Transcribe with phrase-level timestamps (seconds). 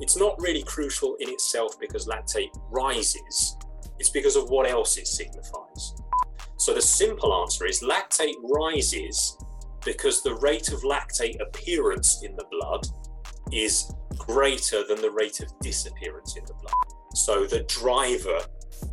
[0.00, 3.56] it's not really crucial in itself because lactate rises,
[3.98, 5.94] it's because of what else it signifies.
[6.58, 9.36] So the simple answer is lactate rises
[9.84, 12.86] because the rate of lactate appearance in the blood
[13.52, 16.74] is greater than the rate of disappearance in the blood.
[17.14, 18.40] So the driver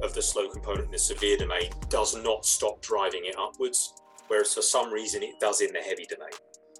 [0.01, 3.93] of the slow component in the severe domain does not stop driving it upwards,
[4.27, 6.29] whereas for some reason it does in the heavy domain.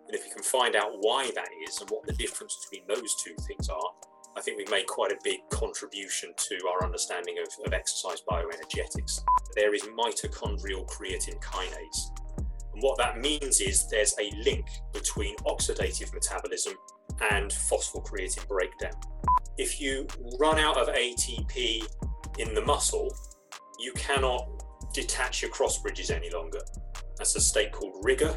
[0.08, 3.16] And if you can find out why that is and what the difference between those
[3.16, 3.92] two things are,
[4.36, 9.22] I think we've made quite a big contribution to our understanding of, of exercise bioenergetics.
[9.56, 12.20] There is mitochondrial creatine kinase.
[12.74, 16.74] And what that means is there's a link between oxidative metabolism
[17.32, 18.94] and phosphocreatine breakdown.
[19.58, 20.08] If you
[20.40, 21.86] run out of ATP
[22.40, 23.16] in the muscle,
[23.80, 24.50] you cannot
[24.94, 26.60] detach your cross bridges any longer.
[27.18, 28.36] That's a state called rigor,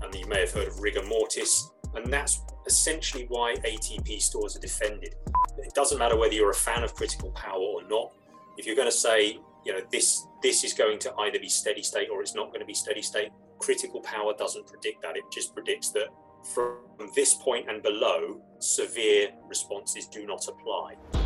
[0.00, 4.60] and you may have heard of rigor mortis, and that's essentially why ATP stores are
[4.60, 5.14] defended.
[5.58, 8.12] It doesn't matter whether you're a fan of critical power or not.
[8.58, 11.82] If you're going to say, you know, this this is going to either be steady
[11.82, 15.16] state or it's not going to be steady state, critical power doesn't predict that.
[15.16, 16.08] It just predicts that
[16.54, 16.78] from
[17.14, 21.25] this point and below, severe responses do not apply.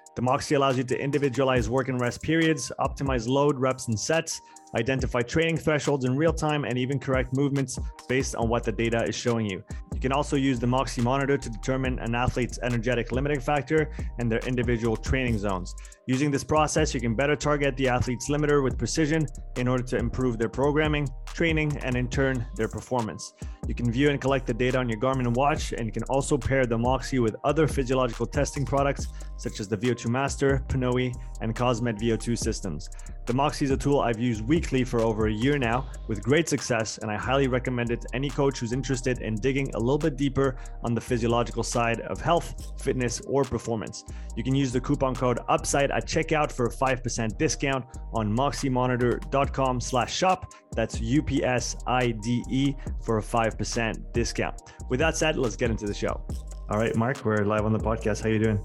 [0.15, 4.41] The Moxy allows you to individualize work and rest periods, optimize load, reps, and sets,
[4.75, 7.77] identify training thresholds in real time, and even correct movements
[8.07, 9.63] based on what the data is showing you.
[9.93, 14.31] You can also use the Moxy monitor to determine an athlete's energetic limiting factor and
[14.31, 15.75] their individual training zones.
[16.07, 19.27] Using this process, you can better target the athlete's limiter with precision
[19.57, 23.33] in order to improve their programming, training, and in turn, their performance.
[23.67, 26.37] You can view and collect the data on your Garmin watch, and you can also
[26.37, 31.55] pair the Moxy with other physiological testing products such as the VO2 Master, Pnoe, and
[31.55, 32.89] Cosmed VO2 systems.
[33.33, 36.97] Moxy is a tool I've used weekly for over a year now with great success,
[36.97, 40.17] and I highly recommend it to any coach who's interested in digging a little bit
[40.17, 44.05] deeper on the physiological side of health, fitness, or performance.
[44.35, 49.81] You can use the coupon code UPSIDE at checkout for a 5% discount on moxymonitor.com
[49.81, 50.53] slash shop.
[50.73, 54.61] That's U-P-S-I-D-E for a 5% discount.
[54.89, 56.21] With that said, let's get into the show.
[56.69, 58.21] All right, Mark, we're live on the podcast.
[58.21, 58.63] How are you doing?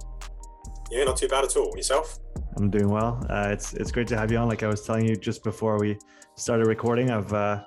[0.90, 1.76] Yeah, not too bad at all.
[1.76, 2.18] Yourself?
[2.56, 3.24] I'm doing well.
[3.28, 4.48] Uh, it's it's great to have you on.
[4.48, 5.98] Like I was telling you just before we
[6.36, 7.62] started recording, I've uh,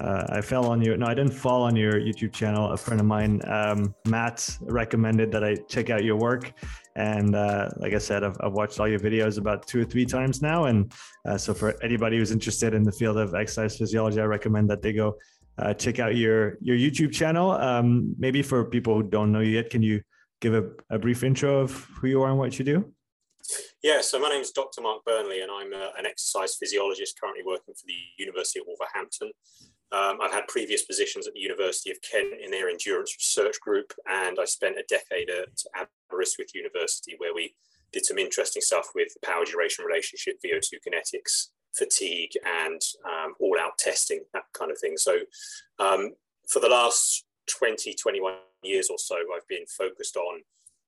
[0.00, 2.72] uh, I fell on your no, I didn't fall on your YouTube channel.
[2.72, 6.52] A friend of mine, um, Matt, recommended that I check out your work,
[6.96, 10.06] and uh, like I said, I've, I've, watched all your videos about two or three
[10.06, 10.64] times now.
[10.64, 10.92] And
[11.28, 14.80] uh, so for anybody who's interested in the field of exercise physiology, I recommend that
[14.80, 15.16] they go
[15.58, 17.50] uh, check out your your YouTube channel.
[17.50, 20.00] Um, maybe for people who don't know you yet, can you
[20.40, 22.92] give a, a brief intro of who you are and what you do?
[23.82, 24.80] Yeah, so my name is Dr.
[24.80, 28.66] Mark Burnley, and I'm a, uh, an exercise physiologist currently working for the University of
[28.66, 29.32] Wolverhampton.
[29.92, 33.92] Um, I've had previous positions at the University of Kent in their endurance research group,
[34.08, 37.54] and I spent a decade at Aberystwyth University where we
[37.92, 43.78] did some interesting stuff with power duration relationship, VO2 kinetics, fatigue, and um, all out
[43.78, 44.96] testing, that kind of thing.
[44.96, 45.18] So,
[45.78, 46.12] um,
[46.48, 47.24] for the last
[47.58, 50.40] 20, 21 years or so, I've been focused on,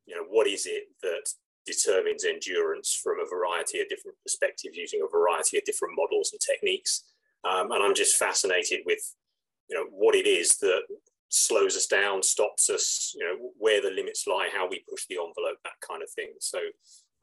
[0.07, 1.29] you know, what is it that
[1.67, 6.41] determines endurance from a variety of different perspectives using a variety of different models and
[6.41, 7.05] techniques.
[7.45, 9.15] Um, and I'm just fascinated with,
[9.69, 10.83] you know, what it is that
[11.29, 15.17] slows us down, stops us, you know, where the limits lie, how we push the
[15.17, 16.33] envelope, that kind of thing.
[16.41, 16.59] So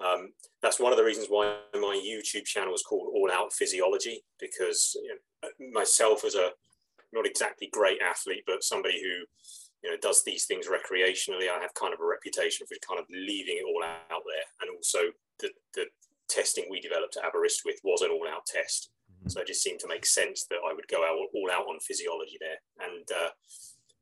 [0.03, 0.29] um,
[0.61, 4.95] that's one of the reasons why my YouTube channel is called All Out Physiology, because
[5.03, 6.51] you know, myself as a
[7.11, 9.25] not exactly great athlete, but somebody who
[9.83, 13.05] you know does these things recreationally, I have kind of a reputation for kind of
[13.09, 14.47] leaving it all out there.
[14.61, 14.99] And also
[15.39, 15.85] the, the
[16.27, 18.91] testing we developed at Aberystwyth was an all-out test.
[19.11, 19.29] Mm-hmm.
[19.29, 21.79] So it just seemed to make sense that I would go out all out on
[21.79, 22.59] physiology there.
[22.87, 23.29] And uh,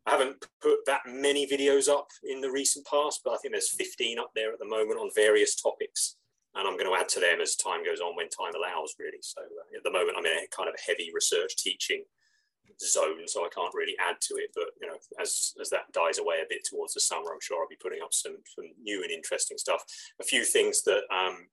[0.06, 3.69] I haven't put that many videos up in the recent past, but I think there's
[3.69, 6.18] 15 up there at the moment on various topics.
[6.56, 9.22] And I'm going to add to them as time goes on when time allows, really.
[9.22, 12.04] So uh, at the moment, I'm in a kind of heavy research teaching
[12.81, 14.52] zone, so I can't really add to it.
[14.54, 17.62] But you know, as as that dies away a bit towards the summer, I'm sure
[17.62, 19.84] I'll be putting up some some new and interesting stuff.
[20.19, 21.48] A few things that um,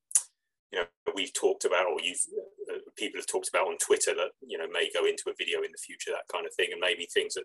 [0.72, 2.22] you know we've talked about, or you've
[2.70, 5.62] uh, people have talked about on Twitter that you know may go into a video
[5.62, 7.44] in the future, that kind of thing, and maybe things that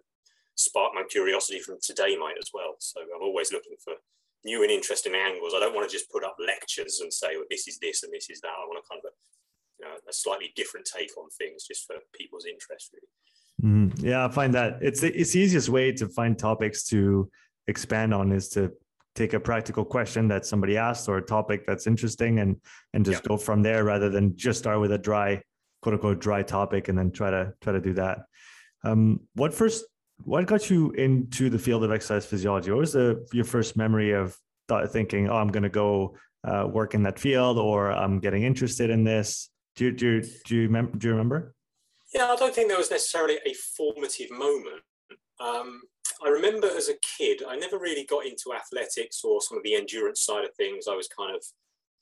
[0.55, 2.75] spark my curiosity from today might as well.
[2.79, 3.95] So I'm always looking for
[4.45, 5.53] new and interesting angles.
[5.55, 8.13] I don't want to just put up lectures and say, well, this is this and
[8.13, 8.55] this is that.
[8.55, 9.15] I want to kind of a,
[9.79, 13.07] you know, a slightly different take on things just for people's interest, really.
[13.61, 14.05] Mm-hmm.
[14.05, 17.29] Yeah, I find that it's the, it's the easiest way to find topics to
[17.67, 18.71] expand on is to
[19.15, 22.55] take a practical question that somebody asked or a topic that's interesting and
[22.93, 23.27] and just yeah.
[23.27, 25.41] go from there rather than just start with a dry
[25.81, 28.19] quote unquote dry topic and then try to try to do that.
[28.83, 29.83] Um, what first
[30.23, 32.71] what got you into the field of exercise physiology?
[32.71, 34.37] What was the your first memory of
[34.69, 38.43] th- thinking, oh, I'm going to go uh, work in that field, or I'm getting
[38.43, 39.49] interested in this?
[39.75, 41.53] Do you, do you, do you, mem- do you remember?
[42.13, 44.81] Yeah, I don't think there was necessarily a formative moment.
[45.39, 45.81] Um,
[46.25, 49.75] I remember as a kid, I never really got into athletics or some of the
[49.75, 50.87] endurance side of things.
[50.87, 51.43] I was kind of,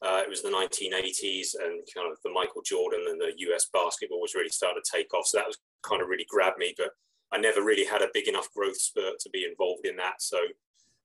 [0.01, 4.21] uh, it was the 1980s and kind of the Michael Jordan and the US basketball
[4.21, 5.27] was really starting to take off.
[5.27, 6.74] So that was kind of really grabbed me.
[6.77, 6.92] But
[7.31, 10.21] I never really had a big enough growth spurt to be involved in that.
[10.21, 10.38] So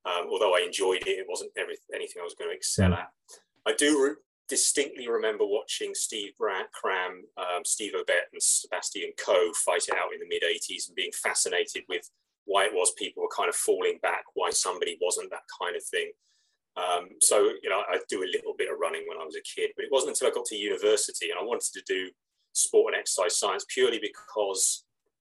[0.04, 2.98] um, although I enjoyed it, it wasn't every, anything I was going to excel mm.
[2.98, 3.08] at.
[3.66, 4.16] I do
[4.52, 10.12] distinctly remember watching Steve Brand, Cram, um, Steve Ovett, and Sebastian Coe fight it out
[10.12, 12.10] in the mid 80s and being fascinated with
[12.44, 15.82] why it was people were kind of falling back, why somebody wasn't that kind of
[15.84, 16.12] thing.
[16.76, 19.40] Um, so, you know, I do a little bit of running when I was a
[19.40, 22.10] kid, but it wasn't until I got to university and I wanted to do
[22.52, 24.84] sport and exercise science purely because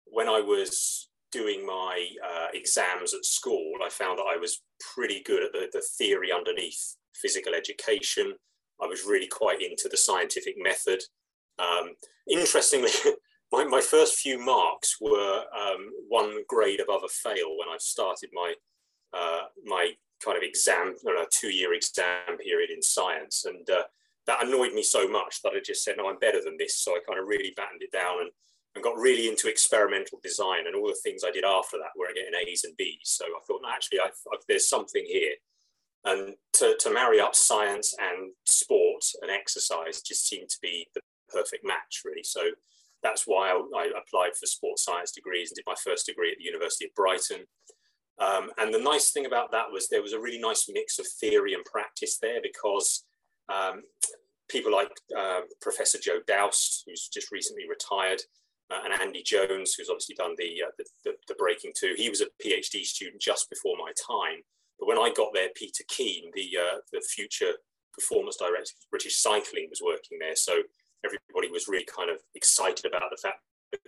[0.05, 4.61] when I was doing my uh, exams at school, I found that I was
[4.93, 8.33] pretty good at the, the theory underneath physical education.
[8.83, 11.01] I was really quite into the scientific method.
[11.59, 11.91] Um,
[12.30, 12.89] interestingly,
[13.51, 18.30] my, my first few marks were um, one grade above a fail when I started
[18.33, 18.53] my
[19.13, 19.91] uh, my
[20.24, 23.83] kind of exam, know, two year exam period in science, and uh,
[24.25, 26.94] that annoyed me so much that I just said, "No, I'm better than this." So
[26.94, 28.31] I kind of really battened it down and,
[28.75, 32.07] and got really into experimental design, and all the things I did after that were
[32.07, 33.01] getting A's and B's.
[33.03, 35.33] So I thought, no, actually, I've, I've, there's something here,
[36.05, 41.01] and to, to marry up science and sport and exercise just seemed to be the
[41.29, 42.23] perfect match, really.
[42.23, 42.41] So
[43.01, 46.38] that's why I, I, applied for sports science degrees and did my first degree at
[46.38, 47.45] the University of Brighton.
[48.19, 51.07] Um, and the nice thing about that was there was a really nice mix of
[51.07, 53.03] theory and practice there because
[53.51, 53.81] um,
[54.50, 58.21] people like uh, Professor Joe Doust, who's just recently retired,
[58.71, 61.94] uh, and Andy Jones, who's obviously done the, uh, the, the, the breaking two.
[61.97, 64.41] He was a PhD student just before my time.
[64.83, 67.53] But when I got there, Peter Keen, the, uh, the future
[67.94, 70.35] performance director of British Cycling, was working there.
[70.35, 70.59] So
[71.06, 73.39] everybody was really kind of excited about the fact
[73.71, 73.80] that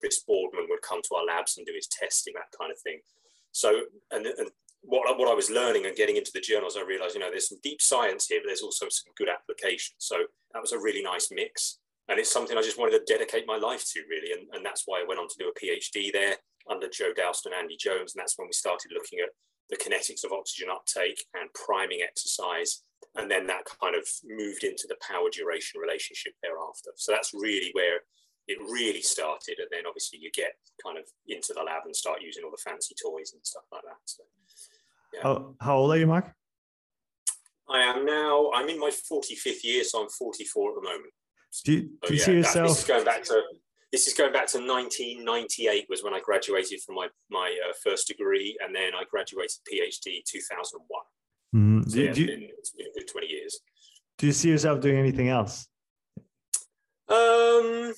[0.00, 2.98] Chris Boardman would come to our labs and do his testing, that kind of thing.
[3.52, 4.50] So, and, and
[4.80, 7.48] what, what I was learning and getting into the journals, I realized, you know, there's
[7.48, 9.94] some deep science here, but there's also some good application.
[9.98, 10.16] So
[10.52, 11.78] that was a really nice mix.
[12.08, 14.32] And it's something I just wanted to dedicate my life to, really.
[14.32, 16.34] And, and that's why I went on to do a PhD there
[16.68, 18.14] under Joe Doust and Andy Jones.
[18.14, 19.30] And that's when we started looking at
[19.72, 22.84] the kinetics of oxygen uptake and priming exercise
[23.16, 26.90] and then that kind of moved into the power duration relationship thereafter.
[26.96, 28.00] So that's really where
[28.48, 30.52] it really started, and then obviously you get
[30.82, 33.82] kind of into the lab and start using all the fancy toys and stuff like
[33.82, 34.00] that.
[34.04, 34.22] So,
[35.14, 35.22] yeah.
[35.22, 36.32] how, how old are you, Mark?
[37.68, 38.50] I am now.
[38.52, 41.12] I'm in my 45th year, so I'm 44 at the moment.
[41.64, 42.68] Do you, do you yeah, see yourself?
[42.68, 43.42] This is going back to
[43.92, 48.08] this is going back to 1998 was when I graduated from my my uh, first
[48.08, 51.02] degree, and then I graduated PhD 2001.
[51.54, 51.90] Mm-hmm.
[51.90, 53.60] So, yeah, do, it's, been, it's been a good 20 years.
[54.16, 55.68] Do you see yourself doing anything else?
[57.08, 57.92] Um,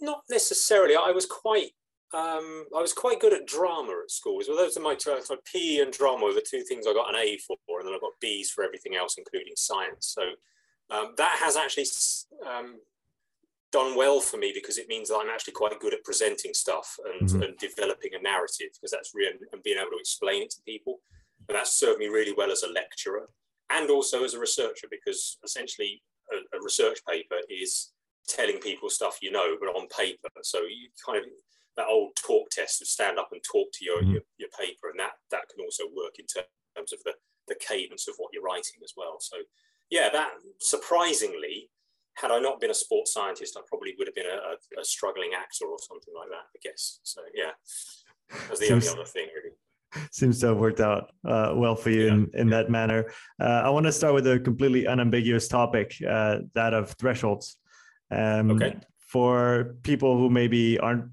[0.00, 0.96] not necessarily.
[0.96, 1.72] I was quite
[2.14, 4.40] um, I was quite good at drama at school.
[4.46, 5.18] Well, those are my two.
[5.22, 7.94] So PE and drama were the two things I got an A for, and then
[7.94, 10.14] I got B's for everything else, including science.
[10.14, 10.22] So
[10.90, 11.86] um, that has actually
[12.46, 12.76] um,
[13.72, 16.96] done well for me because it means that I'm actually quite good at presenting stuff
[17.04, 17.42] and, mm-hmm.
[17.42, 21.00] and developing a narrative because that's real and being able to explain it to people.
[21.48, 23.28] And that's served me really well as a lecturer
[23.70, 27.92] and also as a researcher because essentially a, a research paper is
[28.28, 30.28] telling people stuff you know, but on paper.
[30.42, 31.24] So you kind of
[31.76, 34.12] that old talk test of stand up and talk to your, mm-hmm.
[34.12, 37.14] your, your, paper, and that that can also work in terms of the,
[37.48, 39.16] the cadence of what you're writing as well.
[39.20, 39.38] So
[39.90, 41.70] yeah, that surprisingly,
[42.14, 44.84] had I not been a sports scientist, I probably would have been a, a, a
[44.84, 47.00] struggling actor or something like that, I guess.
[47.02, 47.52] So yeah,
[48.48, 49.54] that's the only other thing really
[50.10, 52.12] seems to have worked out uh, well for you yeah.
[52.12, 53.12] in, in that manner.
[53.40, 57.56] Uh, I want to start with a completely unambiguous topic, uh, that of thresholds.
[58.10, 58.76] Um, okay.
[58.98, 61.10] For people who maybe aren't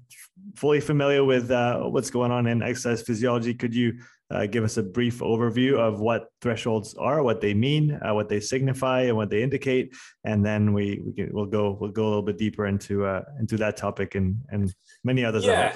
[0.56, 4.76] fully familiar with uh, what's going on in exercise physiology, could you uh, give us
[4.76, 9.16] a brief overview of what thresholds are, what they mean, uh, what they signify, and
[9.16, 9.94] what they indicate,
[10.24, 13.06] and then we we can we'll go we'll go a little bit deeper into
[13.38, 15.44] into that topic and and many others.
[15.44, 15.74] Yeah.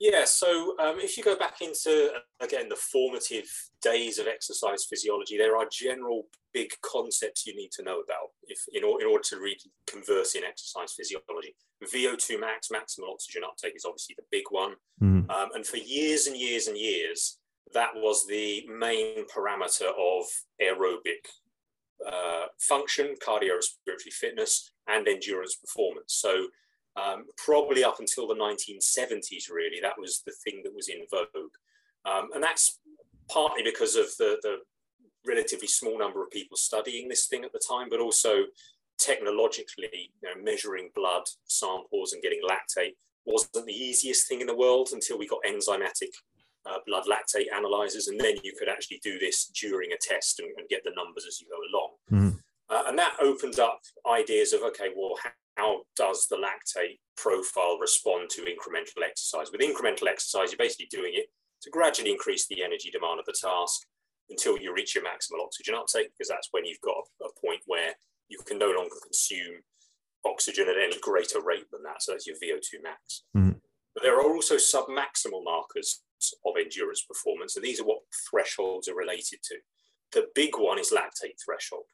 [0.00, 3.50] Yeah, so um, if you go back into, again, the formative
[3.82, 8.58] days of exercise physiology, there are general big concepts you need to know about if
[8.72, 11.54] in, or, in order to read converse in exercise physiology.
[11.84, 14.74] VO2 max, maximal oxygen uptake, is obviously the big one.
[15.02, 15.30] Mm.
[15.30, 17.37] Um, and for years and years and years,
[17.74, 20.24] that was the main parameter of
[20.62, 21.26] aerobic
[22.06, 26.14] uh, function, cardiorespiratory fitness, and endurance performance.
[26.14, 26.48] So
[26.96, 31.52] um, probably up until the 1970s, really, that was the thing that was in vogue.
[32.04, 32.78] Um, and that's
[33.30, 34.58] partly because of the, the
[35.26, 38.44] relatively small number of people studying this thing at the time, but also
[38.98, 42.94] technologically, you know, measuring blood samples and getting lactate
[43.24, 46.08] wasn't the easiest thing in the world until we got enzymatic
[46.68, 50.48] uh, blood lactate analyzers, and then you could actually do this during a test and,
[50.58, 51.90] and get the numbers as you go along.
[52.12, 52.38] Mm.
[52.70, 57.78] Uh, and that opens up ideas of okay, well, how, how does the lactate profile
[57.80, 59.50] respond to incremental exercise?
[59.50, 61.26] With incremental exercise, you're basically doing it
[61.62, 63.82] to gradually increase the energy demand of the task
[64.30, 67.92] until you reach your maximal oxygen uptake, because that's when you've got a point where
[68.28, 69.62] you can no longer consume
[70.26, 72.02] oxygen at any greater rate than that.
[72.02, 73.22] So that's your VO2 max.
[73.36, 73.60] Mm.
[73.94, 76.02] But there are also submaximal markers
[76.46, 79.56] of endurance performance, and these are what thresholds are related to.
[80.12, 81.84] The big one is lactate threshold.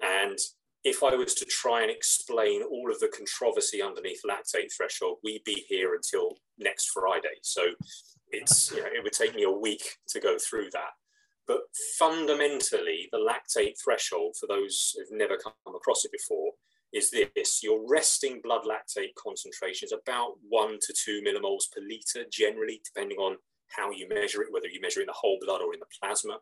[0.00, 0.38] And
[0.84, 5.44] if I was to try and explain all of the controversy underneath lactate threshold, we'd
[5.44, 7.36] be here until next Friday.
[7.42, 7.62] So
[8.30, 10.92] it's you know, it would take me a week to go through that.
[11.46, 11.60] But
[11.98, 16.52] fundamentally, the lactate threshold, for those who've never come across it before,
[16.92, 22.28] is this your resting blood lactate concentration is about one to two millimoles per liter,
[22.30, 23.36] generally, depending on
[23.76, 26.38] how you measure it, whether you measure in the whole blood or in the plasma.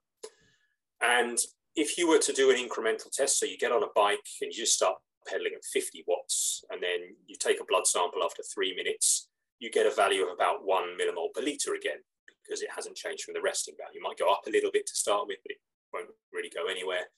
[1.02, 1.38] And
[1.74, 4.52] if you were to do an incremental test, so you get on a bike and
[4.52, 4.96] you just start
[5.28, 9.28] pedaling at 50 watts, and then you take a blood sample after three minutes,
[9.58, 11.98] you get a value of about one millimole per liter again,
[12.44, 14.00] because it hasn't changed from the resting value.
[14.00, 15.58] It might go up a little bit to start with, but it
[15.92, 17.10] won't really go anywhere.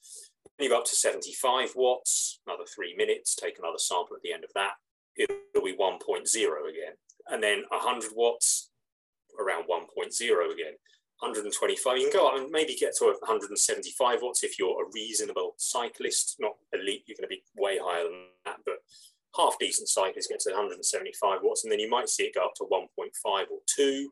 [0.57, 4.33] Then you go up to 75 watts, another three minutes, take another sample at the
[4.33, 4.73] end of that.
[5.15, 5.99] It'll be 1.0
[6.69, 6.93] again.
[7.27, 8.68] And then 100 watts,
[9.39, 10.75] around 1.0 again.
[11.19, 11.97] 125.
[11.97, 16.37] You can go up and maybe get to 175 watts if you're a reasonable cyclist,
[16.39, 17.03] not elite.
[17.07, 18.75] You're going to be way higher than that, but
[19.35, 22.53] half decent cyclists get to 175 watts, and then you might see it go up
[22.55, 24.11] to 1.5 or 2.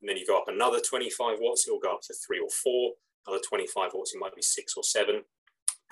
[0.00, 2.92] And then you go up another 25 watts, it'll go up to 3 or 4.
[3.26, 5.22] Another 25 watts, it might be 6 or 7.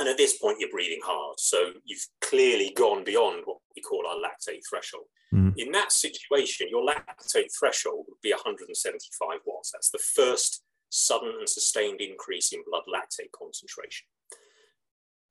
[0.01, 1.39] And at this point, you're breathing hard.
[1.39, 5.05] So you've clearly gone beyond what we call our lactate threshold.
[5.33, 5.53] Mm.
[5.59, 9.73] In that situation, your lactate threshold would be 175 watts.
[9.73, 14.07] That's the first sudden and sustained increase in blood lactate concentration.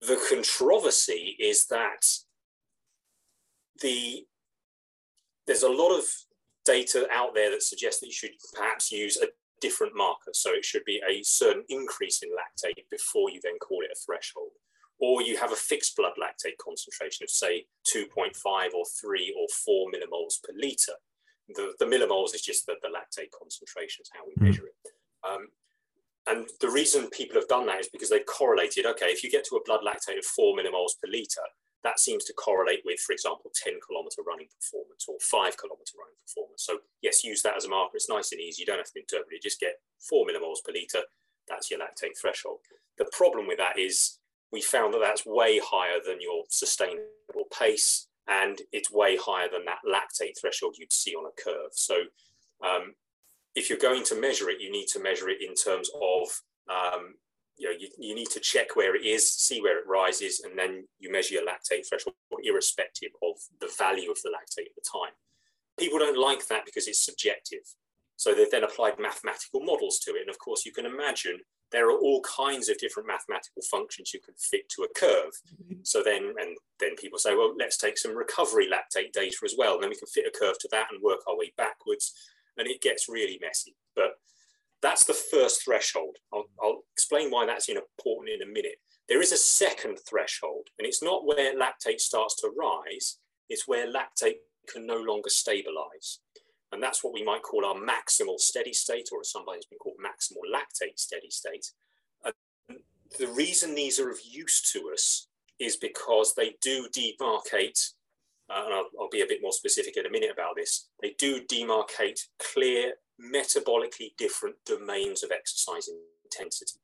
[0.01, 2.05] The controversy is that
[3.81, 4.25] the
[5.47, 6.05] there's a lot of
[6.63, 9.27] data out there that suggests that you should perhaps use a
[9.61, 10.31] different marker.
[10.33, 13.99] So it should be a certain increase in lactate before you then call it a
[14.05, 14.51] threshold.
[14.99, 19.91] Or you have a fixed blood lactate concentration of, say, 2.5 or 3 or 4
[19.91, 20.99] millimoles per litre.
[21.55, 24.47] The, the millimoles is just the, the lactate concentration, is how we mm.
[24.47, 24.91] measure it.
[25.27, 25.47] Um,
[26.27, 29.45] and the reason people have done that is because they've correlated okay, if you get
[29.45, 31.47] to a blood lactate of 4 millimoles per litre,
[31.83, 36.19] that seems to correlate with, for example, 10 kilometer running performance or five kilometer running
[36.27, 36.63] performance.
[36.65, 37.95] So yes, use that as a marker.
[37.95, 38.61] It's nice and easy.
[38.61, 39.43] You don't have to interpret it.
[39.43, 41.01] Just get four millimoles per liter.
[41.47, 42.59] That's your lactate threshold.
[42.97, 44.19] The problem with that is
[44.51, 49.65] we found that that's way higher than your sustainable pace and it's way higher than
[49.65, 51.71] that lactate threshold you'd see on a curve.
[51.73, 51.95] So
[52.63, 52.93] um,
[53.55, 56.27] if you're going to measure it, you need to measure it in terms of
[56.69, 57.15] um,
[57.59, 60.57] you know, you, you need to check where it is, see where it rises, and
[60.57, 64.81] then you measure your lactate threshold irrespective of the value of the lactate at the
[64.91, 65.13] time.
[65.77, 67.75] People don't like that because it's subjective.
[68.15, 70.21] So they've then applied mathematical models to it.
[70.21, 71.39] And of course, you can imagine
[71.71, 75.31] there are all kinds of different mathematical functions you can fit to a curve.
[75.63, 75.79] Mm-hmm.
[75.83, 79.75] So then, and then people say, well, let's take some recovery lactate data as well.
[79.75, 82.13] And then we can fit a curve to that and work our way backwards.
[82.57, 83.75] And it gets really messy.
[84.81, 86.17] That's the first threshold.
[86.33, 88.75] I'll, I'll, explain why that's important in a minute.
[89.07, 93.17] There is a second threshold, and it's not where lactate starts to rise,
[93.49, 96.19] it's where lactate can no longer stabilize.
[96.71, 99.95] And that's what we might call our maximal steady state, or sometimes it's been called
[99.97, 101.71] maximal lactate steady state.
[102.23, 102.33] And
[103.17, 105.27] the reason these are of use to us
[105.59, 107.93] is because they do demarcate,
[108.49, 111.15] uh, and I'll, I'll be a bit more specific in a minute about this, they
[111.17, 112.19] do demarcate
[112.53, 115.89] clear metabolically different domains of exercise
[116.23, 116.79] intensity.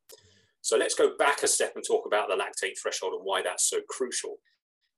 [0.62, 3.70] So let's go back a step and talk about the lactate threshold and why that's
[3.70, 4.38] so crucial.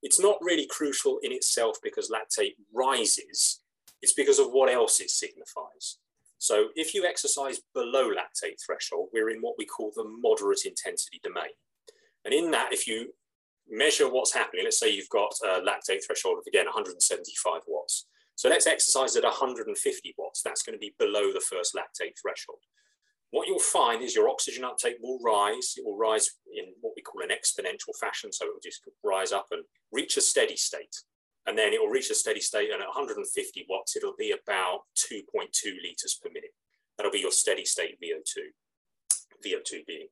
[0.02, 3.62] It's not really crucial in itself because lactate rises,
[4.02, 5.98] it's because of what else it signifies.
[6.38, 11.20] So if you exercise below lactate threshold, we're in what we call the moderate intensity
[11.24, 11.52] domain.
[12.26, 13.14] And in that, if you
[13.70, 18.06] measure what's happening, let's say you've got a lactate threshold of, again, 175 watts.
[18.38, 20.44] So let's exercise at 150 watts.
[20.44, 22.60] That's going to be below the first lactate threshold.
[23.32, 25.74] What you'll find is your oxygen uptake will rise.
[25.76, 28.32] It will rise in what we call an exponential fashion.
[28.32, 30.96] So it will just rise up and reach a steady state.
[31.48, 32.70] And then it will reach a steady state.
[32.72, 35.50] And at 150 watts, it'll be about 2.2
[35.84, 36.54] liters per minute.
[36.96, 38.38] That'll be your steady state VO2,
[39.46, 40.08] VO2 being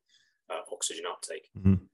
[0.49, 1.47] uh, oxygen uptake.
[1.55, 1.85] Mm-hmm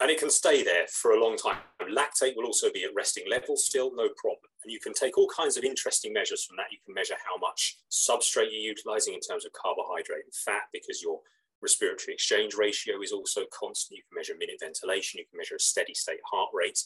[0.00, 1.58] and it can stay there for a long time.
[1.80, 4.50] Lactate will also be at resting levels still, no problem.
[4.66, 6.72] And you can take all kinds of interesting measures from that.
[6.72, 11.00] You can measure how much substrate you're utilizing in terms of carbohydrate and fat because
[11.00, 11.20] your
[11.62, 13.98] respiratory exchange ratio is also constant.
[13.98, 16.82] You can measure minute ventilation, you can measure a steady state heart rate,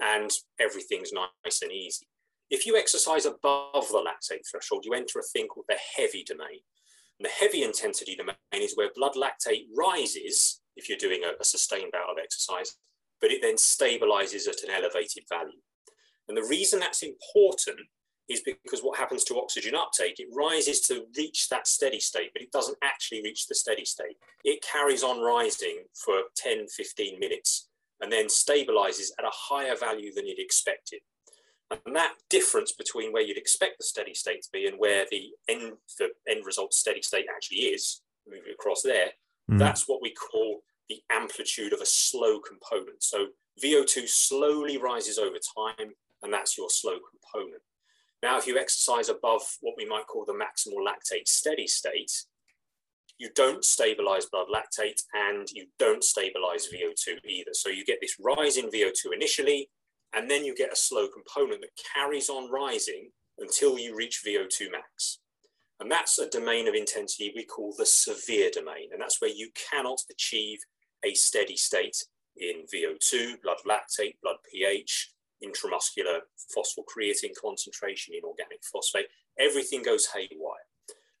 [0.00, 2.08] and everything's nice and easy.
[2.50, 6.66] If you exercise above the lactate threshold, you enter a thing called the heavy domain.
[7.20, 11.44] And the heavy intensity domain is where blood lactate rises if you're doing a, a
[11.44, 12.74] sustained bout of exercise,
[13.20, 15.60] but it then stabilizes at an elevated value.
[16.30, 17.80] And the reason that's important
[18.28, 22.40] is because what happens to oxygen uptake, it rises to reach that steady state, but
[22.40, 24.16] it doesn't actually reach the steady state.
[24.44, 27.68] It carries on rising for 10, 15 minutes
[28.00, 31.00] and then stabilizes at a higher value than you'd expected.
[31.72, 35.30] And that difference between where you'd expect the steady state to be and where the
[35.48, 39.10] end, the end result steady state actually is, moving across there,
[39.50, 39.58] mm.
[39.58, 43.02] that's what we call the amplitude of a slow component.
[43.02, 43.26] So
[43.62, 45.92] VO2 slowly rises over time,
[46.22, 47.62] and that's your slow component.
[48.22, 52.12] Now, if you exercise above what we might call the maximal lactate steady state,
[53.18, 57.52] you don't stabilize blood lactate and you don't stabilize VO2 either.
[57.52, 59.70] So you get this rise in VO2 initially,
[60.14, 64.70] and then you get a slow component that carries on rising until you reach VO2
[64.72, 65.20] max.
[65.80, 68.90] And that's a domain of intensity we call the severe domain.
[68.92, 70.58] And that's where you cannot achieve
[71.04, 72.04] a steady state
[72.36, 75.10] in VO2, blood lactate, blood pH,
[75.44, 76.20] intramuscular
[76.56, 79.06] phosphocreatine concentration inorganic phosphate.
[79.38, 80.66] Everything goes haywire.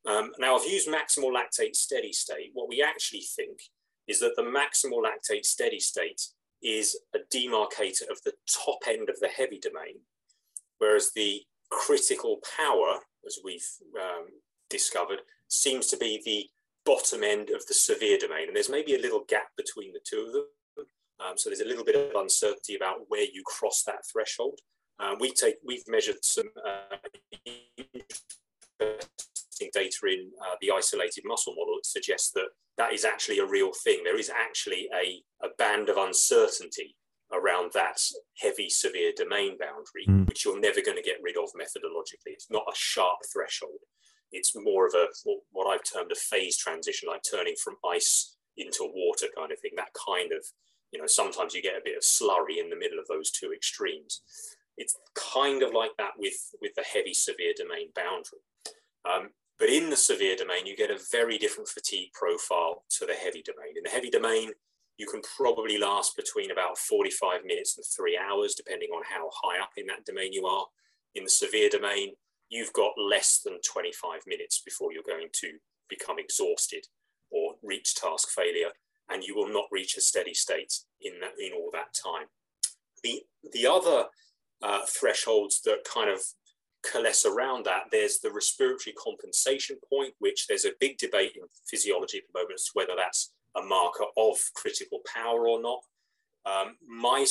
[0.06, 2.50] Um, now, I've used maximal lactate steady state.
[2.54, 3.60] What we actually think
[4.06, 6.22] is that the maximal lactate steady state
[6.62, 8.32] is a demarcator of the
[8.64, 10.00] top end of the heavy domain,
[10.78, 14.26] whereas the critical power, as we've um,
[14.68, 16.48] discovered, seems to be the
[16.84, 18.48] bottom end of the severe domain.
[18.48, 20.44] And there's maybe a little gap between the two of them.
[21.22, 24.58] Um, so there's a little bit of uncertainty about where you cross that threshold.
[24.98, 26.96] Um, we take, we've measured some uh,
[29.72, 33.72] data in uh, the isolated muscle model that suggests that that is actually a real
[33.84, 34.00] thing.
[34.04, 36.96] There is actually a, a band of uncertainty
[37.32, 37.98] around that
[38.38, 40.26] heavy severe domain boundary, mm.
[40.28, 42.32] which you're never going to get rid of methodologically.
[42.32, 43.80] It's not a sharp threshold.
[44.32, 45.06] It's more of a
[45.52, 49.72] what I've termed a phase transition, like turning from ice into water kind of thing.
[49.76, 50.44] That kind of,
[50.92, 53.52] you know, sometimes you get a bit of slurry in the middle of those two
[53.52, 54.22] extremes.
[54.76, 58.40] It's kind of like that with with the heavy severe domain boundary.
[59.08, 63.12] Um, but in the severe domain, you get a very different fatigue profile to the
[63.12, 63.76] heavy domain.
[63.76, 64.52] In the heavy domain,
[64.96, 69.62] you can probably last between about 45 minutes and three hours, depending on how high
[69.62, 70.66] up in that domain you are.
[71.14, 72.12] In the severe domain,
[72.48, 75.52] you've got less than 25 minutes before you're going to
[75.88, 76.86] become exhausted
[77.30, 78.70] or reach task failure,
[79.10, 82.26] and you will not reach a steady state in that in all that time.
[83.02, 84.04] The the other
[84.62, 86.20] uh, thresholds that kind of
[86.82, 92.18] coalesce around that, there's the respiratory compensation point, which there's a big debate in physiology
[92.18, 95.80] at the moment as to whether that's a marker of critical power or not.
[96.46, 97.26] Um, my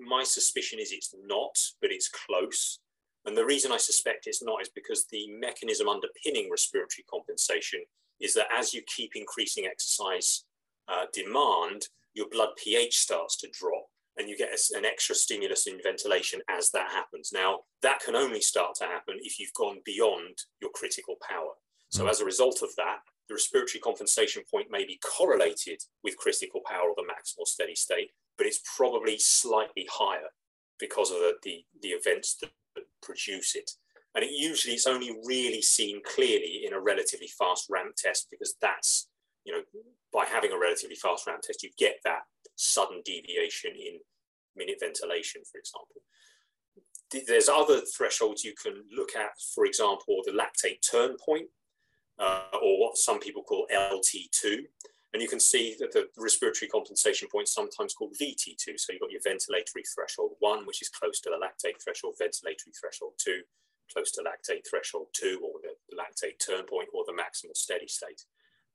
[0.00, 2.78] my suspicion is it's not, but it's close.
[3.26, 7.80] And the reason I suspect it's not is because the mechanism underpinning respiratory compensation
[8.20, 10.44] is that as you keep increasing exercise
[10.88, 11.82] uh, demand,
[12.14, 13.86] your blood pH starts to drop
[14.18, 17.30] and you get a, an extra stimulus in ventilation as that happens.
[17.32, 21.52] Now, that can only start to happen if you've gone beyond your critical power.
[21.90, 22.10] So, mm.
[22.10, 26.88] as a result of that, the respiratory compensation point may be correlated with critical power
[26.88, 30.30] or the maximal steady state, but it's probably slightly higher
[30.78, 32.50] because of the, the, the events that
[33.02, 33.70] produce it.
[34.14, 38.54] And it usually it's only really seen clearly in a relatively fast ramp test because
[38.62, 39.08] that's,
[39.44, 39.62] you know,
[40.16, 42.22] by having a relatively fast ramp test, you get that
[42.56, 43.98] sudden deviation in
[44.56, 46.00] minute ventilation, for example.
[47.28, 51.48] There's other thresholds you can look at, for example, the lactate turn point,
[52.18, 54.64] uh, or what some people call LT2.
[55.12, 58.80] And you can see that the respiratory compensation point is sometimes called VT2.
[58.80, 62.72] So you've got your ventilatory threshold one, which is close to the lactate threshold, ventilatory
[62.80, 63.42] threshold two,
[63.92, 68.24] close to lactate threshold two, or the lactate turn point or the maximal steady state.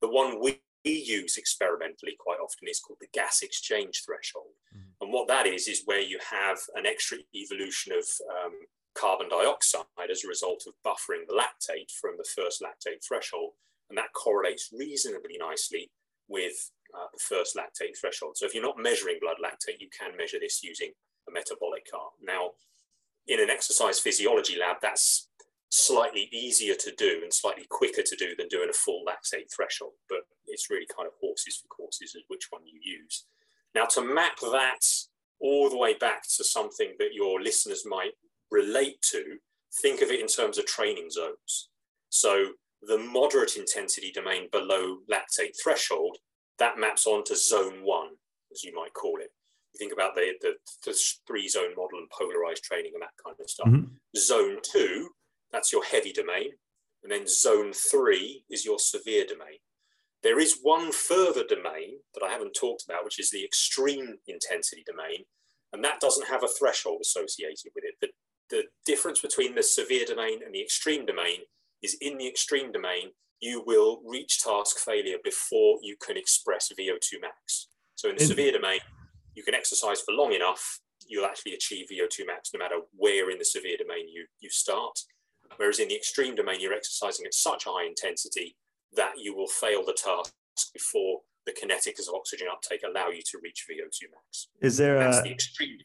[0.02, 4.54] The one we use experimentally quite often is called the gas exchange threshold.
[4.76, 4.82] Mm.
[5.02, 8.54] And what that is, is where you have an extra evolution of um,
[8.96, 13.52] carbon dioxide as a result of buffering the lactate from the first lactate threshold.
[13.90, 15.92] And that correlates reasonably nicely
[16.28, 18.38] with uh, the first lactate threshold.
[18.38, 20.92] So if you're not measuring blood lactate, you can measure this using
[21.28, 22.14] a metabolic cart.
[22.22, 22.52] Now,
[23.28, 25.30] in an exercise physiology lab, that's
[25.70, 29.94] slightly easier to do and slightly quicker to do than doing a full lactate threshold,
[30.10, 30.20] but
[30.52, 33.26] it's really kind of horses for courses as which one you use.
[33.74, 34.86] Now, to map that
[35.40, 38.12] all the way back to something that your listeners might
[38.52, 39.38] relate to,
[39.82, 41.70] think of it in terms of training zones.
[42.10, 46.18] So the moderate intensity domain below lactate threshold,
[46.60, 48.10] that maps onto zone one,
[48.52, 49.32] as you might call it.
[49.74, 50.54] You think about the, the,
[50.86, 53.68] the three zone model and polarized training and that kind of stuff.
[53.68, 53.86] Mm-hmm.
[54.18, 55.10] Zone two,
[55.52, 56.52] that's your heavy domain.
[57.04, 59.58] And then zone three is your severe domain.
[60.24, 64.84] There is one further domain that I haven't talked about, which is the extreme intensity
[64.86, 65.26] domain.
[65.74, 67.96] And that doesn't have a threshold associated with it.
[68.02, 68.10] The,
[68.50, 71.40] the difference between the severe domain and the extreme domain
[71.82, 77.22] is in the extreme domain, you will reach task failure before you can express VO2
[77.22, 77.70] max.
[77.96, 78.80] So in the severe domain,
[79.34, 83.40] you can exercise for long enough, you'll actually achieve VO2 max no matter where in
[83.40, 85.00] the severe domain you, you start.
[85.58, 88.56] Whereas in the extreme domain, you're exercising at such high intensity
[88.96, 90.34] that you will fail the task
[90.74, 94.48] before the kinetics of oxygen uptake allow you to reach VO2 max.
[94.62, 95.78] Is there That's a, the extreme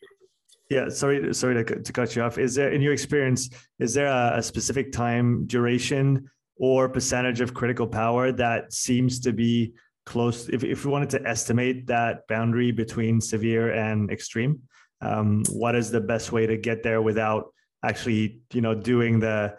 [0.68, 2.38] yeah, sorry, sorry to, to cut you off.
[2.38, 7.54] Is there, in your experience, is there a, a specific time duration or percentage of
[7.54, 9.74] critical power that seems to be
[10.06, 10.48] close?
[10.48, 14.62] If, if we wanted to estimate that boundary between severe and extreme,
[15.00, 17.52] um, what is the best way to get there without
[17.84, 19.56] actually, you know, doing the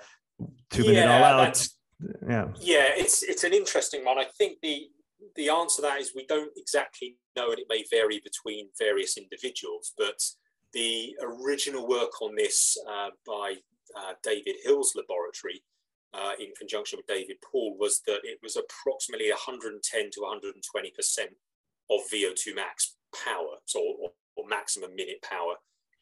[0.71, 1.67] two minute yeah, all out?
[2.27, 4.19] Yeah, yeah, it's it's an interesting one.
[4.19, 4.87] I think the
[5.35, 9.17] the answer to that is we don't exactly know, and it may vary between various
[9.17, 10.19] individuals, but
[10.73, 13.55] the original work on this uh, by
[13.95, 15.63] uh, David Hill's laboratory
[16.13, 21.19] uh, in conjunction with David Poole was that it was approximately 110 to 120%
[21.89, 25.55] of VO2 max power, so or, or maximum minute power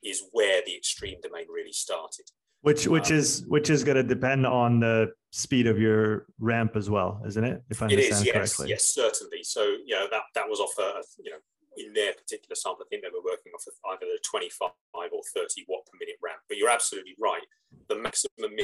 [0.03, 2.25] is where the extreme domain really started.
[2.62, 6.77] Which which um, is which is going to depend on the speed of your ramp
[6.77, 7.61] as well, isn't it?
[7.69, 8.69] If I understand it is, yes, correctly.
[8.69, 9.43] Yes, certainly.
[9.43, 11.37] So you know that that was off a you know
[11.77, 15.21] in their particular sample, I think they were working off of either the 25 or
[15.35, 16.39] 30 watt per minute ramp.
[16.47, 17.43] But you're absolutely right.
[17.89, 18.55] The maximum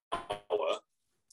[0.00, 0.78] power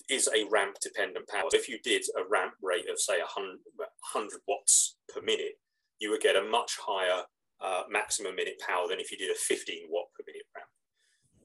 [0.09, 1.47] is a ramp dependent power.
[1.53, 5.55] If you did a ramp rate of say 100, 100 watts per minute,
[5.99, 7.23] you would get a much higher
[7.61, 10.38] uh, maximum minute power than if you did a 15 watt per minute.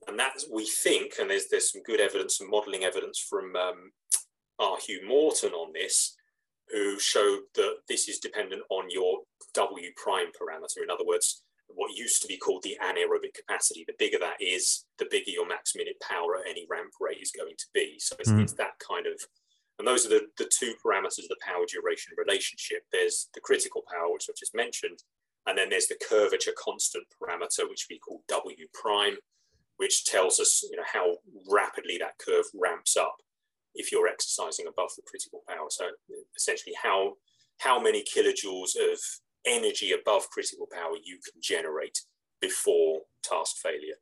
[0.06, 3.92] And that's, we think, and there's, there's some good evidence and modeling evidence from um,
[4.58, 4.76] R.
[4.84, 6.16] Hugh Morton on this,
[6.68, 9.20] who showed that this is dependent on your
[9.54, 10.82] W prime parameter.
[10.82, 13.84] In other words, what used to be called the anaerobic capacity.
[13.86, 17.32] The bigger that is, the bigger your max minute power at any ramp rate is
[17.32, 17.96] going to be.
[17.98, 18.42] So it's, mm.
[18.42, 19.14] it's that kind of,
[19.78, 22.82] and those are the, the two parameters of the power duration relationship.
[22.92, 25.02] There's the critical power, which I've just mentioned,
[25.46, 29.16] and then there's the curvature constant parameter, which we call W prime,
[29.76, 31.16] which tells us you know, how
[31.50, 33.16] rapidly that curve ramps up
[33.74, 35.66] if you're exercising above the critical power.
[35.68, 35.86] So
[36.36, 37.14] essentially how,
[37.58, 38.98] how many kilojoules of
[39.46, 41.98] energy above critical power you can generate
[42.40, 43.96] before task failure.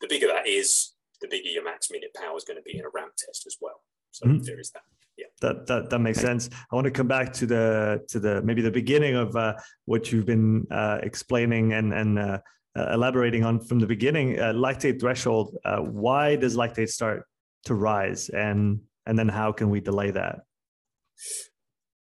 [0.00, 2.84] The bigger that is, the bigger your max minute power is going to be in
[2.84, 3.82] a ramp test as well.
[4.10, 4.42] So mm-hmm.
[4.44, 4.82] there is that.
[5.18, 5.26] Yeah.
[5.42, 6.48] That, that that makes sense.
[6.70, 9.54] I want to come back to the to the maybe the beginning of uh,
[9.84, 12.38] what you've been uh, explaining and and uh,
[12.76, 14.38] uh elaborating on from the beginning.
[14.38, 15.56] Uh, lactate threshold.
[15.64, 17.26] Uh, why does lactate start
[17.64, 20.40] to rise, and and then how can we delay that?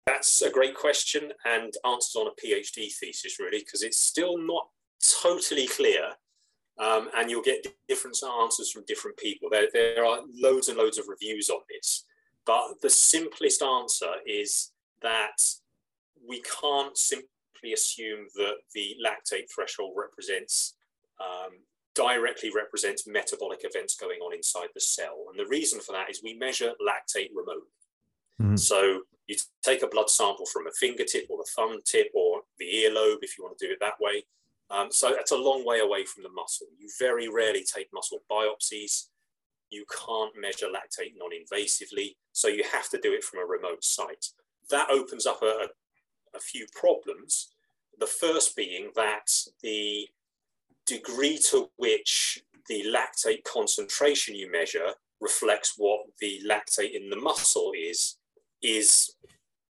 [0.07, 4.69] That's a great question and answers on a PhD thesis, really, because it's still not
[5.23, 6.13] totally clear.
[6.79, 9.49] Um, and you'll get different answers from different people.
[9.51, 12.05] There, there are loads and loads of reviews on this.
[12.45, 15.39] But the simplest answer is that
[16.29, 17.29] we can't simply
[17.73, 20.75] assume that the lactate threshold represents
[21.21, 21.53] um,
[21.95, 25.27] directly represents metabolic events going on inside the cell.
[25.31, 27.71] And the reason for that is we measure lactate remotely.
[28.41, 28.57] Mm-hmm.
[28.57, 32.67] So you take a blood sample from a fingertip or the thumb tip or the
[32.67, 34.25] earlobe, if you want to do it that way.
[34.71, 36.67] Um, so that's a long way away from the muscle.
[36.79, 39.07] You very rarely take muscle biopsies.
[39.71, 42.17] You can't measure lactate non invasively.
[42.33, 44.27] So you have to do it from a remote site.
[44.71, 45.69] That opens up a, a
[46.41, 47.53] few problems.
[47.99, 49.31] The first being that
[49.63, 50.09] the
[50.87, 57.73] degree to which the lactate concentration you measure reflects what the lactate in the muscle
[57.77, 58.19] is,
[58.63, 59.15] is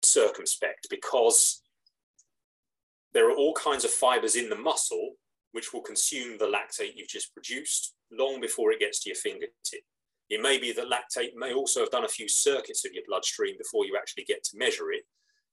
[0.02, 1.62] circumspect because
[3.14, 5.14] there are all kinds of fibers in the muscle
[5.52, 9.82] which will consume the lactate you've just produced long before it gets to your fingertip.
[10.30, 13.56] It may be that lactate may also have done a few circuits of your bloodstream
[13.58, 15.04] before you actually get to measure it,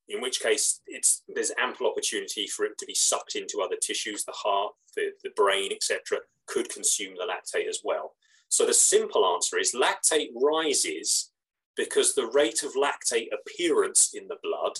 [0.08, 4.24] in which case it's, there's ample opportunity for it to be sucked into other tissues,
[4.24, 8.14] the heart, the, the brain, etc., could consume the lactate as well.
[8.48, 11.30] So the simple answer is lactate rises
[11.76, 14.78] because the rate of lactate appearance in the blood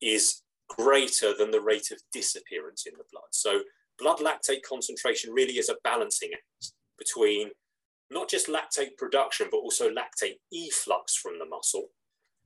[0.00, 3.28] is greater than the rate of disappearance in the blood.
[3.30, 3.60] So
[3.98, 7.50] blood lactate concentration really is a balancing act between
[8.10, 11.88] not just lactate production, but also lactate efflux from the muscle,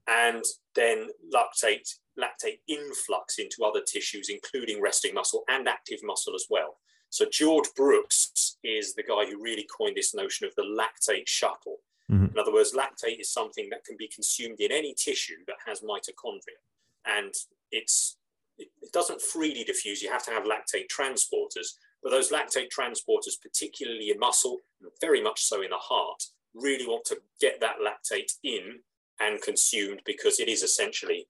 [0.07, 0.43] and
[0.75, 6.77] then lactate, lactate influx into other tissues, including resting muscle and active muscle as well.
[7.09, 11.77] So George Brooks is the guy who really coined this notion of the lactate shuttle.
[12.11, 12.33] Mm-hmm.
[12.33, 15.81] In other words, lactate is something that can be consumed in any tissue that has
[15.81, 16.59] mitochondria.
[17.05, 17.33] And
[17.71, 18.17] it's
[18.57, 20.01] it doesn't freely diffuse.
[20.01, 24.57] You have to have lactate transporters, but those lactate transporters, particularly in muscle,
[24.99, 26.23] very much so in the heart,
[26.55, 28.79] really want to get that lactate in
[29.19, 31.27] and consumed because it is essentially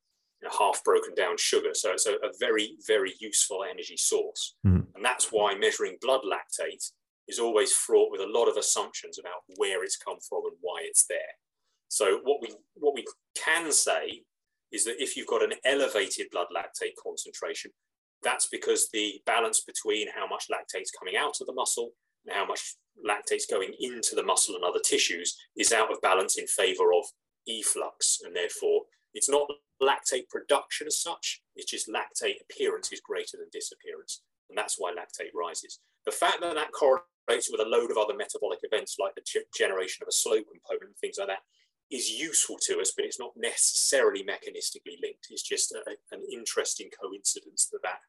[0.60, 1.72] half broken down sugar.
[1.74, 4.56] So it's a, a very, very useful energy source.
[4.66, 4.96] Mm-hmm.
[4.96, 6.92] And that's why measuring blood lactate
[7.28, 10.82] is always fraught with a lot of assumptions about where it's come from and why
[10.84, 11.18] it's there.
[11.90, 14.24] So what we what we can say
[14.72, 17.72] is that if you've got an elevated blood lactate concentration,
[18.24, 21.92] that's because the balance between how much lactate is coming out of the muscle
[22.26, 22.76] and how much
[23.08, 26.94] lactate is going into the muscle and other tissues is out of balance in favor
[26.94, 27.06] of
[27.48, 28.20] efflux.
[28.26, 28.82] And therefore,
[29.14, 29.48] it's not
[29.82, 34.22] lactate production as such, it's just lactate appearance is greater than disappearance.
[34.50, 35.80] And that's why lactate rises.
[36.06, 40.04] The fact that that correlates with a load of other metabolic events like the generation
[40.04, 41.44] of a slow component and things like that
[41.90, 45.28] is useful to us, but it's not necessarily mechanistically linked.
[45.30, 48.00] It's just a, an interesting coincidence that, that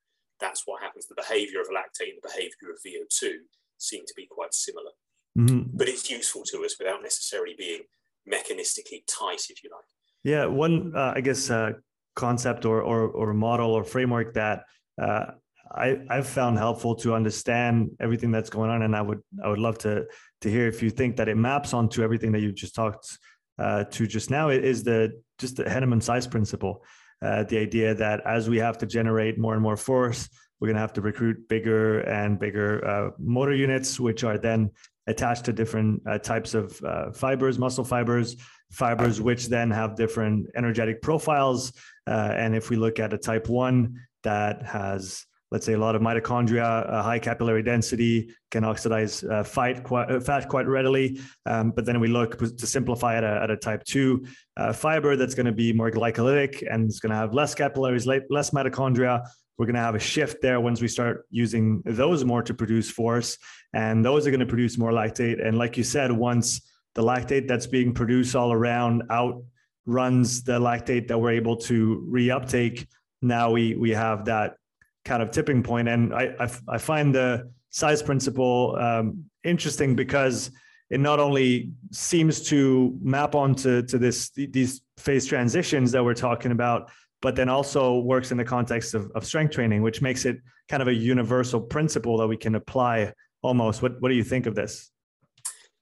[0.40, 1.06] that's what happens.
[1.06, 3.46] The behavior of lactate and the behavior of VO2
[3.78, 4.92] seem to be quite similar.
[5.36, 5.76] Mm-hmm.
[5.76, 7.82] But it's useful to us without necessarily being
[8.26, 9.84] mechanistically tight, if you like.
[10.24, 11.72] Yeah, one, uh, I guess, uh,
[12.16, 14.64] concept or, or, or model or framework that
[15.00, 15.26] uh,
[15.70, 18.82] I, I've found helpful to understand everything that's going on.
[18.82, 20.06] And I would, I would love to,
[20.40, 23.18] to hear if you think that it maps onto everything that you've just talked
[23.58, 26.84] uh, to just now is the just the Henneman size principle.
[27.20, 30.28] Uh, the idea that as we have to generate more and more force,
[30.60, 34.70] we're going to have to recruit bigger and bigger uh, motor units, which are then
[35.08, 36.76] attached to different types of
[37.16, 38.36] fibers, muscle fibers,
[38.70, 41.72] fibers, which then have different energetic profiles.
[42.06, 45.94] Uh, and if we look at a type one that has let's say a lot
[45.94, 49.42] of mitochondria, uh, high capillary density, can oxidize uh,
[49.82, 51.20] quite, uh, fat quite readily.
[51.46, 54.26] Um, but then we look to simplify at a, at a type 2
[54.56, 58.06] uh, fiber that's going to be more glycolytic and it's going to have less capillaries,
[58.06, 59.26] less mitochondria.
[59.56, 62.90] We're going to have a shift there once we start using those more to produce
[62.90, 63.38] force.
[63.72, 65.44] And those are going to produce more lactate.
[65.44, 66.60] And like you said, once
[66.98, 72.88] the lactate that's being produced all around outruns the lactate that we're able to reuptake,
[73.22, 74.56] now we, we have that
[75.04, 75.64] kind of tipping.
[75.86, 80.50] And I, I, I find the size principle um, interesting because
[80.90, 86.50] it not only seems to map onto to this these phase transitions that we're talking
[86.50, 86.90] about,
[87.22, 90.82] but then also works in the context of, of strength training, which makes it kind
[90.82, 93.82] of a universal principle that we can apply almost.
[93.82, 94.90] What what do you think of this?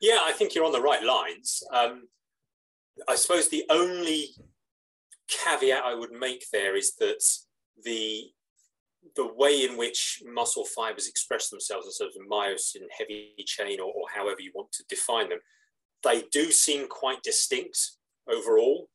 [0.01, 1.63] Yeah, I think you're on the right lines.
[1.73, 2.09] Um,
[3.09, 4.31] I suppose the only
[5.29, 7.25] caveat I would make there is that
[7.85, 8.31] the
[9.15, 13.93] the way in which muscle fibers express themselves as sort of myosin, heavy chain, or,
[13.93, 15.39] or, however you want to define them,
[16.03, 17.93] they do seem quite distinct
[18.29, 18.89] overall.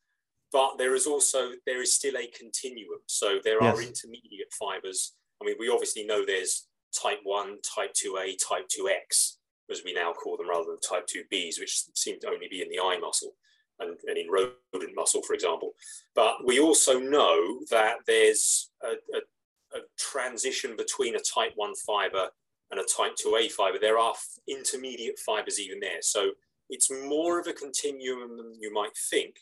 [0.52, 3.00] But there is also there is still a continuum.
[3.08, 3.78] So there yes.
[3.78, 5.14] are intermediate fibers.
[5.42, 9.38] I mean, we obviously know there's type one, type two A, type two X,
[9.72, 12.62] as we now call them, rather than type two Bs, which seem to only be
[12.62, 13.36] in the eye muscle.
[13.80, 15.72] And, and, in rodent muscle, for example.
[16.14, 22.28] But we also know that there's a, a, a transition between a type 1 fiber
[22.70, 23.78] and a type 2A fiber.
[23.80, 24.14] There are
[24.48, 26.02] intermediate fibers even there.
[26.02, 26.32] So
[26.70, 29.36] it's more of a continuum than you might think.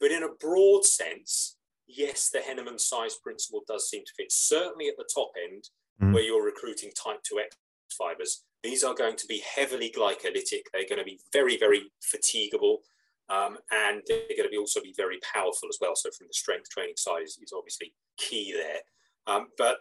[0.00, 4.30] But in a broad sense, yes, the Henneman size principle does seem to fit.
[4.30, 5.68] Certainly at the top end,
[6.02, 6.12] mm.
[6.12, 7.56] where you're recruiting type 2X
[7.96, 10.62] fibers, these are going to be heavily glycolytic.
[10.72, 12.78] They're going to be very, very fatigable.
[13.28, 15.94] Um, and they're going to be also be very powerful as well.
[15.94, 18.80] So from the strength training side is, is obviously key there.
[19.26, 19.78] Um, but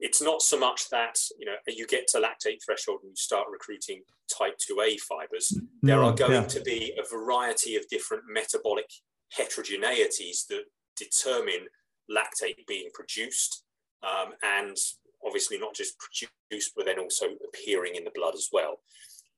[0.00, 3.46] it's not so much that you know you get to lactate threshold and you start
[3.50, 4.02] recruiting
[4.34, 6.46] type 2a fibers there are going yeah.
[6.46, 8.90] to be a variety of different metabolic
[9.38, 10.62] heterogeneities that
[10.96, 11.66] determine
[12.10, 13.64] lactate being produced
[14.02, 14.76] um, and
[15.24, 18.80] obviously not just produced but then also appearing in the blood as well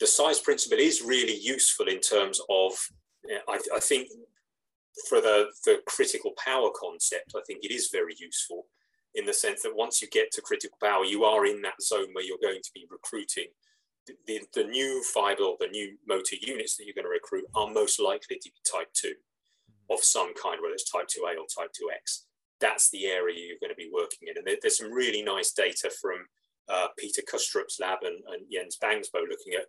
[0.00, 2.72] the size principle is really useful in terms of
[3.48, 4.08] I, I think
[5.08, 8.66] for the, the critical power concept i think it is very useful
[9.14, 12.08] in the sense that once you get to critical power, you are in that zone
[12.12, 13.46] where you're going to be recruiting.
[14.06, 17.44] The, the, the new fiber or the new motor units that you're going to recruit
[17.54, 19.12] are most likely to be type 2
[19.90, 22.22] of some kind, whether it's type 2A or type 2X.
[22.62, 24.38] That's the area you're going to be working in.
[24.38, 26.24] And there, there's some really nice data from
[26.68, 29.66] uh, Peter Krustrup's lab and, and, Jens Bangsbo looking at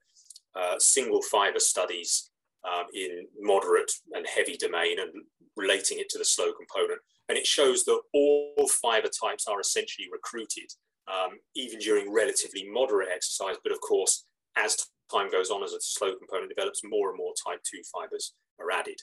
[0.56, 2.30] uh, single fiber studies
[2.64, 5.10] um, in moderate and heavy domain and
[5.58, 10.08] relating it to the slow component and it shows that all fiber types are essentially
[10.12, 10.72] recruited,
[11.08, 13.56] um, even during relatively moderate exercise.
[13.64, 14.26] But of course,
[14.58, 14.78] as
[15.12, 18.72] time goes on, as a slow component develops, more and more type 2 fibers are
[18.72, 19.00] added.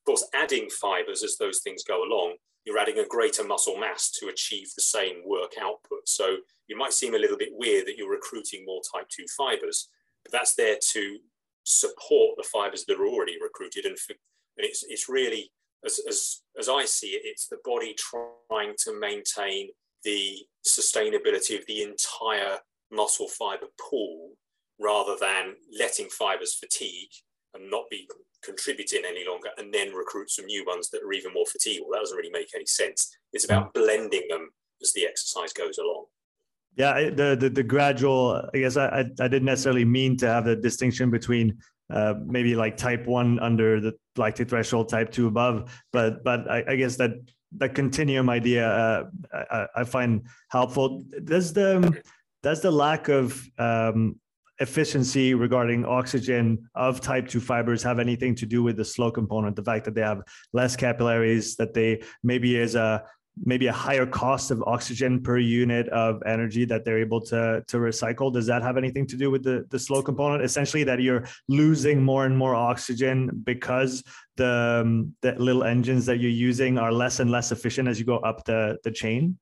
[0.00, 4.10] Of course, adding fibers as those things go along, you're adding a greater muscle mass
[4.10, 6.06] to achieve the same work output.
[6.06, 9.88] So you might seem a little bit weird that you're recruiting more type 2 fibers,
[10.24, 11.18] but that's there to
[11.62, 13.86] support the fibers that are already recruited.
[13.86, 14.14] And, for,
[14.58, 15.52] and it's, it's really
[15.84, 19.68] as, as, as I see it, it's the body trying to maintain
[20.02, 22.58] the sustainability of the entire
[22.90, 24.32] muscle fiber pool
[24.80, 27.10] rather than letting fibers fatigue
[27.54, 28.08] and not be
[28.46, 31.90] contributing any longer and then recruit some new ones that are even more fatiguable.
[31.92, 33.14] That doesn't really make any sense.
[33.32, 36.06] It's about blending them as the exercise goes along.
[36.76, 38.48] Yeah, the the, the gradual.
[38.54, 41.58] I guess I, I, didn't necessarily mean to have the distinction between
[41.90, 45.72] uh, maybe like type one under the lactate threshold, type two above.
[45.92, 47.12] But but I, I guess that
[47.58, 51.04] that continuum idea uh, I, I, find helpful.
[51.24, 52.02] Does the
[52.42, 54.20] does the lack of um,
[54.60, 59.54] efficiency regarding oxygen of type 2 fibers have anything to do with the slow component
[59.54, 63.02] the fact that they have less capillaries that they maybe is a
[63.44, 67.76] maybe a higher cost of oxygen per unit of energy that they're able to to
[67.76, 68.32] recycle.
[68.32, 70.42] Does that have anything to do with the the slow component?
[70.42, 74.02] Essentially that you're losing more and more oxygen because
[74.36, 78.06] the um, the little engines that you're using are less and less efficient as you
[78.06, 79.38] go up the the chain?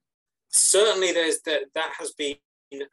[0.48, 2.37] Certainly there's that that has been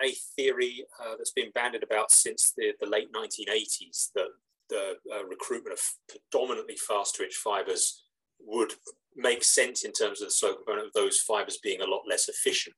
[0.02, 4.28] a theory uh, that's been bandied about since the, the late 1980s that
[4.70, 8.04] the uh, recruitment of predominantly fast twitch fibers
[8.40, 8.74] would
[9.16, 12.30] make sense in terms of the slow component of those fibers being a lot less
[12.30, 12.76] efficient.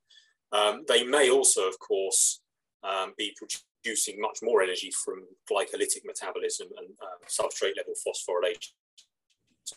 [0.51, 2.41] Um, they may also, of course,
[2.83, 3.35] um, be
[3.83, 8.73] producing much more energy from glycolytic metabolism and um, substrate level phosphorylation,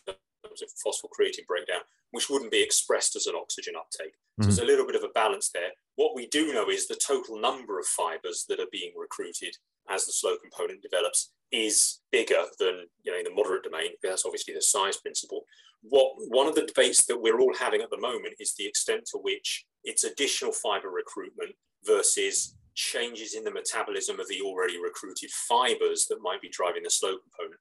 [0.07, 0.13] in
[0.43, 1.81] terms of phosphocreatine breakdown,
[2.17, 4.13] which wouldn't be expressed as an oxygen uptake.
[4.13, 4.43] Mm-hmm.
[4.43, 5.71] So there's a little bit of a balance there.
[5.95, 9.55] What we do know is the total number of fibers that are being recruited
[9.89, 13.91] as the slow component develops is bigger than you know in the moderate domain.
[14.03, 15.45] That's obviously the size principle
[15.81, 19.05] what one of the debates that we're all having at the moment is the extent
[19.11, 25.29] to which it's additional fiber recruitment versus changes in the metabolism of the already recruited
[25.31, 27.59] fibers that might be driving the slow component.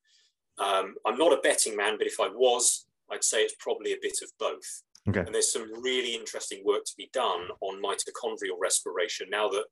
[0.59, 3.99] Um, I'm not a betting man, but if I was, I'd say it's probably a
[4.01, 4.83] bit of both.
[5.09, 5.21] Okay.
[5.21, 9.65] And there's some really interesting work to be done on mitochondrial respiration now that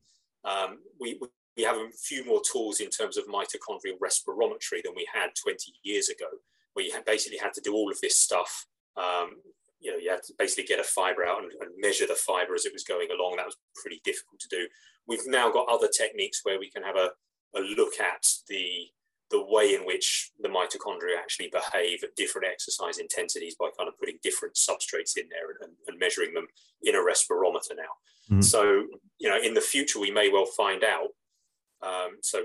[0.44, 1.18] um, we,
[1.56, 5.56] we have a few more tools in terms of mitochondrial respirometry than we had 20
[5.82, 6.26] years ago
[6.74, 8.66] where you basically had to do all of this stuff.
[8.96, 9.36] Um,
[9.80, 12.54] you know, you had to basically get a fiber out and, and, measure the fiber
[12.54, 13.36] as it was going along.
[13.36, 14.66] That was pretty difficult to do.
[15.06, 17.10] We've now got other techniques where we can have a,
[17.56, 18.88] a look at the
[19.30, 23.98] the way in which the mitochondria actually behave at different exercise intensities by kind of
[23.98, 26.46] putting different substrates in there and, and measuring them
[26.82, 27.94] in a respirometer now.
[28.30, 28.42] Mm-hmm.
[28.42, 28.84] So,
[29.18, 31.08] you know, in the future, we may well find out.
[31.82, 32.44] Um, so,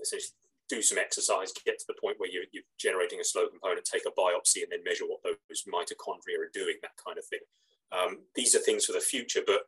[0.00, 0.30] essentially,
[0.68, 4.02] do some exercise, get to the point where you're, you're, generating a slow component, take
[4.06, 7.40] a biopsy, and then measure what those mitochondria are doing, that kind of thing.
[7.92, 9.62] Um, these are things for the future, but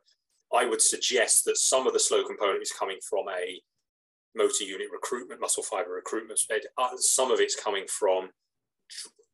[0.53, 3.61] I would suggest that some of the slow component is coming from a
[4.35, 6.39] motor unit recruitment, muscle fiber recruitment.
[6.77, 8.29] Uh, some of it's coming from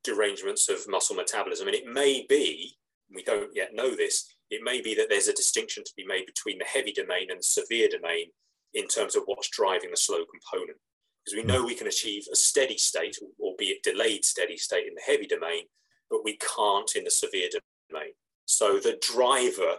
[0.04, 1.68] derangements of muscle metabolism.
[1.68, 2.76] And it may be,
[3.14, 6.26] we don't yet know this, it may be that there's a distinction to be made
[6.26, 8.28] between the heavy domain and the severe domain
[8.74, 10.78] in terms of what's driving the slow component
[11.26, 15.02] because we know we can achieve a steady state, albeit delayed steady state in the
[15.06, 15.64] heavy domain,
[16.10, 17.50] but we can't in the severe
[17.90, 18.12] domain.
[18.46, 19.78] So the driver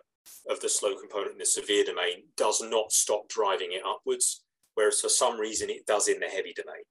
[0.51, 4.43] of the slow component in the severe domain does not stop driving it upwards,
[4.77, 6.85] whereas for some reason it does in the heavy domain.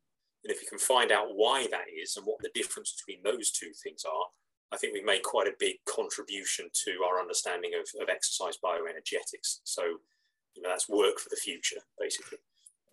[0.44, 3.52] And if you can find out why that is and what the difference between those
[3.52, 4.26] two things are,
[4.72, 9.62] I think we've made quite a big contribution to our understanding of, of exercise bioenergetics.
[9.64, 9.84] So
[10.56, 12.38] you know, that's work for the future, basically.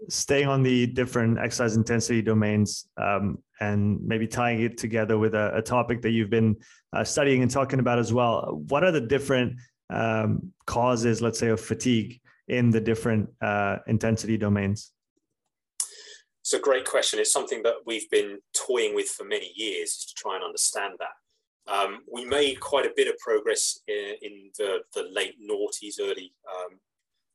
[0.08, 5.56] Staying on the different exercise intensity domains um, and maybe tying it together with a,
[5.56, 6.56] a topic that you've been
[6.92, 8.62] uh, studying and talking about as well.
[8.68, 9.56] What are the different
[9.90, 14.92] um, causes, let's say, of fatigue in the different uh, intensity domains?
[16.40, 17.20] It's a great question.
[17.20, 21.72] It's something that we've been toying with for many years to try and understand that.
[21.72, 26.32] Um, we made quite a bit of progress in, in the, the, late noughties, early
[26.52, 26.80] um,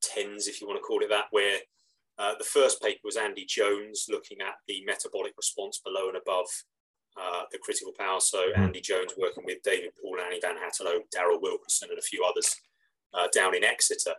[0.02, 1.60] tens, if you want to call it that, where
[2.18, 6.48] uh, the first paper was Andy Jones looking at the metabolic response below and above
[7.20, 8.20] uh, the critical power.
[8.20, 8.62] So mm-hmm.
[8.62, 12.56] Andy Jones working with David Poole, Annie Van Hattelo, Daryl Wilkerson, and a few others
[13.14, 14.14] uh, down in Exeter.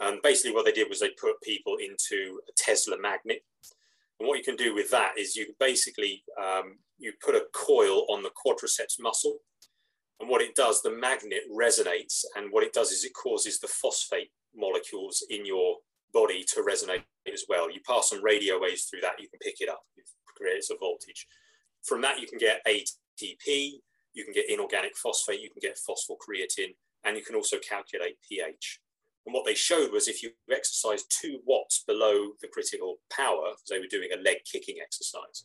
[0.00, 3.42] And basically, what they did was they put people into a Tesla magnet.
[4.18, 8.06] And what you can do with that is you basically um, you put a coil
[8.08, 9.38] on the quadriceps muscle,
[10.20, 13.68] and what it does, the magnet resonates, and what it does is it causes the
[13.68, 15.76] phosphate molecules in your
[16.12, 17.70] body to resonate as well.
[17.70, 19.82] You pass some radio waves through that, you can pick it up.
[19.96, 21.26] It creates a voltage.
[21.84, 23.72] From that, you can get ATP,
[24.14, 26.74] you can get inorganic phosphate, you can get phosphocreatine,
[27.04, 28.80] and you can also calculate pH.
[29.26, 33.80] And what they showed was if you exercise two watts below the critical power, they
[33.80, 35.44] were doing a leg kicking exercise,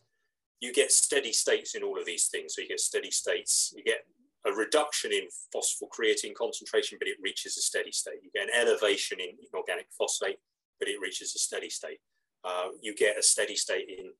[0.60, 2.54] you get steady states in all of these things.
[2.56, 4.06] So you get steady states, you get
[4.46, 5.24] a reduction in
[5.54, 8.20] phosphocreatine concentration, but it reaches a steady state.
[8.24, 10.38] You get an elevation in organic phosphate,
[10.80, 12.00] but it reaches a steady state.
[12.44, 14.12] Uh, you get a steady state in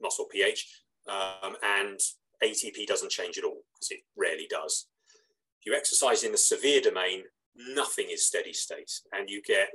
[0.00, 2.00] muscle pH, um, and
[2.42, 4.86] ATP doesn't change at all because it rarely does.
[5.60, 7.24] If you exercise in the severe domain,
[7.56, 9.68] nothing is steady state, and you get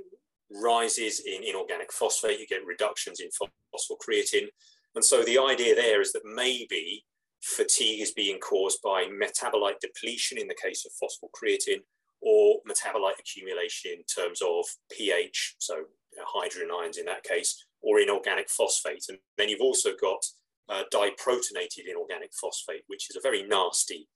[0.51, 4.47] rises in inorganic phosphate, you get reductions in phosphocreatine.
[4.95, 7.05] And so the idea there is that maybe
[7.41, 11.81] fatigue is being caused by metabolite depletion in the case of phosphocreatine
[12.21, 15.83] or metabolite accumulation in terms of pH, so
[16.25, 19.05] hydrogen ions in that case, or inorganic phosphate.
[19.09, 20.25] And then you've also got
[20.69, 24.07] uh, diprotonated inorganic phosphate, which is a very nasty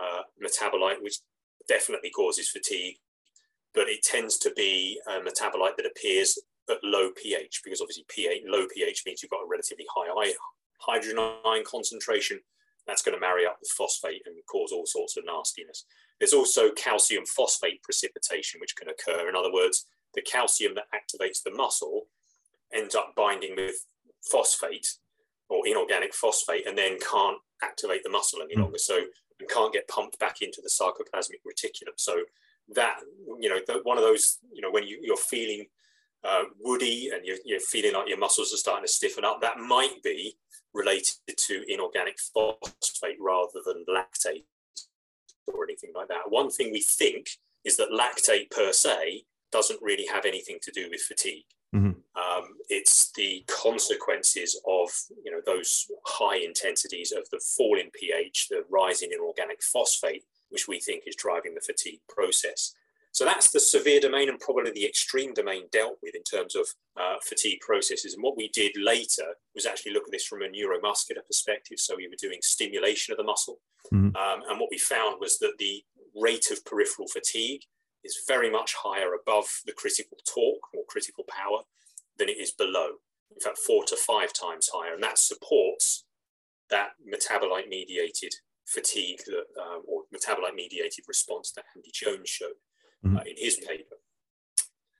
[0.00, 1.18] uh, metabolite, which
[1.68, 2.96] definitely causes fatigue,
[3.74, 8.42] but it tends to be a metabolite that appears at low pH because obviously pH,
[8.46, 10.32] low pH means you've got a relatively high
[10.78, 12.40] hydrogen ion concentration.
[12.86, 15.84] That's going to marry up with phosphate and cause all sorts of nastiness.
[16.18, 19.28] There's also calcium phosphate precipitation, which can occur.
[19.28, 22.06] In other words, the calcium that activates the muscle
[22.72, 23.84] ends up binding with
[24.22, 24.94] phosphate
[25.48, 28.62] or inorganic phosphate and then can't activate the muscle any hmm.
[28.62, 28.78] longer.
[28.78, 29.00] So
[29.40, 31.96] and can't get pumped back into the sarcoplasmic reticulum.
[31.96, 32.22] So
[32.74, 32.96] that
[33.40, 35.66] you know the, one of those you know when you, you're feeling
[36.24, 39.58] uh, woody and you're, you're, feeling like your muscles are starting to stiffen up, that
[39.58, 40.36] might be
[40.74, 44.44] related to inorganic phosphate rather than lactate
[45.46, 46.28] or anything like that.
[46.28, 47.30] One thing we think
[47.64, 51.44] is that lactate per se doesn't really have anything to do with fatigue.
[51.74, 51.92] Mm-hmm.
[52.20, 54.90] Um, it's the consequences of
[55.24, 60.24] you know those high intensities of the fall in pH, the rise in inorganic phosphate,
[60.50, 62.74] which we think is driving the fatigue process.
[63.12, 66.66] So that's the severe domain and probably the extreme domain dealt with in terms of
[66.96, 68.14] uh, fatigue processes.
[68.14, 71.80] And what we did later was actually look at this from a neuromuscular perspective.
[71.80, 73.58] So we were doing stimulation of the muscle.
[73.92, 74.14] Mm-hmm.
[74.16, 75.82] Um, and what we found was that the
[76.14, 77.62] rate of peripheral fatigue
[78.04, 81.62] is very much higher above the critical torque or critical power
[82.18, 82.90] than it is below.
[83.34, 84.94] In fact, four to five times higher.
[84.94, 86.04] And that supports
[86.70, 88.34] that metabolite mediated
[88.66, 92.58] fatigue that, uh, or metabolite mediated response that Andy Jones showed
[93.04, 93.16] mm-hmm.
[93.16, 93.96] uh, in his paper.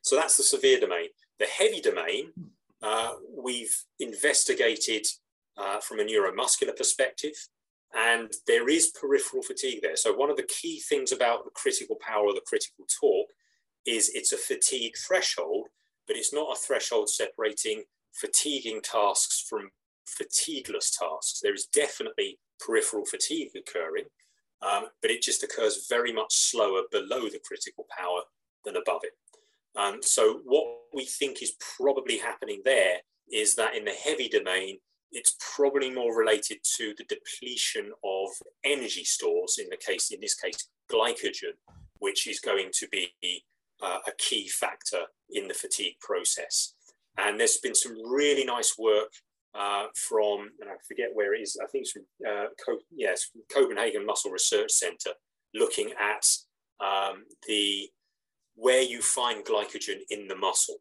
[0.03, 1.09] So that's the severe domain.
[1.39, 2.33] The heavy domain,
[2.83, 5.07] uh, we've investigated
[5.57, 7.35] uh, from a neuromuscular perspective.
[7.95, 9.97] And there is peripheral fatigue there.
[9.97, 13.31] So, one of the key things about the critical power or the critical torque
[13.85, 15.67] is it's a fatigue threshold,
[16.07, 19.71] but it's not a threshold separating fatiguing tasks from
[20.07, 21.41] fatigueless tasks.
[21.43, 24.05] There is definitely peripheral fatigue occurring,
[24.63, 28.21] um, but it just occurs very much slower below the critical power
[28.65, 29.13] than above it.
[29.77, 32.99] Um, so, what we think is probably happening there
[33.33, 34.79] is that in the heavy domain,
[35.13, 38.29] it's probably more related to the depletion of
[38.65, 41.55] energy stores in the case in this case glycogen
[41.99, 43.13] which is going to be
[43.83, 46.75] uh, a key factor in the fatigue process
[47.19, 49.13] and there's been some really nice work
[49.55, 53.31] uh, from and i forget where it is i think it's from uh, Co- yes
[53.53, 55.11] copenhagen muscle research center
[55.55, 56.27] looking at
[56.81, 57.89] um, the
[58.55, 60.77] where you find glycogen in the muscle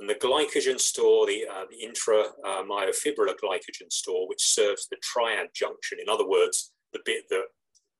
[0.00, 5.48] and the glycogen store, the, uh, the intramyofibrillar uh, glycogen store, which serves the triad
[5.54, 7.44] junction, in other words, the bit that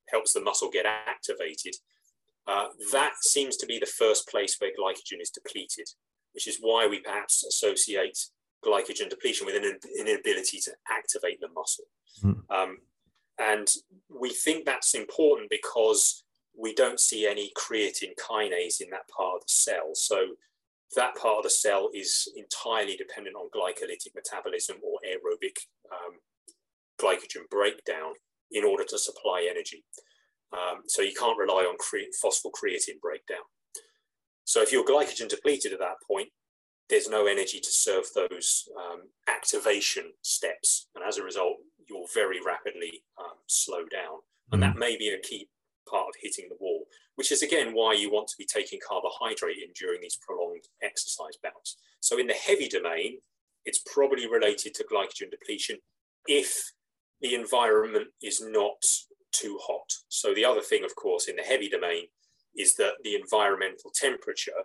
[0.08, 1.74] helps the muscle get activated,
[2.48, 5.88] uh, that seems to be the first place where glycogen is depleted.
[6.32, 8.16] which is why we perhaps associate
[8.64, 11.86] glycogen depletion with an inability to activate the muscle.
[12.22, 12.42] Mm.
[12.50, 12.78] Um,
[13.38, 13.68] and
[14.08, 16.24] we think that's important because
[16.58, 19.90] we don't see any creatine kinase in that part of the cell.
[19.94, 20.26] So
[20.96, 25.56] that part of the cell is entirely dependent on glycolytic metabolism or aerobic
[25.90, 26.18] um,
[27.00, 28.12] glycogen breakdown
[28.50, 29.84] in order to supply energy.
[30.52, 33.44] Um, so you can't rely on cre- phosphocreatine breakdown.
[34.44, 36.28] So if you're glycogen depleted at that point,
[36.90, 40.88] there's no energy to serve those um, activation steps.
[40.94, 41.56] And as a result,
[41.88, 44.20] you'll very rapidly um, slow down.
[44.52, 44.80] And that mm-hmm.
[44.80, 45.48] may be a key
[45.88, 46.84] part of hitting the wall,
[47.14, 51.36] which is again why you want to be taking carbohydrate in during these prolonged exercise
[51.42, 51.76] bouts.
[52.00, 53.18] So in the heavy domain,
[53.64, 55.78] it's probably related to glycogen depletion
[56.26, 56.72] if
[57.20, 58.82] the environment is not
[59.32, 59.92] too hot.
[60.08, 62.06] So the other thing, of course, in the heavy domain
[62.56, 64.64] is that the environmental temperature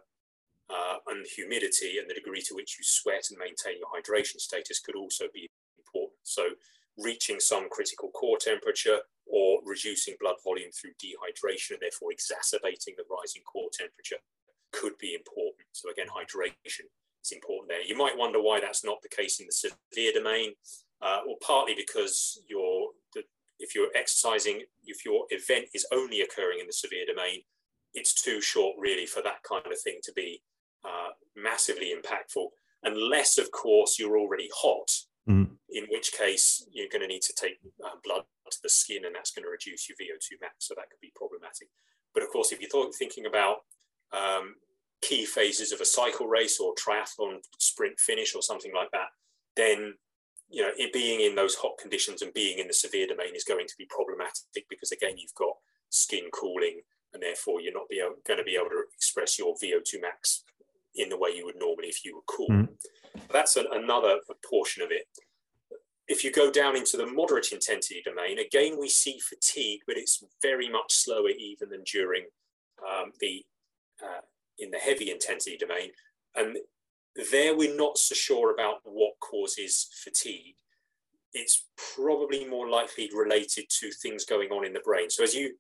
[0.69, 4.79] uh, and humidity and the degree to which you sweat and maintain your hydration status
[4.79, 6.19] could also be important.
[6.23, 6.49] So
[6.97, 13.03] reaching some critical core temperature or reducing blood volume through dehydration and therefore exacerbating the
[13.09, 14.21] rising core temperature
[14.71, 15.67] could be important.
[15.71, 16.87] So again, hydration
[17.23, 17.81] is important there.
[17.81, 20.53] You might wonder why that's not the case in the severe domain.
[21.01, 22.89] Uh, well, partly because you're
[23.59, 27.41] if you're exercising, if your event is only occurring in the severe domain,
[27.93, 30.41] it's too short really for that kind of thing to be
[30.85, 32.47] uh, massively impactful,
[32.83, 34.91] unless, of course, you're already hot,
[35.27, 35.49] mm.
[35.69, 39.15] in which case you're going to need to take uh, blood to the skin and
[39.15, 40.67] that's going to reduce your VO2 max.
[40.67, 41.69] So that could be problematic.
[42.13, 43.57] But of course, if you're thinking about
[44.13, 44.55] um,
[45.01, 49.09] key phases of a cycle race or triathlon sprint finish or something like that,
[49.55, 49.95] then
[50.49, 53.43] you know, it being in those hot conditions and being in the severe domain is
[53.43, 55.55] going to be problematic because again, you've got
[55.89, 56.81] skin cooling
[57.13, 60.43] and therefore you're not be able, going to be able to express your VO2 max
[60.95, 62.49] in the way you would normally if you were cool.
[62.49, 62.69] Mm.
[63.31, 64.17] That's an, another
[64.49, 65.07] portion of it.
[66.07, 70.23] If you go down into the moderate intensity domain, again, we see fatigue, but it's
[70.41, 72.25] very much slower even than during
[72.87, 73.43] um, the
[74.03, 74.21] uh,
[74.59, 75.89] in the heavy intensity domain.
[76.35, 76.57] And
[77.31, 80.55] there we're not so sure about what causes fatigue.
[81.33, 81.65] It's
[81.95, 85.09] probably more likely related to things going on in the brain.
[85.09, 85.55] So as you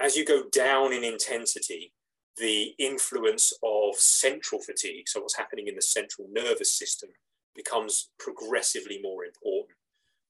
[0.00, 1.92] as you go down in intensity,
[2.40, 7.10] the influence of central fatigue, so what's happening in the central nervous system,
[7.54, 9.76] becomes progressively more important.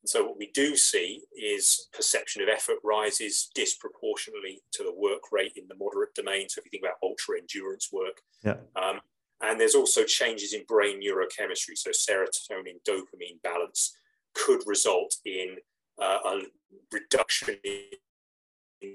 [0.03, 5.25] And so what we do see is perception of effort rises disproportionately to the work
[5.31, 6.49] rate in the moderate domain.
[6.49, 8.57] So if you think about ultra endurance work, yeah.
[8.77, 9.01] Um,
[9.43, 11.77] and there's also changes in brain neurochemistry.
[11.77, 13.95] So serotonin dopamine balance
[14.35, 15.57] could result in
[16.01, 16.41] uh, a
[16.93, 17.57] reduction
[18.83, 18.93] in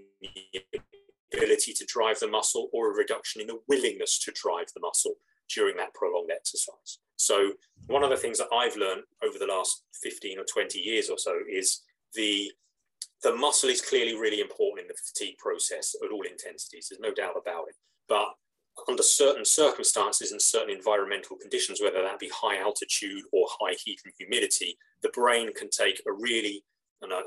[1.36, 5.16] ability to drive the muscle or a reduction in the willingness to drive the muscle
[5.54, 7.00] during that prolonged exercise.
[7.18, 7.54] So,
[7.88, 11.18] one of the things that I've learned over the last 15 or 20 years or
[11.18, 11.82] so is
[12.14, 12.52] the
[13.24, 16.88] the muscle is clearly really important in the fatigue process at all intensities.
[16.90, 17.76] There's no doubt about it.
[18.08, 18.28] But
[18.88, 24.02] under certain circumstances and certain environmental conditions, whether that be high altitude or high heat
[24.06, 26.64] and humidity, the brain can take a really,
[27.02, 27.22] and I,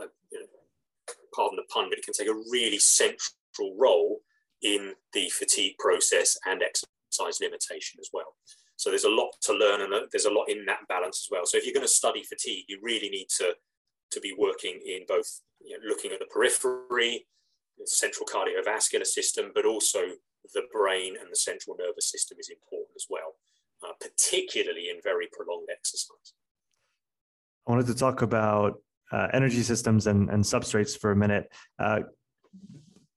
[1.35, 3.35] pardon the pun, but it can take a really central
[3.79, 4.21] role
[4.63, 8.37] in the fatigue process and exercise limitation as well.
[8.77, 11.43] So there's a lot to learn and there's a lot in that balance as well.
[11.45, 13.55] So if you're going to study fatigue, you really need to,
[14.13, 17.27] to be working in both you know, looking at the periphery,
[17.77, 20.01] the central cardiovascular system, but also
[20.55, 23.35] the brain and the central nervous system is important as well,
[23.85, 26.35] uh, particularly in very prolonged exercise.
[27.67, 28.81] I wanted to talk about
[29.13, 31.51] uh, energy systems and, and substrates for a minute.
[31.79, 32.01] Uh,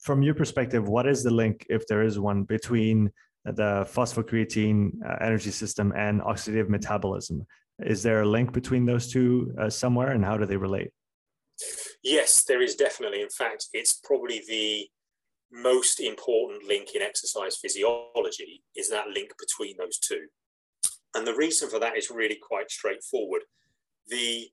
[0.01, 3.11] from your perspective, what is the link, if there is one, between
[3.45, 7.45] the phosphocreatine uh, energy system and oxidative metabolism?
[7.79, 10.89] Is there a link between those two uh, somewhere, and how do they relate?
[12.03, 13.21] Yes, there is definitely.
[13.21, 14.87] In fact, it's probably the
[15.51, 20.27] most important link in exercise physiology is that link between those two.
[21.13, 23.43] And the reason for that is really quite straightforward.
[24.07, 24.49] The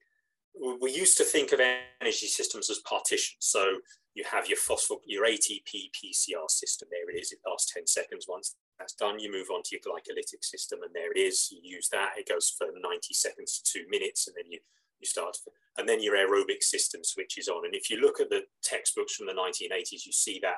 [0.81, 1.61] we used to think of
[2.01, 3.37] energy systems as partitions.
[3.39, 3.77] So
[4.19, 6.89] you have your phosphor, your ATP PCR system.
[6.91, 7.31] There it is.
[7.31, 8.25] It lasts 10 seconds.
[8.27, 11.47] Once that's done, you move on to your glycolytic system, and there it is.
[11.49, 12.11] You use that.
[12.17, 14.59] It goes for 90 seconds to two minutes, and then you
[14.99, 15.37] you start,
[15.77, 17.63] and then your aerobic system switches on.
[17.63, 20.57] And if you look at the textbooks from the 1980s, you see that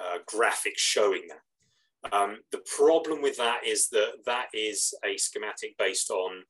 [0.00, 2.12] uh, graphic showing that.
[2.16, 6.44] Um, the problem with that is that that is a schematic based on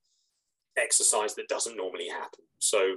[0.76, 2.44] exercise that doesn't normally happen.
[2.58, 2.96] So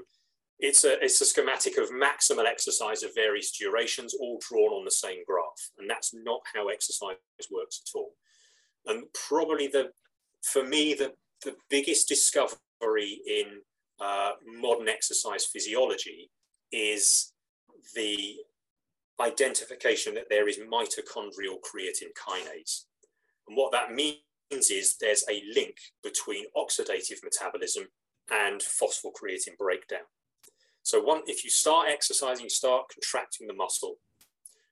[0.60, 4.92] it's a, it's a schematic of maximal exercise of various durations, all drawn on the
[4.92, 5.72] same graph.
[5.78, 7.16] And that's not how exercise
[7.52, 8.12] works at all.
[8.86, 9.92] And probably the
[10.42, 13.62] for me, the, the biggest discovery in
[14.00, 16.32] uh, modern exercise physiology
[16.72, 17.34] is
[17.96, 18.36] the
[19.22, 22.86] identification that there is mitochondrial creatine kinase.
[23.48, 27.88] And what that means is there's a link between oxidative metabolism
[28.32, 30.06] and phosphocreatine breakdown.
[30.90, 33.98] So one, if you start exercising, you start contracting the muscle,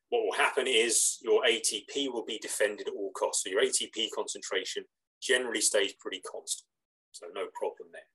[0.10, 3.44] what will happen is your ATP will be defended at all costs.
[3.44, 4.86] So your ATP concentration
[5.22, 6.66] generally stays pretty constant.
[7.12, 8.10] So no problem there.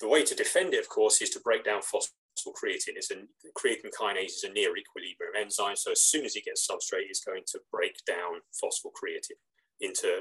[0.00, 2.98] The way to defend it, of course, is to break down phosphocreatine.
[2.98, 3.22] It's a
[3.56, 5.76] creatine kinase is a near equilibrium enzyme.
[5.76, 9.38] So as soon as it gets substrate, it's going to break down phosphocreatine
[9.80, 10.18] into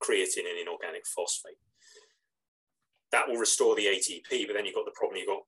[0.00, 1.58] creatine and inorganic phosphate.
[3.10, 5.42] That will restore the ATP, but then you've got the problem you've got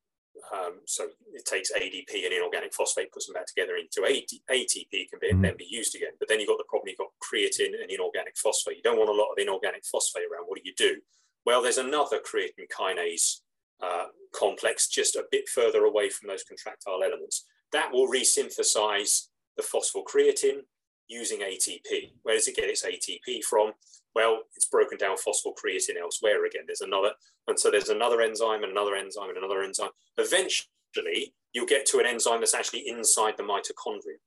[0.53, 5.19] um, so it takes ADP and inorganic phosphate, puts them back together into ATP, can
[5.21, 5.43] be, mm-hmm.
[5.43, 6.11] then be used again.
[6.19, 8.77] But then you've got the problem, you've got creatine and inorganic phosphate.
[8.77, 10.45] You don't want a lot of inorganic phosphate around.
[10.47, 11.01] What do you do?
[11.47, 13.41] Well, there's another creatine kinase
[13.83, 17.47] uh, complex just a bit further away from those contractile elements.
[17.73, 20.63] That will resynthesize the phosphocreatine
[21.09, 22.13] using ATP.
[22.23, 23.73] Where does it get its ATP from?
[24.15, 26.63] Well, it's broken down phosphocreatine elsewhere again.
[26.67, 27.13] There's another,
[27.47, 29.91] and so there's another enzyme and another enzyme and another enzyme.
[30.19, 34.19] Eventually, you'll get to an enzyme that's actually inside the mitochondria,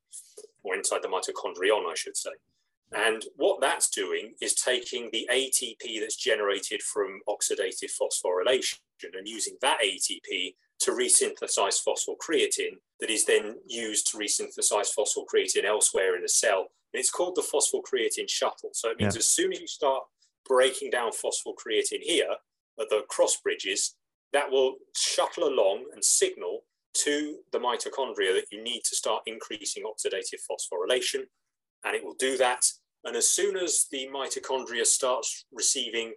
[0.64, 2.32] or inside the mitochondrion, I should say.
[2.96, 8.78] And what that's doing is taking the ATP that's generated from oxidative phosphorylation
[9.14, 16.16] and using that ATP to resynthesize phosphocreatine that is then used to resynthesize phosphocreatine elsewhere
[16.16, 16.68] in the cell.
[16.94, 18.70] And it's called the phosphocreatine shuttle.
[18.74, 19.20] So it means yeah.
[19.20, 20.04] as soon as you start
[20.48, 22.36] breaking down phosphocreatine here
[22.80, 23.96] at the cross bridges,
[24.32, 26.62] that will shuttle along and signal
[26.96, 31.24] to the mitochondria that you need to start increasing oxidative phosphorylation.
[31.84, 32.64] And it will do that.
[33.04, 36.14] And as soon as the mitochondria starts receiving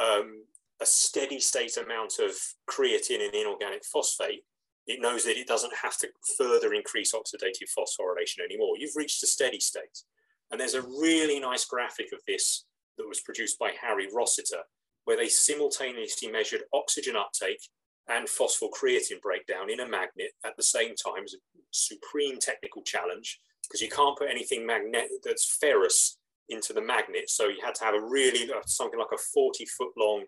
[0.00, 0.44] um,
[0.80, 2.32] a steady state amount of
[2.70, 4.44] creatine and inorganic phosphate,
[4.86, 6.08] it knows that it doesn't have to
[6.38, 8.76] further increase oxidative phosphorylation anymore.
[8.78, 10.04] You've reached a steady state.
[10.50, 12.64] And there's a really nice graphic of this
[12.98, 14.62] that was produced by Harry Rossiter,
[15.04, 17.62] where they simultaneously measured oxygen uptake
[18.08, 21.22] and phosphocreatine breakdown in a magnet at the same time.
[21.22, 21.38] It's a
[21.70, 27.30] supreme technical challenge because you can't put anything magnet that's ferrous into the magnet.
[27.30, 30.24] So you had to have a really something like a 40 foot long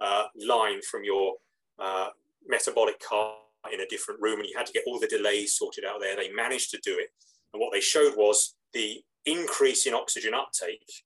[0.00, 1.34] uh, line from your
[1.78, 2.08] uh,
[2.46, 3.34] metabolic car
[3.72, 6.16] in a different room and you had to get all the delays sorted out there.
[6.16, 7.08] They managed to do it.
[7.52, 11.04] And what they showed was the increase in oxygen uptake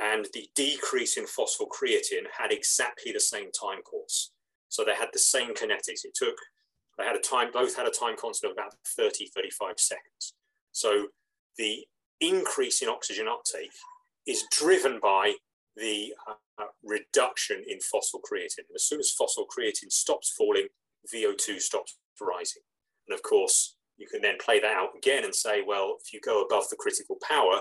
[0.00, 4.32] and the decrease in phosphocreatine had exactly the same time course.
[4.68, 6.04] So they had the same kinetics.
[6.04, 6.36] It took,
[6.96, 10.34] they had a time, both had a time constant of about 30, 35 seconds.
[10.72, 11.08] So
[11.58, 11.86] the
[12.20, 13.72] increase in oxygen uptake
[14.26, 15.34] is driven by
[15.76, 18.68] the uh, reduction in phosphocreatine.
[18.68, 20.68] And as soon as phosphocreatine stops falling,
[21.14, 22.62] VO2 stops rising.
[23.08, 26.20] And of course, you can then play that out again and say, well, if you
[26.20, 27.60] go above the critical power,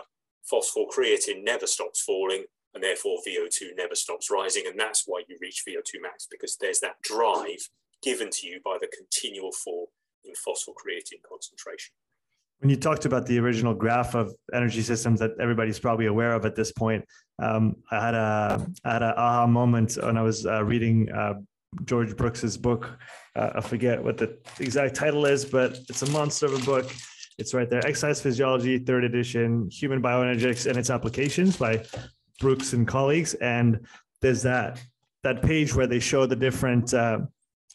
[0.52, 4.64] phosphocreatine never stops falling, and therefore VO2 never stops rising.
[4.66, 7.60] And that's why you reach VO2 max, because there's that drive
[8.02, 9.92] given to you by the continual fall
[10.24, 11.94] in phosphocreatine concentration
[12.60, 16.46] when you talked about the original graph of energy systems that everybody's probably aware of
[16.46, 17.06] at this point,
[17.42, 21.36] um, I had a I had an aha moment when I was uh, reading uh,
[21.86, 22.98] George Brooks's book.
[23.36, 26.92] Uh, I forget what the exact title is, but it's a monster of a book.
[27.38, 31.86] It's right there, Exercise Physiology, third edition, Human Bioenergetics and its Applications by
[32.40, 33.34] Brooks and colleagues.
[33.36, 33.88] And
[34.22, 34.82] there's that
[35.24, 37.20] that page where they show the different, uh,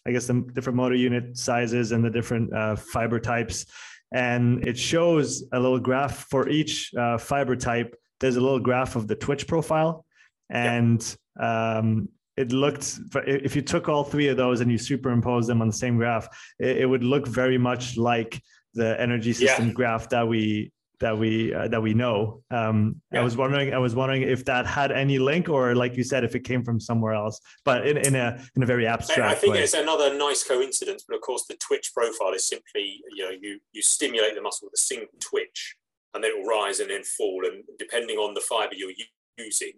[0.07, 3.67] I guess, the different motor unit sizes and the different uh, fiber types
[4.15, 7.97] and it shows a little graph for each uh, fiber type.
[8.21, 10.07] There's a little graph of the Twitch profile,
[10.49, 11.05] and
[11.39, 15.69] um, it looked if you took all three of those and you superimpose them on
[15.69, 16.29] the same graph,
[16.59, 18.41] it, it would look very much like
[18.75, 19.73] the energy system yeah.
[19.73, 22.43] graph that we that we uh, that we know.
[22.51, 23.21] Um, yeah.
[23.21, 26.25] I was wondering, I was wondering if that had any link, or like you said,
[26.25, 29.21] if it came from somewhere else, but in, in a in a very abstract.
[29.21, 29.63] I think way.
[29.63, 33.61] it's another nice coincidence, but of course, the twitch profile is simply you know you
[33.73, 35.77] you stimulate the muscle with a single twitch,
[36.15, 38.93] and then it will rise and then fall, and depending on the fiber you're
[39.39, 39.73] using.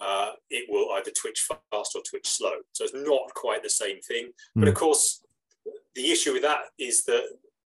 [0.00, 2.54] Uh, it will either twitch fast or twitch slow.
[2.72, 4.26] So it's not quite the same thing.
[4.56, 4.60] Mm.
[4.60, 5.24] But of course,
[5.94, 7.24] the issue with that is that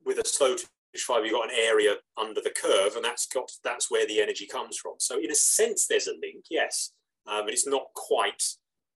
[0.05, 0.69] with a slow twitch
[0.99, 4.47] fiber, you've got an area under the curve, and that's got that's where the energy
[4.47, 4.95] comes from.
[4.99, 6.93] So in a sense, there's a link, yes,
[7.27, 8.43] uh, but it's not quite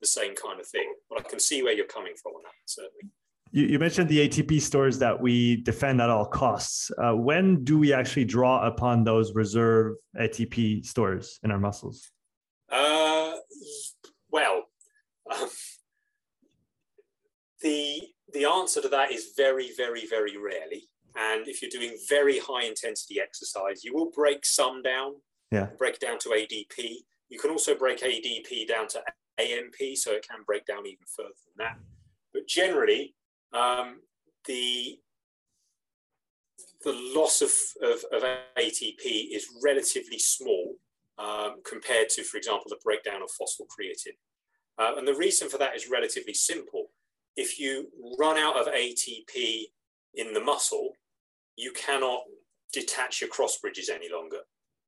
[0.00, 0.94] the same kind of thing.
[1.08, 3.10] But I can see where you're coming from on that, certainly.
[3.54, 6.90] You, you mentioned the ATP stores that we defend at all costs.
[6.98, 12.10] Uh, when do we actually draw upon those reserve ATP stores in our muscles?
[12.74, 13.36] Uh,
[14.30, 14.64] well,
[15.32, 15.48] um,
[17.62, 18.02] the
[18.32, 20.88] the answer to that is very, very, very rarely.
[21.16, 25.14] And if you're doing very high intensity exercise, you will break some down.
[25.52, 25.68] Yeah.
[25.78, 26.96] Break down to ADP.
[27.28, 29.02] You can also break ADP down to
[29.38, 31.78] AMP, so it can break down even further than that.
[32.32, 33.14] But generally,
[33.52, 34.00] um,
[34.46, 34.98] the
[36.82, 37.50] the loss of,
[37.82, 38.22] of, of,
[38.58, 40.74] ATP is relatively small
[41.18, 44.16] um, compared to, for example, the breakdown of phosphocreatine.
[44.78, 46.86] Uh, and the reason for that is relatively simple.
[47.36, 47.88] If you
[48.18, 49.64] run out of ATP
[50.14, 50.92] in the muscle,
[51.56, 52.22] you cannot
[52.72, 54.38] detach your cross bridges any longer.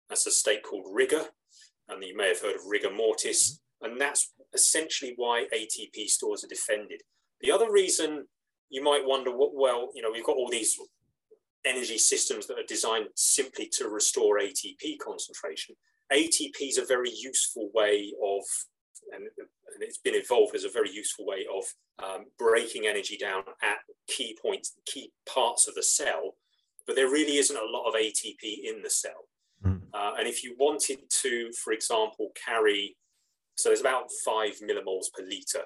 [0.09, 1.25] That's a state called rigor,
[1.89, 6.49] and you may have heard of rigor mortis, and that's essentially why ATP stores are
[6.49, 7.03] defended.
[7.41, 8.27] The other reason
[8.71, 10.79] you might wonder what, well, you know, we've got all these
[11.65, 15.75] energy systems that are designed simply to restore ATP concentration.
[16.13, 18.43] ATP is a very useful way of,
[19.13, 21.65] and, and it's been evolved as a very useful way of
[22.03, 23.79] um, breaking energy down at
[24.09, 26.37] key points, key parts of the cell,
[26.87, 29.29] but there really isn't a lot of ATP in the cell.
[29.65, 29.83] Mm.
[29.93, 32.97] Uh, and if you wanted to, for example, carry,
[33.57, 35.63] so there's about five millimoles per liter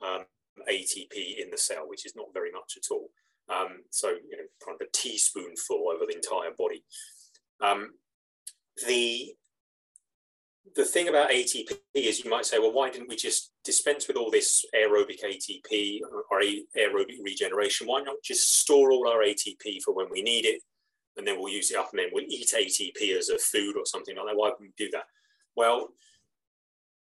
[0.00, 0.24] um,
[0.70, 3.10] ATP in the cell, which is not very much at all.
[3.48, 6.84] Um, so, you know, kind of a teaspoonful over the entire body.
[7.60, 7.90] Um,
[8.86, 9.34] the
[10.74, 14.16] the thing about ATP is you might say, well, why didn't we just dispense with
[14.16, 16.00] all this aerobic ATP
[16.30, 17.86] or aerobic regeneration?
[17.86, 20.62] Why not just store all our ATP for when we need it
[21.16, 23.84] and then we'll use it up and then we'll eat ATP as a food or
[23.84, 24.36] something like that?
[24.36, 25.04] Why wouldn't we do that?
[25.56, 25.88] Well,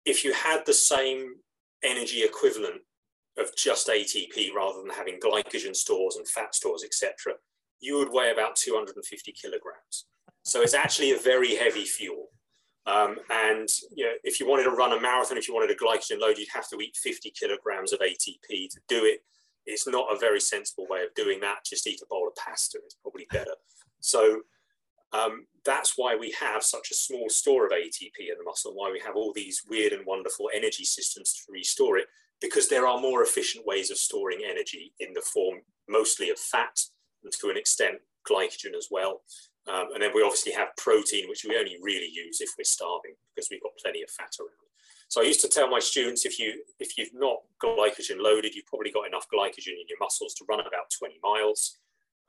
[0.05, 1.35] if you had the same
[1.83, 2.81] energy equivalent
[3.37, 7.33] of just ATP rather than having glycogen stores and fat stores, etc.,
[7.79, 10.05] you would weigh about 250 kilograms.
[10.43, 12.29] So it's actually a very heavy fuel.
[12.87, 15.75] Um, and you know, if you wanted to run a marathon, if you wanted a
[15.75, 19.21] glycogen load, you'd have to eat 50 kilograms of ATP to do it.
[19.65, 21.65] It's not a very sensible way of doing that.
[21.65, 22.79] Just eat a bowl of pasta.
[22.85, 23.55] It's probably better.
[23.99, 24.41] So
[25.11, 28.77] um, that's why we have such a small store of ATP in the muscle, and
[28.77, 32.07] why we have all these weird and wonderful energy systems to restore it
[32.41, 36.77] because there are more efficient ways of storing energy in the form mostly of fat
[37.23, 37.95] and to an extent
[38.29, 39.21] glycogen as well.
[39.67, 43.15] Um, and then we obviously have protein, which we only really use if we're starving
[43.33, 44.69] because we've got plenty of fat around.
[45.07, 48.65] So I used to tell my students, if you if you've not glycogen loaded, you've
[48.67, 51.77] probably got enough glycogen in your muscles to run about 20 miles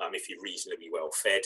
[0.01, 1.43] um, if you're reasonably well fed,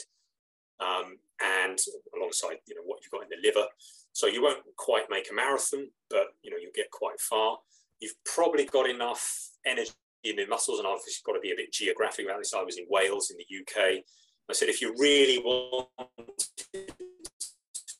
[0.80, 1.18] um,
[1.64, 1.78] and
[2.16, 3.66] alongside you know what you've got in the liver.
[4.12, 7.58] So you won't quite make a marathon, but you know you'll get quite far
[8.00, 9.92] you've probably got enough energy
[10.24, 12.54] in the muscles, and I've got to be a bit geographic about this.
[12.54, 14.02] I was in Wales in the UK.
[14.50, 15.88] I said, if you really want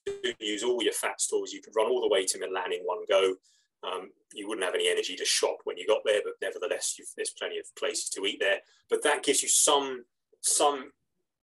[0.07, 2.81] to use all your fat stores, you could run all the way to Milan in
[2.81, 3.35] one go.
[3.83, 7.35] Um, you wouldn't have any energy to shop when you got there, but nevertheless, there's
[7.39, 8.59] plenty of places to eat there.
[8.89, 10.05] But that gives you some
[10.43, 10.91] some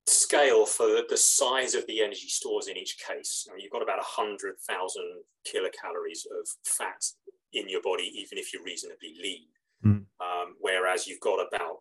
[0.07, 3.47] scale for the, the size of the energy stores in each case.
[3.49, 5.03] I mean, you've got about 100,000
[5.45, 7.03] kilocalories of fat
[7.53, 9.45] in your body, even if you're reasonably lean.
[9.85, 10.05] Mm.
[10.19, 11.79] Um, whereas you've got about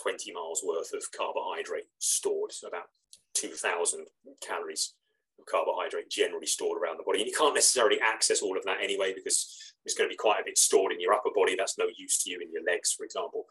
[0.00, 2.88] 20 miles worth of carbohydrate stored, so about
[3.34, 4.06] 2,000
[4.46, 4.94] calories
[5.38, 7.20] of carbohydrate generally stored around the body.
[7.20, 10.40] And you can't necessarily access all of that anyway because it's going to be quite
[10.40, 11.54] a bit stored in your upper body.
[11.56, 13.46] That's no use to you in your legs, for example.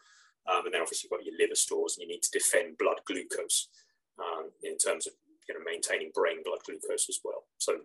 [0.50, 3.00] Um, and then obviously you've got your liver stores and you need to defend blood
[3.06, 3.68] glucose
[4.18, 5.12] um, in terms of
[5.48, 7.44] you know, maintaining brain blood glucose as well.
[7.58, 7.78] So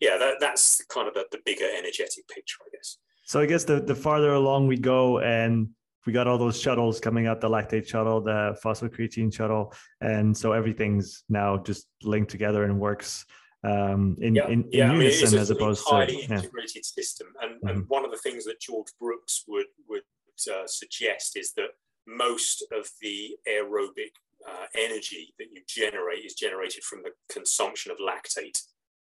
[0.00, 2.98] yeah, that, that's kind of the, the bigger energetic picture, I guess.
[3.24, 5.70] So I guess the, the farther along we go and
[6.06, 9.72] we got all those shuttles coming out, the lactate shuttle, the phosphocreatine shuttle.
[10.00, 13.24] And so everything's now just linked together and works
[13.64, 14.48] um, in, yeah.
[14.48, 17.28] in, in yeah, unison I mean, as opposed to highly integrated system.
[17.40, 17.68] And, mm-hmm.
[17.68, 20.02] and one of the things that George Brooks would, would
[20.50, 21.70] uh, suggest is that
[22.06, 24.14] most of the aerobic
[24.48, 28.60] uh, energy that you generate is generated from the consumption of lactate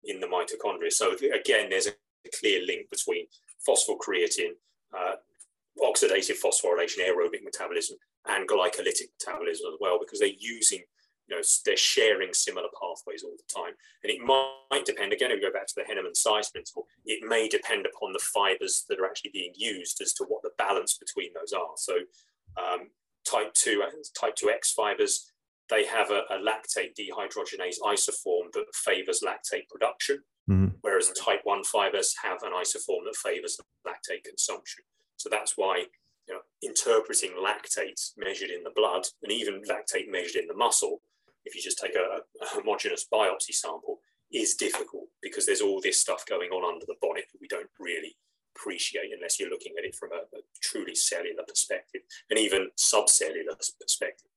[0.06, 0.92] in the mitochondria.
[0.92, 1.94] So again, there's a
[2.40, 3.26] clear link between
[3.68, 4.54] phosphocreatine,
[4.98, 5.16] uh,
[5.80, 7.98] oxidative phosphorylation, aerobic metabolism,
[8.28, 10.80] and glycolytic metabolism as well, because they're using,
[11.28, 13.74] you know, they're sharing similar pathways all the time.
[14.04, 17.28] And it might depend, again, if we go back to the Henneman size principle, it
[17.28, 20.98] may depend upon the fibers that are actually being used as to what the balance
[20.98, 21.74] between those are.
[21.78, 21.94] So
[22.58, 22.90] um,
[23.30, 23.84] type 2,
[24.20, 25.32] type 2X fibers,
[25.70, 30.20] they have a, a lactate dehydrogenase isoform that favors lactate production.
[30.50, 30.76] Mm-hmm.
[30.82, 34.84] Whereas type 1 fibers have an isoform that favors lactate consumption.
[35.18, 35.86] So that's why
[36.28, 41.02] you know, interpreting lactate measured in the blood and even lactate measured in the muscle,
[41.46, 44.00] if you just take a, a homogeneous biopsy sample,
[44.34, 47.70] is difficult because there's all this stuff going on under the bonnet that we don't
[47.80, 48.16] really
[48.56, 53.56] appreciate unless you're looking at it from a, a truly cellular perspective and even subcellular
[53.80, 54.28] perspective.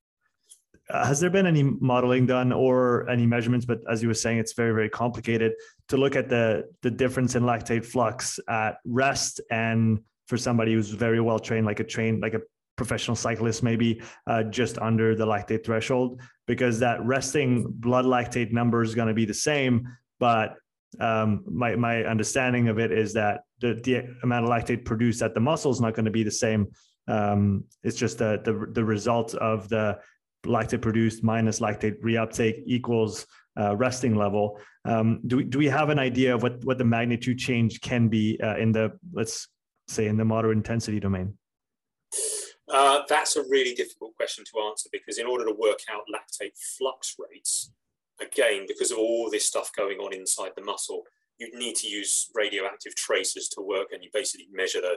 [0.90, 3.66] Uh, has there been any modeling done or any measurements?
[3.66, 5.52] But as you were saying, it's very, very complicated
[5.88, 10.90] to look at the the difference in lactate flux at rest and for somebody who's
[10.90, 12.40] very well trained, like a trained, like a
[12.76, 18.82] professional cyclist, maybe uh, just under the lactate threshold, because that resting blood lactate number
[18.82, 19.88] is going to be the same.
[20.20, 20.56] But
[21.00, 25.34] um, my my understanding of it is that the the amount of lactate produced at
[25.34, 26.68] the muscle is not going to be the same.
[27.08, 29.98] Um, it's just the, the the result of the
[30.46, 33.26] lactate produced minus lactate reuptake equals
[33.58, 34.58] uh, resting level.
[34.84, 38.08] Um, do we do we have an idea of what what the magnitude change can
[38.08, 39.48] be uh, in the let's
[39.88, 41.34] say in the moderate intensity domain?
[42.70, 46.56] Uh, that's a really difficult question to answer because in order to work out lactate
[46.76, 47.72] flux rates,
[48.20, 51.02] again, because of all this stuff going on inside the muscle,
[51.38, 54.96] you'd need to use radioactive tracers to work and you basically measure the,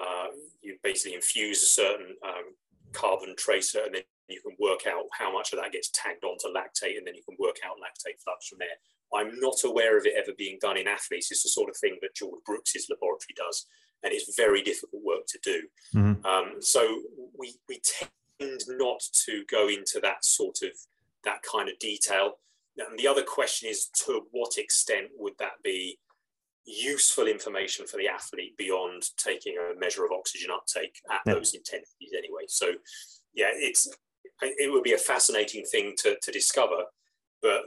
[0.00, 0.26] uh,
[0.60, 2.54] you basically infuse a certain um,
[2.92, 6.48] carbon tracer and then you can work out how much of that gets tagged onto
[6.48, 8.78] lactate and then you can work out lactate flux from there.
[9.14, 11.30] I'm not aware of it ever being done in athletes.
[11.30, 13.66] It's the sort of thing that George Brooks's laboratory does
[14.04, 15.62] and it's very difficult work to do.
[15.94, 16.26] Mm-hmm.
[16.26, 17.00] Um, so
[17.36, 20.70] we we tend not to go into that sort of
[21.24, 22.34] that kind of detail.
[22.76, 25.98] And the other question is to what extent would that be
[26.66, 31.34] useful information for the athlete beyond taking a measure of oxygen uptake at yeah.
[31.34, 32.44] those intensities anyway.
[32.48, 32.72] So
[33.32, 33.88] yeah, it's
[34.42, 36.82] it would be a fascinating thing to, to discover,
[37.40, 37.62] but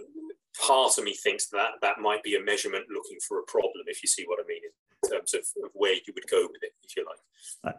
[0.59, 4.03] part of me thinks that that might be a measurement looking for a problem, if
[4.03, 4.61] you see what I mean
[5.09, 7.17] terms of, of where you would go with it, if you like.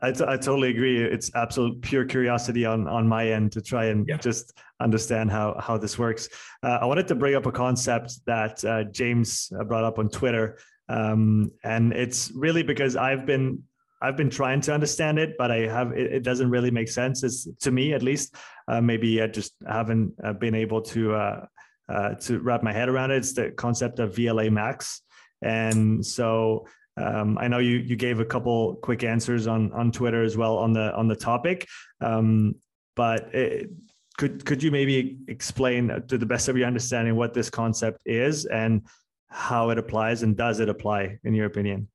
[0.03, 1.03] I, I totally agree.
[1.03, 4.17] It's absolute pure curiosity on on my end to try and yeah.
[4.17, 6.29] just understand how how this works.
[6.63, 10.09] Uh, I wanted to bring up a concept that uh, James uh, brought up on
[10.09, 10.59] Twitter,
[10.89, 13.63] um, and it's really because I've been
[14.01, 17.23] I've been trying to understand it, but I have it, it doesn't really make sense.
[17.23, 18.35] It's to me at least.
[18.67, 21.47] Uh, maybe I just haven't uh, been able to uh,
[21.89, 23.19] uh, to wrap my head around it.
[23.19, 25.03] It's the concept of VLA max,
[25.43, 26.67] and so
[26.99, 30.59] um, I know you you gave a couple quick answers on on Twitter as well
[30.59, 31.67] on the on the topic,
[32.01, 32.55] um,
[32.97, 33.71] but it,
[34.17, 38.47] could could you maybe explain to the best of your understanding what this concept is
[38.47, 38.83] and
[39.29, 41.89] how it applies and does it apply in your opinion?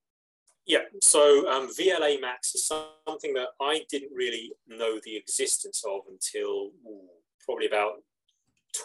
[0.66, 6.02] Yeah, so um, VLA Max is something that I didn't really know the existence of
[6.10, 7.10] until ooh,
[7.46, 7.96] probably about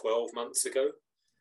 [0.03, 0.91] 12 months ago.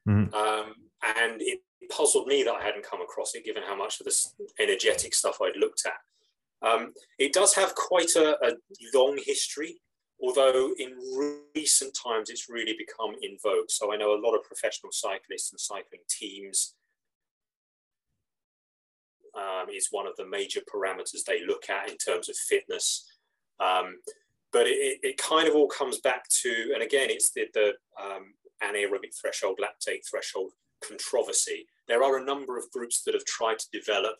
[0.07, 0.34] Mm-hmm.
[0.36, 0.73] Um,
[1.03, 4.34] and it puzzled me that I hadn't come across it, given how much of this
[4.59, 6.67] energetic stuff I'd looked at.
[6.67, 8.53] Um, it does have quite a, a,
[8.95, 9.80] long history,
[10.21, 10.95] although in
[11.55, 13.69] recent times it's really become in vogue.
[13.69, 16.73] So I know a lot of professional cyclists and cycling teams
[19.36, 23.05] um, is one of the major parameters they look at in terms of fitness.
[23.59, 23.97] Um,
[24.51, 28.34] but it, it, kind of all comes back to, and again, it's the, the um,
[28.63, 30.53] anaerobic threshold, lactate threshold
[30.86, 31.67] controversy.
[31.88, 34.15] There are a number of groups that have tried to develop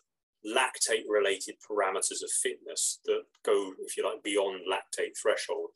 [0.46, 5.70] lactate related parameters of fitness that go, if you like, beyond lactate threshold.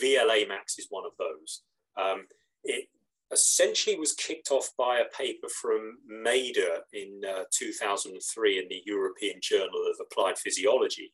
[0.00, 1.62] VLA max is one of those.
[1.96, 2.26] Um,
[2.62, 2.88] it
[3.32, 9.40] essentially was kicked off by a paper from Mader in uh, 2003 in the European
[9.42, 11.12] Journal of Applied Physiology.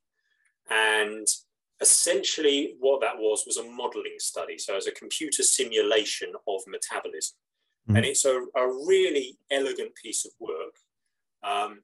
[0.71, 1.27] And
[1.81, 4.59] essentially what that was was a modeling study.
[4.59, 7.37] So as a computer simulation of metabolism.
[7.91, 7.97] Mm.
[7.97, 10.77] And it's a, a, really elegant piece of work.
[11.43, 11.81] Um,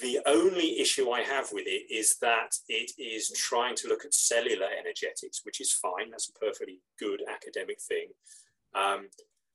[0.00, 4.14] the only issue I have with it is that it is trying to look at
[4.14, 6.10] cellular energetics, which is fine.
[6.10, 8.08] That's a perfectly good academic thing.
[8.74, 9.08] Um,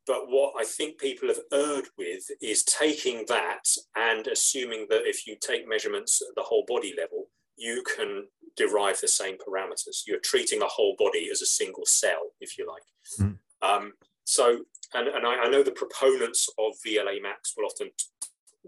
[0.06, 3.64] but what I think people have erred with is taking that
[3.96, 8.28] and assuming that if you take measurements at the whole body level, you can
[8.58, 10.04] derive the same parameters.
[10.06, 12.84] You're treating the whole body as a single cell, if you like.
[13.20, 13.38] Mm.
[13.62, 13.94] Um,
[14.26, 14.60] so,
[14.94, 17.90] and, and I, I, know the proponents of VLA max will often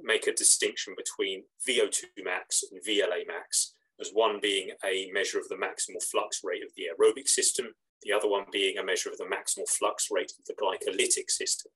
[0.01, 5.47] make a distinction between VO2 max and VLA max, as one being a measure of
[5.47, 7.67] the maximal flux rate of the aerobic system,
[8.03, 11.71] the other one being a measure of the maximal flux rate of the glycolytic system.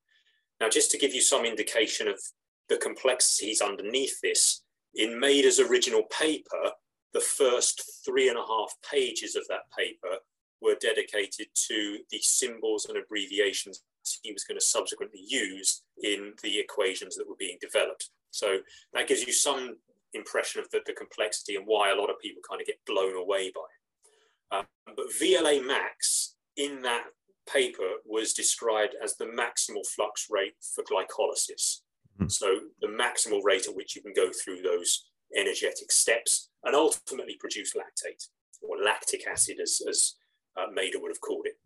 [0.59, 2.19] Now, just to give you some indication of
[2.67, 4.63] the complexities underneath this,
[4.95, 6.71] in Mader's original paper,
[7.13, 10.17] the first three and a half pages of that paper
[10.61, 13.81] were dedicated to the symbols and abbreviations
[14.23, 18.09] he was going to subsequently use in the equations that were being developed.
[18.31, 18.59] So
[18.93, 19.77] that gives you some
[20.13, 23.15] impression of the, the complexity and why a lot of people kind of get blown
[23.15, 24.59] away by it.
[24.59, 27.05] Um, but VLA max in that
[27.51, 31.81] paper was described as the maximal flux rate for glycolysis.
[32.19, 32.31] Mm.
[32.31, 35.05] So the maximal rate at which you can go through those
[35.35, 38.27] energetic steps and ultimately produce lactate
[38.61, 40.15] or lactic acid, as, as
[40.57, 41.57] uh, Mader would have called it.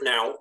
[0.00, 0.36] Now,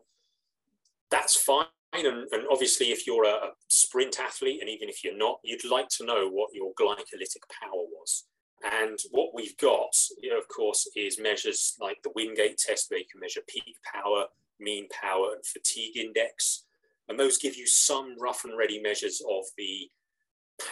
[1.16, 1.66] that's fine.
[1.93, 5.88] And, and obviously, if you're a, sprint athlete, and even if you're not, you'd like
[5.97, 8.26] to know what your glycolytic power was.
[8.63, 12.99] And what we've got, you know, of course, is measures like the Wingate test, where
[12.99, 14.26] you can measure peak power,
[14.59, 16.66] mean power, and fatigue index.
[17.07, 19.89] And those give you some rough and ready measures of the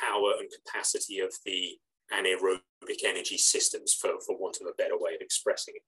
[0.02, 1.78] power and capacity of the
[2.12, 5.84] anaerobic energy systems, for, for want of a better way of expressing it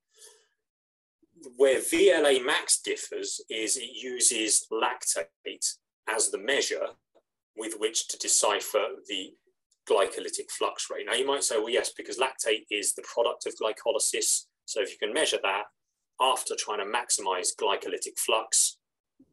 [1.56, 5.76] where VLA max differs is it uses lactate
[6.08, 6.88] as the measure
[7.58, 9.34] with which to decipher the
[9.90, 11.06] glycolytic flux rate.
[11.06, 14.46] Now you might say, well, yes, because lactate is the product of glycolysis.
[14.66, 15.66] So if you can measure that
[16.20, 18.78] after trying to maximize glycolytic flux,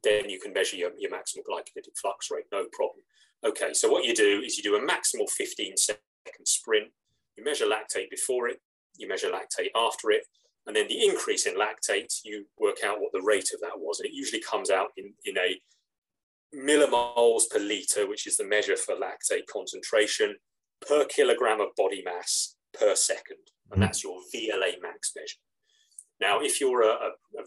[0.05, 3.03] then you can measure your, your maximal glycolytic flux rate, no problem.
[3.45, 6.01] Okay, so what you do is you do a maximal 15 second
[6.45, 6.89] sprint,
[7.37, 8.61] you measure lactate before it,
[8.97, 10.27] you measure lactate after it,
[10.67, 13.99] and then the increase in lactate, you work out what the rate of that was.
[13.99, 15.61] And it usually comes out in, in a
[16.55, 20.37] millimoles per liter, which is the measure for lactate concentration
[20.87, 23.39] per kilogram of body mass per second.
[23.71, 23.81] And mm-hmm.
[23.81, 25.39] that's your VLA max measure.
[26.21, 27.43] Now, if you're a, a,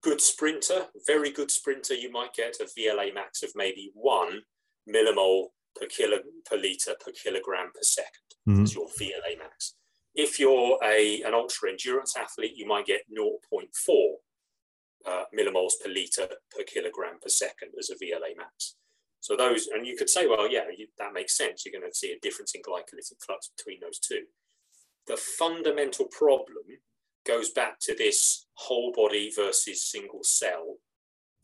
[0.00, 4.42] good sprinter, very good sprinter, you might get a VLA max of maybe one
[4.88, 5.46] millimole
[5.78, 6.18] per kilo
[6.48, 8.58] per liter per kilogram per 2nd mm-hmm.
[8.58, 9.74] That's your VLA max.
[10.18, 13.68] If you're a, an ultra endurance athlete, you might get 0.4
[15.06, 18.74] uh, millimoles per liter per kilogram per second as a VLA max.
[19.20, 21.64] So those, and you could say, well, yeah, you, that makes sense.
[21.64, 24.22] You're going to see a difference in glycolytic flux between those two.
[25.06, 26.64] The fundamental problem
[27.24, 30.78] goes back to this whole body versus single cell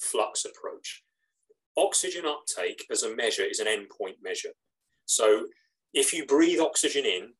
[0.00, 1.04] flux approach.
[1.76, 4.54] Oxygen uptake as a measure is an endpoint measure.
[5.06, 5.46] So
[5.92, 7.34] if you breathe oxygen in,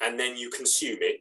[0.00, 1.20] and then you consume it,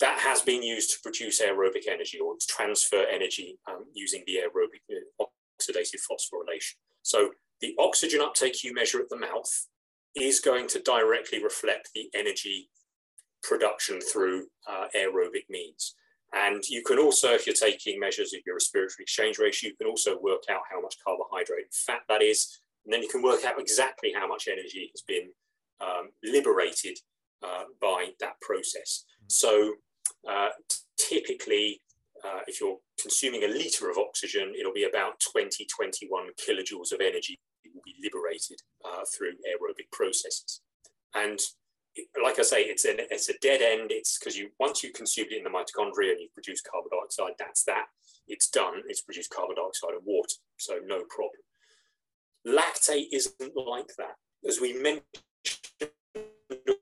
[0.00, 4.36] that has been used to produce aerobic energy or to transfer energy um, using the
[4.36, 5.24] aerobic uh,
[5.60, 6.74] oxidative phosphorylation.
[7.02, 7.30] So
[7.60, 9.66] the oxygen uptake you measure at the mouth
[10.16, 12.70] is going to directly reflect the energy
[13.42, 15.94] production through uh, aerobic means.
[16.32, 19.88] And you can also, if you're taking measures of your respiratory exchange ratio, you can
[19.88, 22.60] also work out how much carbohydrate and fat that is.
[22.84, 25.30] And then you can work out exactly how much energy has been
[25.80, 26.98] um, liberated
[27.42, 29.04] uh, by that process.
[29.28, 29.74] So
[30.28, 30.48] uh,
[30.98, 31.80] typically,
[32.24, 37.00] uh, if you're consuming a liter of oxygen, it'll be about 20, 21 kilojoules of
[37.00, 37.40] energy
[37.74, 40.60] will be liberated uh, through aerobic processes.
[41.14, 41.38] And
[42.22, 43.90] like I say, it's, an, it's a dead end.
[43.90, 47.34] It's because you once you consume it in the mitochondria and you produce carbon dioxide,
[47.38, 47.86] that's that.
[48.28, 48.82] It's done.
[48.86, 51.42] It's produced carbon dioxide and water, so no problem.
[52.46, 54.14] Lactate isn't like that.
[54.46, 55.04] As we mentioned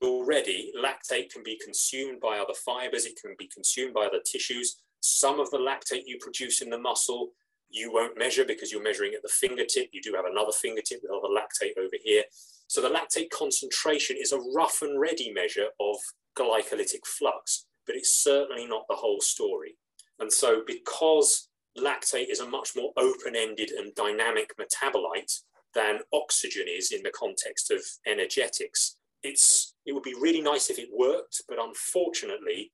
[0.03, 4.81] already, lactate can be consumed by other fibers, it can be consumed by other tissues.
[5.01, 7.33] Some of the lactate you produce in the muscle,
[7.71, 9.89] you won't measure because you're measuring at the fingertip.
[9.93, 12.25] You do have another fingertip with other lactate over here.
[12.67, 15.97] So the lactate concentration is a rough and ready measure of
[16.37, 19.77] glycolytic flux, but it's certainly not the whole story.
[20.19, 25.41] And so because lactate is a much more open-ended and dynamic metabolite
[25.75, 30.79] than oxygen is in the context of energetics, it's it would be really nice if
[30.79, 32.73] it worked, but unfortunately,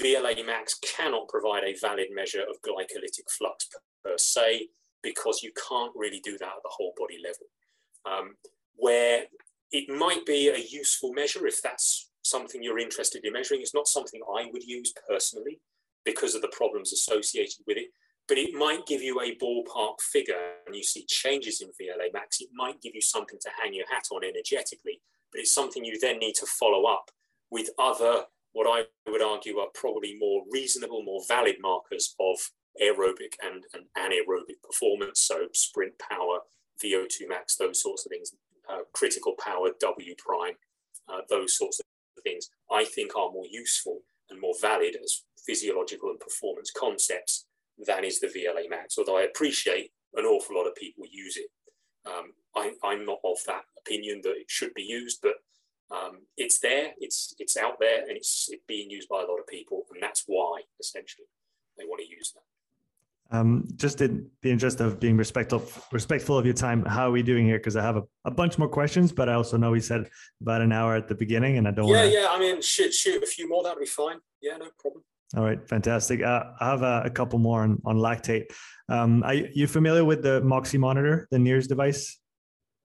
[0.00, 3.68] VLA max cannot provide a valid measure of glycolytic flux
[4.04, 4.68] per, se
[5.02, 7.46] because you can't really do that at the whole body level.
[8.06, 8.36] Um,
[8.76, 9.24] where
[9.72, 13.60] it might be a useful measure if that's something you're interested in measuring.
[13.60, 15.60] It's not something I would use personally
[16.04, 17.88] because of the problems associated with it,
[18.28, 22.40] but it might give you a ballpark figure and you see changes in VLA max.
[22.40, 25.00] It might give you something to hang your hat on energetically
[25.32, 27.10] but it's something you then need to follow up
[27.50, 32.36] with other, what I would argue are probably more reasonable, more valid markers of
[32.82, 35.20] aerobic and, and anaerobic performance.
[35.20, 36.40] So sprint power,
[36.82, 38.32] VO2 max, those sorts of things,
[38.70, 40.54] uh, critical power, W prime,
[41.08, 41.86] uh, those sorts of
[42.22, 47.46] things, I think are more useful and more valid as physiological and performance concepts
[47.78, 51.48] than is the VLA max, although I appreciate an awful lot of people use it.
[52.06, 55.34] Um, I, am not of that opinion that it should be used, but
[55.90, 59.38] um, it's there, it's it's out there, and it's, it's being used by a lot
[59.38, 61.26] of people, and that's why essentially
[61.78, 63.36] they want to use that.
[63.36, 67.22] Um, just in the interest of being respectful respectful of your time, how are we
[67.22, 67.58] doing here?
[67.58, 70.08] Because I have a, a bunch more questions, but I also know we said
[70.40, 71.88] about an hour at the beginning, and I don't.
[71.88, 72.10] Yeah, wanna...
[72.10, 72.26] yeah.
[72.30, 73.62] I mean, shoot, shoot a few more.
[73.62, 74.18] That'd be fine.
[74.42, 75.02] Yeah, no problem.
[75.34, 76.22] All right, fantastic.
[76.22, 78.52] Uh, I have a, a, couple more on, on lactate.
[78.90, 82.18] Um, are you familiar with the Moxy monitor, the NIRS device?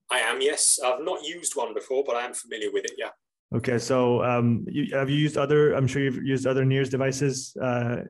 [0.10, 0.80] I am, yes.
[0.84, 2.94] I've not used one before, but I am familiar with it.
[2.98, 3.10] Yeah.
[3.56, 5.74] Okay, so um, you, have you used other?
[5.74, 7.56] I'm sure you've used other NIRS devices.
[7.62, 8.04] Uh...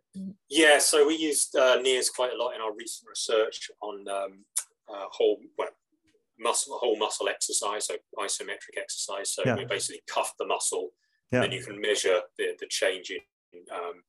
[0.50, 4.46] Yeah, so we used uh, NIRS quite a lot in our recent research on um,
[4.90, 5.70] uh, whole well,
[6.40, 9.34] muscle, whole muscle exercise, so isometric exercise.
[9.34, 9.56] So yeah.
[9.56, 10.90] we basically cuff the muscle,
[11.32, 11.44] yeah.
[11.44, 13.20] and you can measure the, the change in
[13.72, 14.02] um,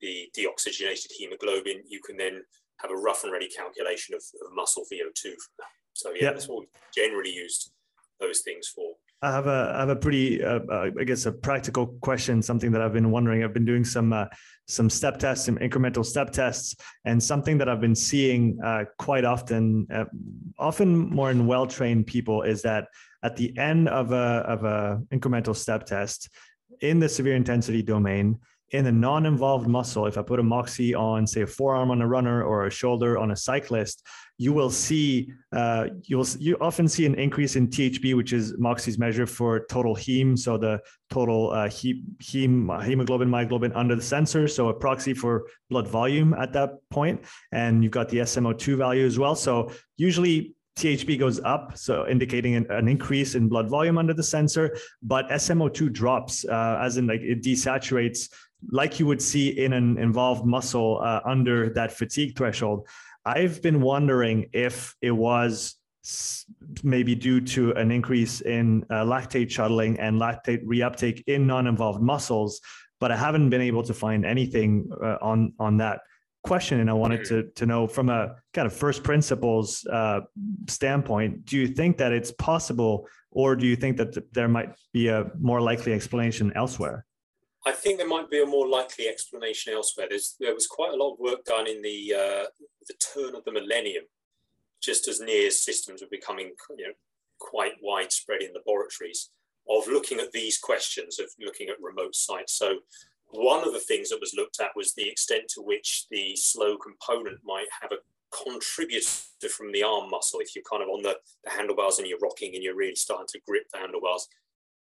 [0.00, 1.82] the deoxygenated hemoglobin.
[1.88, 2.42] You can then
[2.78, 5.66] have a rough and ready calculation of, of muscle VO2 from that.
[5.92, 6.30] So yeah, yeah.
[6.32, 7.72] that's what we generally used
[8.20, 8.94] those things for.
[9.24, 12.72] I have a I have a pretty uh, uh, I guess a practical question, something
[12.72, 13.44] that I've been wondering.
[13.44, 14.26] I've been doing some uh,
[14.66, 16.74] some step tests, some incremental step tests,
[17.04, 20.06] and something that I've been seeing uh, quite often, uh,
[20.58, 22.88] often more in well trained people, is that
[23.22, 26.28] at the end of a of a incremental step test
[26.80, 28.40] in the severe intensity domain,
[28.72, 32.08] in a non-involved muscle, if I put a Moxy on, say, a forearm on a
[32.08, 34.06] runner or a shoulder on a cyclist,
[34.38, 38.98] you will see uh, you'll you often see an increase in THB, which is Moxy's
[38.98, 44.68] measure for total heme, so the total uh, heme, hemoglobin, myoglobin under the sensor, so
[44.68, 49.18] a proxy for blood volume at that point, and you've got the SMO2 value as
[49.18, 49.36] well.
[49.36, 54.22] So usually THB goes up, so indicating an, an, increase in blood volume under the
[54.22, 58.30] sensor, but SMO2 drops, uh, as in like it desaturates
[58.70, 62.86] like you would see in an involved muscle uh, under that fatigue threshold.
[63.24, 65.76] I've been wondering if it was
[66.82, 72.60] maybe due to an increase in uh, lactate shuttling and lactate reuptake in non-involved muscles,
[72.98, 76.00] but I haven't been able to find anything uh, on on that
[76.42, 76.80] question.
[76.80, 80.20] And I wanted to to know from a kind of first principles uh,
[80.68, 85.06] standpoint, do you think that it's possible, or do you think that there might be
[85.08, 87.04] a more likely explanation elsewhere?
[87.64, 90.08] I think there might be a more likely explanation elsewhere.
[90.10, 92.44] There's, there was quite a lot of work done in the uh,
[92.88, 94.04] the turn of the millennium,
[94.80, 96.92] just as NIRS systems were becoming you know,
[97.38, 99.30] quite widespread in laboratories,
[99.68, 102.54] of looking at these questions, of looking at remote sites.
[102.54, 102.78] So
[103.30, 106.76] one of the things that was looked at was the extent to which the slow
[106.76, 108.02] component might have a
[108.44, 109.08] contributor
[109.48, 110.40] from the arm muscle.
[110.40, 113.26] If you're kind of on the, the handlebars and you're rocking and you're really starting
[113.28, 114.28] to grip the handlebars,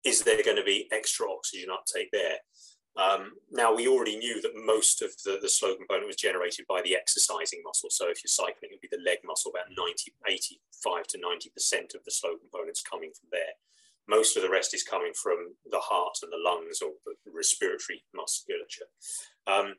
[0.05, 2.39] is there going to be extra oxygen uptake there?
[2.97, 6.83] Um, now, we already knew that most of the, the slow component was generated by
[6.83, 7.89] the exercising muscle.
[7.91, 11.95] So if you're cycling, it would be the leg muscle, about 90, 85 to 90%
[11.95, 13.55] of the slow components coming from there.
[14.09, 18.03] Most of the rest is coming from the heart and the lungs or the respiratory
[18.13, 18.87] musculature.
[19.47, 19.75] Um,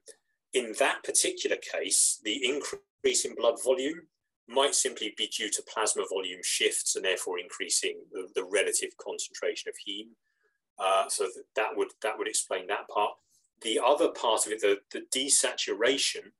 [0.53, 4.07] in that particular case, the increase in blood volume
[4.47, 9.69] might simply be due to plasma volume shifts and therefore increasing the, the relative concentration
[9.69, 10.09] of heme.
[10.79, 13.11] Uh, so that would that would explain that part.
[13.61, 16.31] The other part of it, the, the desaturation,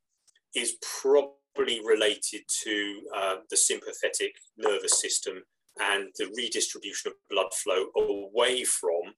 [0.55, 5.43] is probably related to uh, the sympathetic nervous system
[5.79, 9.13] and the redistribution of blood flow away from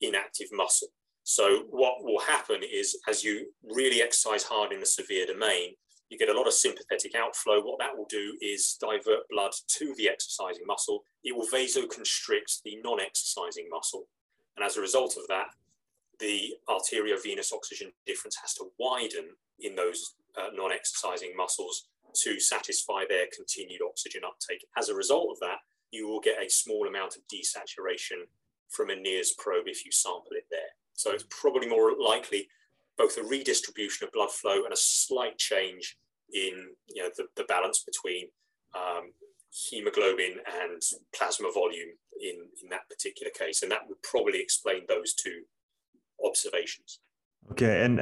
[0.00, 0.88] inactive muscle.
[1.24, 5.74] So what will happen is as you really exercise hard in the severe domain,
[6.12, 7.62] you get a lot of sympathetic outflow.
[7.62, 11.04] What that will do is divert blood to the exercising muscle.
[11.24, 14.04] It will vasoconstrict the non exercising muscle.
[14.54, 15.46] And as a result of that,
[16.20, 21.86] the arteriovenous oxygen difference has to widen in those uh, non exercising muscles
[22.24, 24.66] to satisfy their continued oxygen uptake.
[24.76, 25.60] As a result of that,
[25.92, 28.26] you will get a small amount of desaturation
[28.68, 30.60] from a NIRS probe if you sample it there.
[30.92, 32.48] So it's probably more likely
[32.98, 35.96] both a redistribution of blood flow and a slight change
[36.32, 38.26] in you know, the, the balance between
[38.74, 39.12] um,
[39.50, 40.82] hemoglobin and
[41.14, 41.90] plasma volume
[42.20, 43.62] in, in that particular case.
[43.62, 45.42] And that would probably explain those two
[46.24, 47.00] observations.
[47.50, 48.00] Okay, and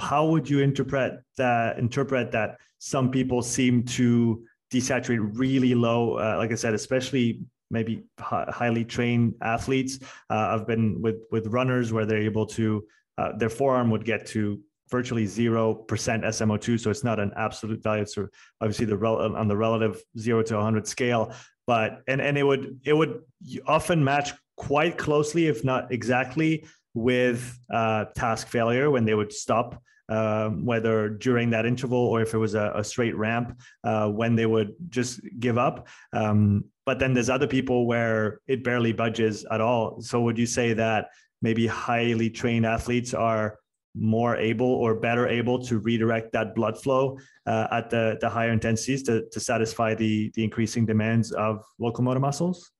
[0.00, 1.78] how would you interpret that?
[1.78, 4.42] Interpret that some people seem to
[4.72, 6.14] desaturate really low.
[6.14, 9.98] Uh, like I said, especially maybe highly trained athletes.
[10.30, 12.82] Uh, I've been with with runners where they're able to
[13.18, 14.58] uh, their forearm would get to
[14.90, 16.80] virtually 0% SMO2.
[16.80, 18.02] So it's not an absolute value.
[18.02, 18.16] It's
[18.60, 21.32] obviously the rel- on the relative zero to 100 scale,
[21.66, 23.22] but, and, and it would, it would
[23.66, 29.82] often match quite closely, if not exactly with uh, task failure when they would stop
[30.08, 34.34] um, whether during that interval or if it was a, a straight ramp uh, when
[34.34, 35.86] they would just give up.
[36.12, 40.00] Um, but then there's other people where it barely budges at all.
[40.00, 41.10] So would you say that
[41.42, 43.58] maybe highly trained athletes are
[43.98, 48.52] more able or better able to redirect that blood flow uh, at the, the higher
[48.52, 52.70] intensities to, to satisfy the, the increasing demands of locomotor muscles?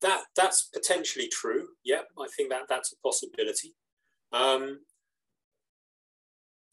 [0.00, 1.68] That that's potentially true.
[1.84, 3.74] Yeah, I think that that's a possibility.
[4.32, 4.80] Um,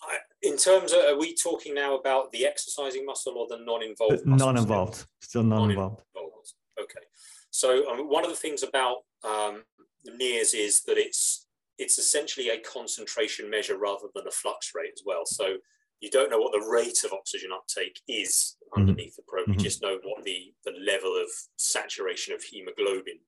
[0.04, 4.26] I, in terms of, are we talking now about the exercising muscle or the non-involved?
[4.26, 6.02] Non-involved, still non-involved.
[6.16, 6.54] non-involved.
[6.82, 7.06] Okay.
[7.52, 9.64] So um, one of the things about um,
[10.08, 11.48] NIRS is that it's
[11.82, 15.26] it's essentially a concentration measure rather than a flux rate as well.
[15.26, 15.56] So
[16.00, 18.82] you don't know what the rate of oxygen uptake is mm-hmm.
[18.82, 19.48] underneath the probe.
[19.48, 19.54] Mm-hmm.
[19.54, 21.28] You just know what the, the level of
[21.58, 23.20] saturation of hemoglobin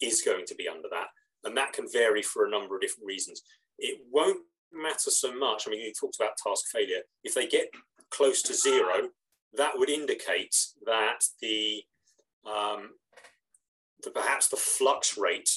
[0.00, 1.08] is going to be under that.
[1.44, 3.42] And that can vary for a number of different reasons.
[3.78, 4.40] It won't
[4.72, 5.64] matter so much.
[5.66, 7.02] I mean, you talked about task failure.
[7.24, 7.68] If they get
[8.10, 9.10] close to zero,
[9.54, 10.56] that would indicate
[10.86, 11.82] that the,
[12.46, 12.92] um,
[14.02, 15.50] the perhaps the flux rate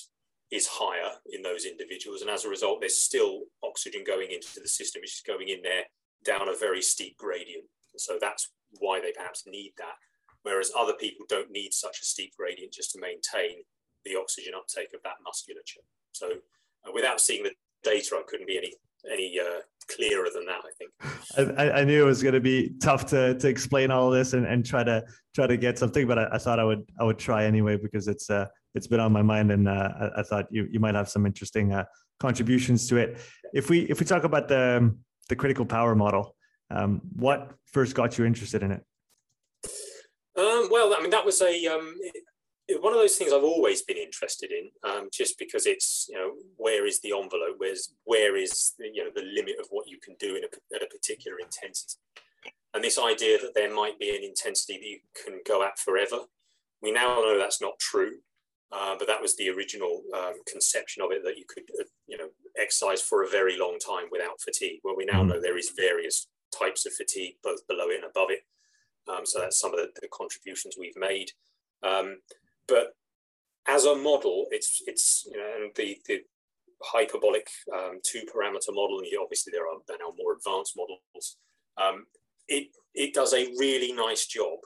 [0.52, 2.22] is higher in those individuals.
[2.22, 5.02] And as a result, there's still oxygen going into the system.
[5.04, 5.84] It's just going in there
[6.24, 7.66] down a very steep gradient.
[7.98, 9.96] So that's why they perhaps need that.
[10.44, 13.64] Whereas other people don't need such a steep gradient just to maintain
[14.04, 15.82] the oxygen uptake of that musculature.
[16.12, 16.30] So
[16.88, 17.52] uh, without seeing the
[17.84, 18.74] data, I couldn't be any
[19.12, 20.62] any uh, clearer than that.
[20.64, 21.60] I think.
[21.60, 24.46] I, I, knew it was going to be tough to to explain all this and,
[24.46, 25.04] and try to
[25.34, 28.08] try to get something, but I, I thought I would I would try anyway because
[28.08, 30.96] it's uh it's been on my mind, and uh, I, I, thought you you might
[30.96, 31.86] have some interesting uh,
[32.20, 33.20] contributions to it.
[33.54, 34.96] If we if we talk about the
[35.30, 36.36] the critical power model,
[36.70, 38.84] um, what first got you interested in it?
[40.38, 41.96] Um, well, I mean, that was a um,
[42.82, 46.34] one of those things I've always been interested in, um, just because it's you know
[46.58, 50.16] where is the envelope, where's where is you know the limit of what you can
[50.20, 52.00] do in a, at a particular intensity,
[52.74, 56.26] and this idea that there might be an intensity that you can go at forever.
[56.82, 58.18] We now know that's not true.
[58.76, 62.18] Uh, but that was the original um, conception of it that you could, uh, you
[62.18, 62.28] know,
[62.60, 64.80] exercise for a very long time without fatigue.
[64.84, 65.30] Well, we now mm.
[65.30, 66.28] know there is various
[66.58, 68.42] types of fatigue, both below it and above it.
[69.08, 71.32] Um, so that's some of the, the contributions we've made.
[71.84, 72.18] Um,
[72.68, 72.96] but
[73.68, 76.20] as a model, it's it's you know, and the the
[76.84, 81.38] hyperbolic um, two parameter model, and obviously there are there are now more advanced models.
[81.82, 82.08] Um,
[82.48, 84.60] it it does a really nice job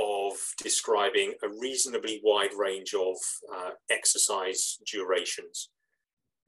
[0.00, 0.32] of
[0.62, 3.16] describing a reasonably wide range of
[3.54, 5.68] uh, exercise durations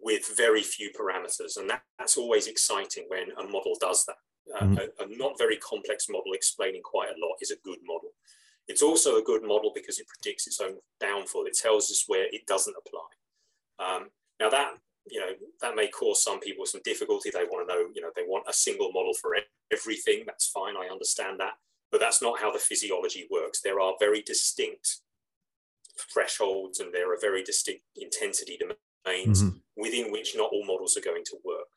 [0.01, 1.57] with very few parameters.
[1.57, 4.17] And that, that's always exciting when a model does that.
[4.59, 4.79] Uh, mm.
[4.79, 8.11] a, a, not very complex model explaining quite a lot is a good model.
[8.69, 11.47] It's also a good model because it predicts its own downfall.
[11.47, 13.09] It tells us where it doesn't apply.
[13.79, 14.09] Um,
[14.41, 14.75] now that
[15.11, 17.31] you know that may cause some people some difficulty.
[17.31, 19.35] They want to know, you know, they want a single model for
[19.73, 20.23] everything.
[20.27, 20.75] That's fine.
[20.77, 21.55] I understand that.
[21.93, 23.61] But that's not how the physiology works.
[23.61, 25.01] There are very distinct
[26.13, 29.59] thresholds and there are very distinct intensity domains mm-hmm.
[29.77, 31.69] within which not all models are going to work.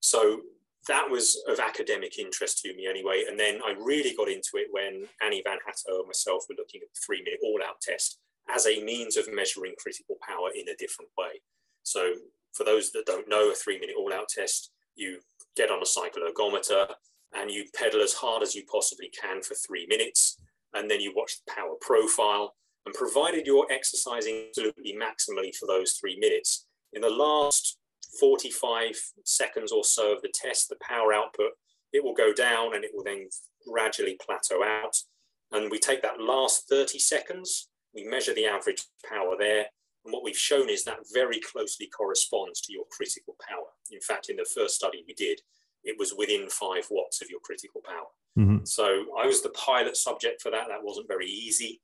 [0.00, 0.42] So
[0.88, 3.24] that was of academic interest to me anyway.
[3.28, 6.88] And then I really got into it when Anni Vanhatalo and myself were looking at
[6.92, 8.18] the three minute all out test
[8.54, 11.40] as a means of measuring critical power in a different way.
[11.82, 12.14] So,
[12.52, 15.20] for those that don't know, a three minute all out test, you
[15.56, 16.88] get on a cycle ergometer,
[17.34, 20.38] and you pedal as hard as you possibly can for three minutes.
[20.72, 22.54] And then you watch the power profile.
[22.86, 27.78] And provided you're exercising absolutely maximally for those three minutes, in the last
[28.20, 28.94] 45
[29.24, 31.52] seconds or so of the test, the power output,
[31.92, 33.28] it will go down and it will then
[33.66, 34.96] gradually plateau out.
[35.52, 39.66] And we take that last 30 seconds, we measure the average power there.
[40.04, 43.68] And what we've shown is that very closely corresponds to your critical power.
[43.90, 45.40] In fact, in the first study we did,
[45.84, 48.10] it was within five watts of your critical power.
[48.38, 48.64] Mm-hmm.
[48.64, 50.68] So I was the pilot subject for that.
[50.68, 51.80] That wasn't very easy.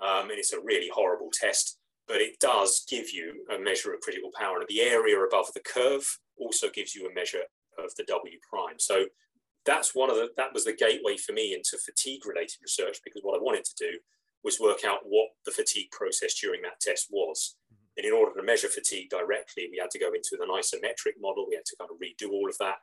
[0.00, 1.78] Um, and it's a really horrible test,
[2.08, 4.58] but it does give you a measure of critical power.
[4.58, 7.42] And the area above the curve also gives you a measure
[7.78, 8.78] of the W prime.
[8.78, 9.06] So
[9.64, 13.22] that's one of the, that was the gateway for me into fatigue related research because
[13.22, 13.98] what I wanted to do
[14.42, 17.56] was work out what the fatigue process during that test was.
[17.72, 17.80] Mm-hmm.
[17.96, 21.46] And in order to measure fatigue directly, we had to go into an isometric model.
[21.48, 22.76] We had to kind of redo all of that.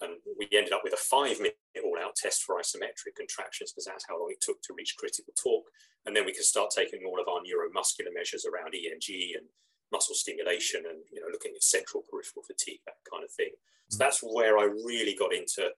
[0.00, 3.86] And we ended up with a five minute all out test for isometric contractions because
[3.86, 5.70] that's how long it took to reach critical torque.
[6.06, 9.46] And then we could start taking all of our neuromuscular measures around EMG and
[9.92, 13.50] muscle stimulation and you know looking at central peripheral fatigue, that kind of thing.
[13.90, 15.70] So that's where I really got into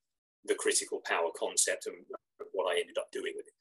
[0.46, 1.96] the critical power concept and
[2.52, 3.54] what I ended up doing with it.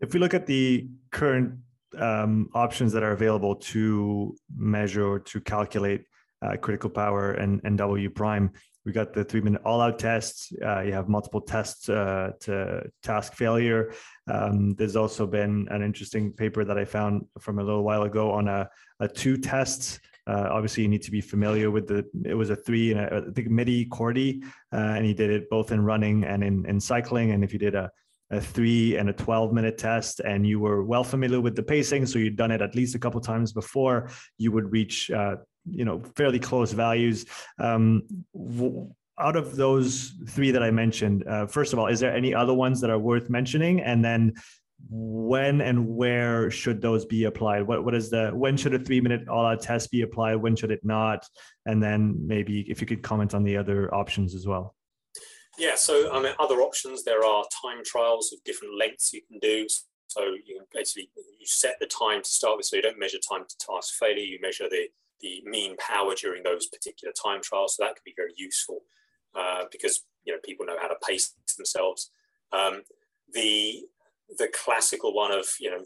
[0.00, 1.54] If we look at the current
[1.96, 6.04] um, options that are available to measure or to calculate
[6.42, 8.50] uh, critical power and, and W prime,
[8.88, 10.50] we got the three minute all out tests.
[10.64, 13.92] Uh, you have multiple tests uh, to task failure.
[14.26, 18.30] Um, there's also been an interesting paper that I found from a little while ago
[18.32, 18.66] on a,
[18.98, 20.00] a two tests.
[20.26, 22.02] Uh, obviously, you need to be familiar with the.
[22.24, 24.42] It was a three and a, I think Mehdi Kordi,
[24.72, 27.32] uh, and he did it both in running and in, in cycling.
[27.32, 27.90] And if you did a
[28.30, 32.04] a three and a 12 minute test and you were well familiar with the pacing
[32.04, 35.36] so you'd done it at least a couple times before you would reach uh,
[35.70, 37.26] you know fairly close values.
[37.58, 38.02] Um,
[38.34, 42.32] w- out of those three that I mentioned, uh, first of all, is there any
[42.32, 43.80] other ones that are worth mentioning?
[43.80, 44.34] And then
[44.88, 47.62] when and where should those be applied?
[47.66, 50.36] What what is the when should a three minute all out test be applied?
[50.36, 51.26] When should it not?
[51.66, 54.74] And then maybe if you could comment on the other options as well.
[55.58, 59.40] Yeah, so I mean, other options there are time trials of different lengths you can
[59.40, 59.66] do.
[60.06, 63.18] So you can basically you set the time to start with, so you don't measure
[63.18, 64.22] time to task failure.
[64.22, 64.88] You measure the
[65.20, 67.76] the mean power during those particular time trials.
[67.76, 68.80] So that can be very useful
[69.34, 72.10] uh, because you know people know how to pace themselves.
[72.52, 72.82] Um,
[73.32, 73.84] the
[74.36, 75.84] the classical one of you know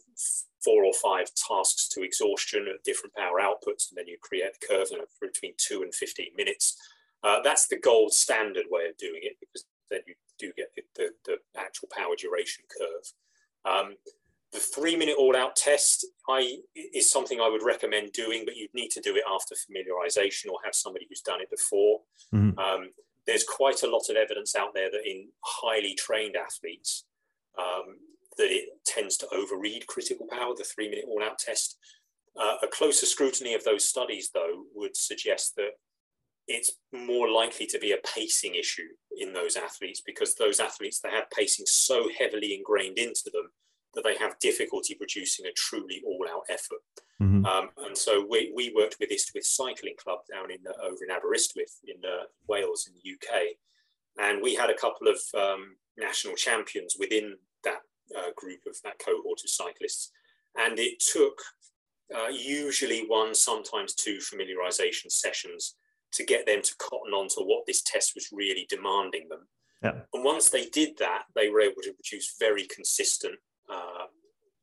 [0.65, 4.67] four or five tasks to exhaustion at different power outputs, and then you create a
[4.67, 6.77] curve you know, between two and fifteen minutes.
[7.25, 10.83] Uh, that's the gold standard way of doing it because then you do get the,
[10.97, 13.13] the, the actual power duration curve.
[13.65, 13.95] Um,
[14.53, 18.74] the three minute all out test I, is something I would recommend doing, but you'd
[18.74, 22.01] need to do it after familiarization or have somebody who's done it before.
[22.35, 22.59] Mm-hmm.
[22.59, 22.91] Um,
[23.27, 27.05] there's quite a lot of evidence out there that in highly trained athletes,
[27.59, 27.97] um,
[28.37, 31.79] that it tends to overread critical power, the three minute all out test.
[32.39, 35.73] Uh, a closer scrutiny of those studies, though, would suggest that
[36.49, 41.11] it's more likely to be a pacing issue in those athletes because those athletes they
[41.11, 43.49] have pacing so heavily ingrained into them
[43.94, 46.81] that they have difficulty producing a truly all-out effort.
[47.20, 47.44] Mm-hmm.
[47.44, 51.05] Um, and so we, we worked with this with cycling club down in uh, over
[51.05, 53.56] in Aberystwyth in uh, Wales in the UK,
[54.19, 57.81] and we had a couple of um, national champions within that
[58.16, 60.10] uh, group of that cohort of cyclists,
[60.59, 61.40] and it took
[62.14, 65.77] uh, usually one, sometimes two familiarization sessions
[66.12, 69.47] to get them to cotton on to what this test was really demanding them.
[69.82, 70.02] Yeah.
[70.12, 73.36] And once they did that, they were able to produce very consistent
[73.70, 74.06] uh,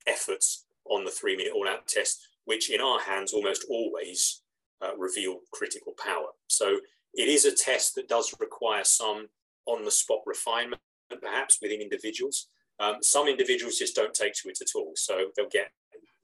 [0.07, 4.41] efforts on the three minute all out test, which in our hands almost always
[4.81, 6.29] uh, reveal critical power.
[6.47, 6.79] So
[7.13, 9.27] it is a test that does require some
[9.65, 10.81] on the spot refinement,
[11.21, 12.47] perhaps within individuals.
[12.79, 14.93] Um, some individuals just don't take to it at all.
[14.95, 15.71] So they'll get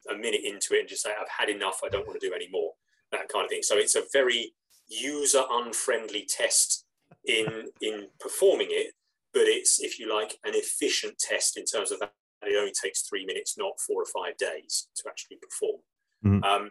[0.10, 2.34] a minute into it and just say, I've had enough, I don't want to do
[2.34, 2.72] any more,
[3.12, 3.64] that kind of thing.
[3.64, 4.54] So it's a very
[4.88, 6.86] user unfriendly test
[7.26, 8.94] in, in performing it,
[9.34, 12.14] but it's, if you like, an efficient test in terms of that
[12.44, 15.82] it only takes three minutes, not four or five days to actually perform.
[16.26, 16.44] Mm-hmm.
[16.44, 16.70] Um,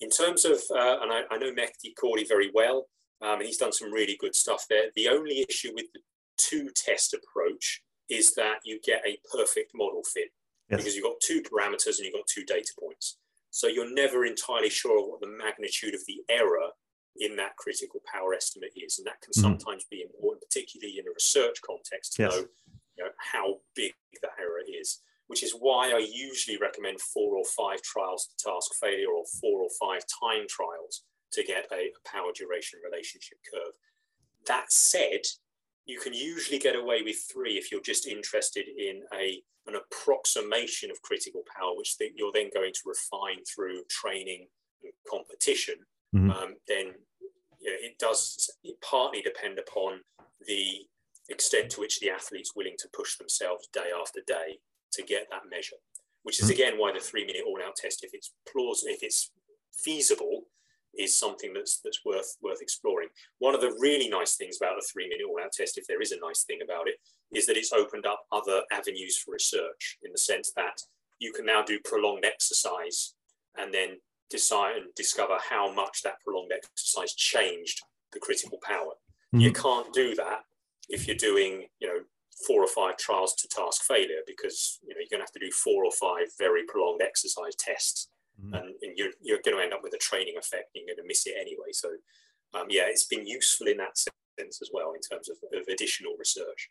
[0.00, 2.86] in terms of, uh, and I, I, know Mehdi Kordi very well,
[3.22, 4.90] um, and he's done some really good stuff there.
[4.94, 6.00] The only issue with the
[6.36, 10.28] two test approach is that you get a perfect model fit
[10.70, 10.78] yes.
[10.78, 13.16] because you've got two parameters and you've got two data points.
[13.50, 16.68] So you're never entirely sure what the magnitude of the error
[17.18, 18.98] in that critical power estimate is.
[18.98, 19.40] And that can mm-hmm.
[19.40, 22.32] sometimes be important, particularly in a research context, to yes.
[22.32, 22.46] know,
[22.96, 23.92] you know how big
[24.22, 28.72] the error is which is why I usually recommend four or five trials to task
[28.80, 31.02] failure or four or five time trials
[31.32, 33.72] to get a, a power duration relationship curve.
[34.46, 35.22] That said,
[35.84, 40.90] you can usually get away with three if you're just interested in a, an approximation
[40.90, 44.46] of critical power, which you're then going to refine through training
[44.82, 45.74] and competition.
[46.14, 46.30] Mm-hmm.
[46.30, 46.86] Um, then
[47.60, 50.00] you know, it does it partly depend upon
[50.46, 50.86] the
[51.28, 54.58] extent to which the athlete's willing to push themselves day after day
[54.92, 55.76] to get that measure,
[56.22, 56.54] which is hmm.
[56.54, 59.30] again why the three minute all out test, if it's plausible, if it's
[59.74, 60.44] feasible,
[60.98, 63.08] is something that's that's worth worth exploring.
[63.38, 66.00] One of the really nice things about the three minute all out test, if there
[66.00, 66.96] is a nice thing about it,
[67.36, 70.80] is that it's opened up other avenues for research in the sense that
[71.18, 73.14] you can now do prolonged exercise
[73.58, 73.96] and then
[74.30, 77.82] decide and discover how much that prolonged exercise changed
[78.12, 78.92] the critical power.
[79.34, 79.40] Mm-hmm.
[79.40, 80.42] You can't do that
[80.88, 82.00] if you're doing, you know,
[82.46, 85.40] four or five trials to task failure because you know you're going to have to
[85.40, 88.52] do four or five very prolonged exercise tests mm-hmm.
[88.54, 91.02] and, and, you're, you're going to end up with a training effect and you're going
[91.02, 91.88] to miss it anyway so
[92.52, 96.12] um, yeah it's been useful in that sense as well in terms of, of additional
[96.18, 96.68] research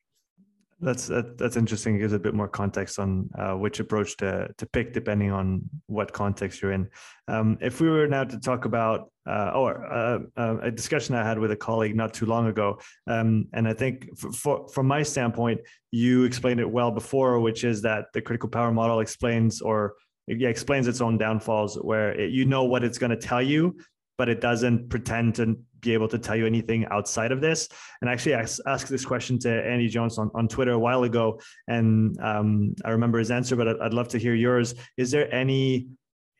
[0.85, 1.95] that's that, that's interesting.
[1.95, 5.63] It gives a bit more context on uh, which approach to to pick depending on
[5.87, 6.87] what context you're in.
[7.27, 11.23] Um, if we were now to talk about uh, or uh, uh, a discussion I
[11.23, 14.87] had with a colleague not too long ago, um, and I think for, for, from
[14.87, 19.61] my standpoint, you explained it well before, which is that the critical power model explains
[19.61, 19.95] or
[20.27, 23.75] yeah, explains its own downfalls, where it, you know what it's going to tell you,
[24.17, 27.69] but it doesn't pretend to be able to tell you anything outside of this.
[28.01, 31.39] And actually, I asked this question to Andy Jones on, on Twitter a while ago,
[31.67, 34.75] and um, I remember his answer, but I'd, love to hear yours.
[34.97, 35.87] Is there any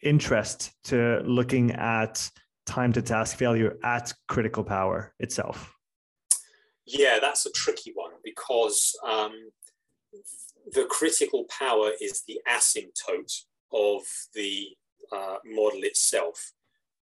[0.04, 2.30] interest to looking at
[2.66, 5.72] time to task failure at critical power itself?
[6.86, 9.34] Yeah, that's a tricky one because um,
[10.72, 13.34] the critical power is the asymptote
[13.72, 14.02] of
[14.34, 14.68] the
[15.12, 16.52] uh, model itself.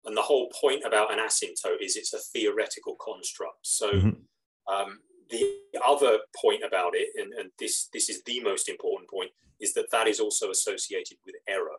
[0.06, 3.60] And the whole point about an asymptote is it's a theoretical construct.
[3.62, 4.74] So mm-hmm.
[4.74, 5.00] um,
[5.30, 9.74] the other point about it, and, and this, this is the most important point, is
[9.74, 11.78] that that is also associated with error.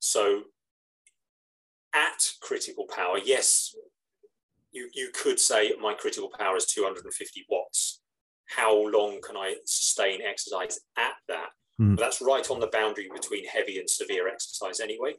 [0.00, 0.42] So
[1.94, 3.74] at critical power, yes,
[4.72, 8.00] you, you could say my critical power is 250 watts.
[8.46, 11.50] How long can I sustain exercise at that?
[11.80, 11.96] Mm.
[11.96, 15.14] that's right on the boundary between heavy and severe exercise anyway.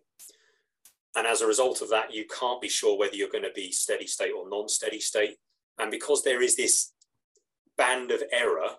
[1.16, 3.72] And as a result of that, you can't be sure whether you're going to be
[3.72, 5.38] steady state or non steady state.
[5.80, 6.94] And because there is this
[7.78, 8.70] band of error,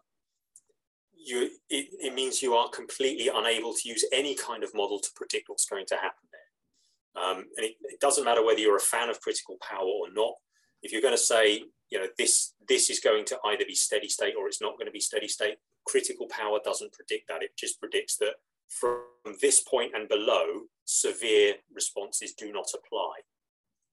[1.17, 5.09] you, it, it means you are completely unable to use any kind of model to
[5.15, 7.23] predict what's going to happen there.
[7.23, 10.35] Um, and it, it, doesn't matter whether you're a fan of critical power or not.
[10.83, 14.09] If you're going to say, you know, this this is going to either be steady
[14.09, 17.43] state or it's not going to be steady state, critical power doesn't predict that.
[17.43, 18.37] It just predicts that
[18.69, 19.03] from
[19.43, 23.13] this point and below, severe responses do not apply.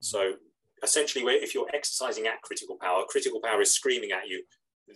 [0.00, 0.32] So
[0.82, 4.42] essentially, if you're exercising at critical power, critical power is screaming at you,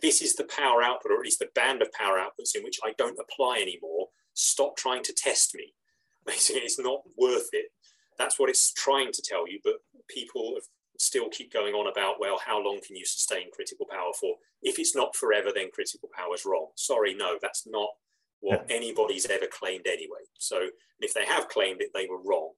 [0.01, 2.79] this is the power output, or at least the band of power outputs in which
[2.83, 4.09] I don't apply anymore.
[4.35, 5.75] Stop trying to test me.
[6.27, 7.67] Basically, it's not worth it.
[8.19, 9.75] That's what it's trying to tell you, but
[10.09, 10.57] people
[10.99, 14.37] still keep going on about, well, how long can you sustain critical power for?
[14.63, 16.69] If it's not forever, then critical power is wrong.
[16.77, 17.89] Sorry, no, that's not
[18.43, 18.77] what yeah.
[18.77, 20.21] anybody's ever claimed anyway.
[20.39, 20.69] So
[21.01, 22.51] if they have claimed it, they were wrong,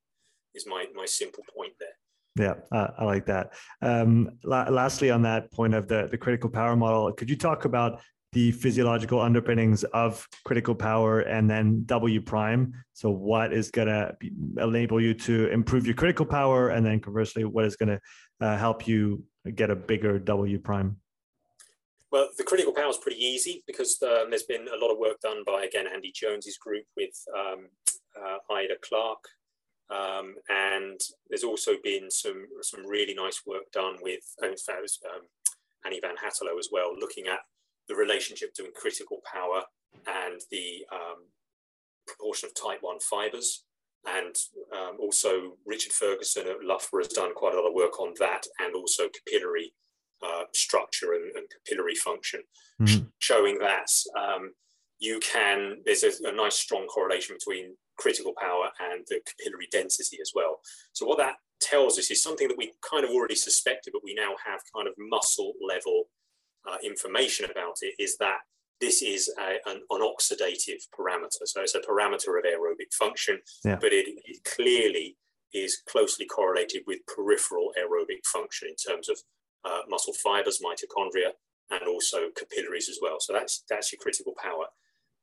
[0.55, 1.89] is my, my simple point there.
[2.37, 3.53] Yeah, uh, I like that.
[3.81, 7.65] Um, la- lastly, on that point of the, the critical power model, could you talk
[7.65, 8.01] about
[8.33, 12.75] the physiological underpinnings of critical power and then W prime?
[12.93, 14.17] So, what is going to
[14.59, 18.01] enable you to improve your critical power, and then conversely, what is going to
[18.41, 19.23] uh, help you
[19.55, 20.97] get a bigger W prime?
[22.15, 25.21] Well, the critical power is pretty easy because um, there's been a lot of work
[25.21, 27.67] done by again Andy Jones's group with um,
[28.17, 29.19] uh, Ida Clark
[29.91, 35.23] um, and there's also been some some really nice work done with, in um,
[35.85, 37.41] Anni Vanhatalo as well, looking at
[37.89, 39.65] the relationship between critical power
[40.07, 41.27] and the um,
[42.07, 43.65] proportion of type 1 fibers.
[44.07, 44.37] And
[44.73, 48.47] um, also Richard Ferguson at Loughborough has done quite a lot of work on that
[48.61, 49.73] and also capillary
[50.25, 52.41] uh, structure and, and, capillary function,
[52.81, 53.05] mm-hmm.
[53.19, 53.89] showing that
[54.19, 54.53] um,
[54.99, 60.19] you can, there's a, a, nice strong correlation between critical power and the capillary density
[60.21, 60.61] as well.
[60.93, 64.15] So what that tells us is something that we kind of already suspected, but we
[64.15, 66.05] now have kind of muscle level
[66.69, 68.39] uh, information about it, is that
[68.81, 71.45] this is a, an, an, oxidative parameter.
[71.45, 73.77] So it's a parameter of aerobic function, yeah.
[73.81, 75.17] but it, it clearly
[75.53, 79.19] is closely correlated with peripheral aerobic function in terms of
[79.65, 81.31] uh, muscle fibers, mitochondria,
[81.71, 83.17] and also capillaries as well.
[83.21, 84.67] So that's that's your critical power.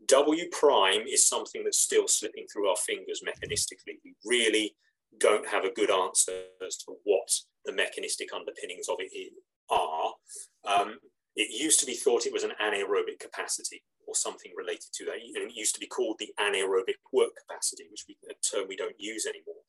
[0.08, 4.00] W prime is something that's still slipping through our fingers mechanistically.
[4.04, 4.76] We really
[5.20, 7.30] don't have a good answer as to what
[7.66, 9.12] the mechanistic underpinnings of it
[9.70, 10.14] are.
[10.66, 10.98] Um,
[11.36, 15.16] it used to be thought it was an anaerobic capacity or something related to that.
[15.16, 18.76] And it used to be called the anaerobic work capacity, which we, a term we
[18.76, 19.62] don't use anymore.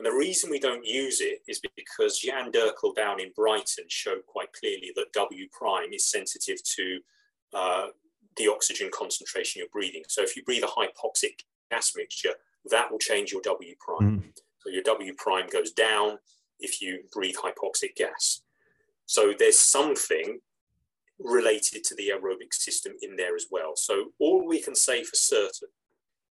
[0.00, 4.24] And the reason we don't use it is because Jeanne Dekerle down in Brighton showed
[4.26, 7.00] quite clearly that W prime is sensitive to
[7.52, 7.86] uh,
[8.38, 10.02] the oxygen concentration you're breathing.
[10.08, 12.32] So if you breathe a hypoxic gas mixture,
[12.70, 14.20] that will change your W prime.
[14.20, 14.32] Mm.
[14.60, 16.16] So your W prime goes down
[16.60, 18.40] if you breathe hypoxic gas.
[19.04, 20.40] So there's something
[21.18, 23.72] related to the aerobic system in there as well.
[23.76, 25.68] So all we can say for certain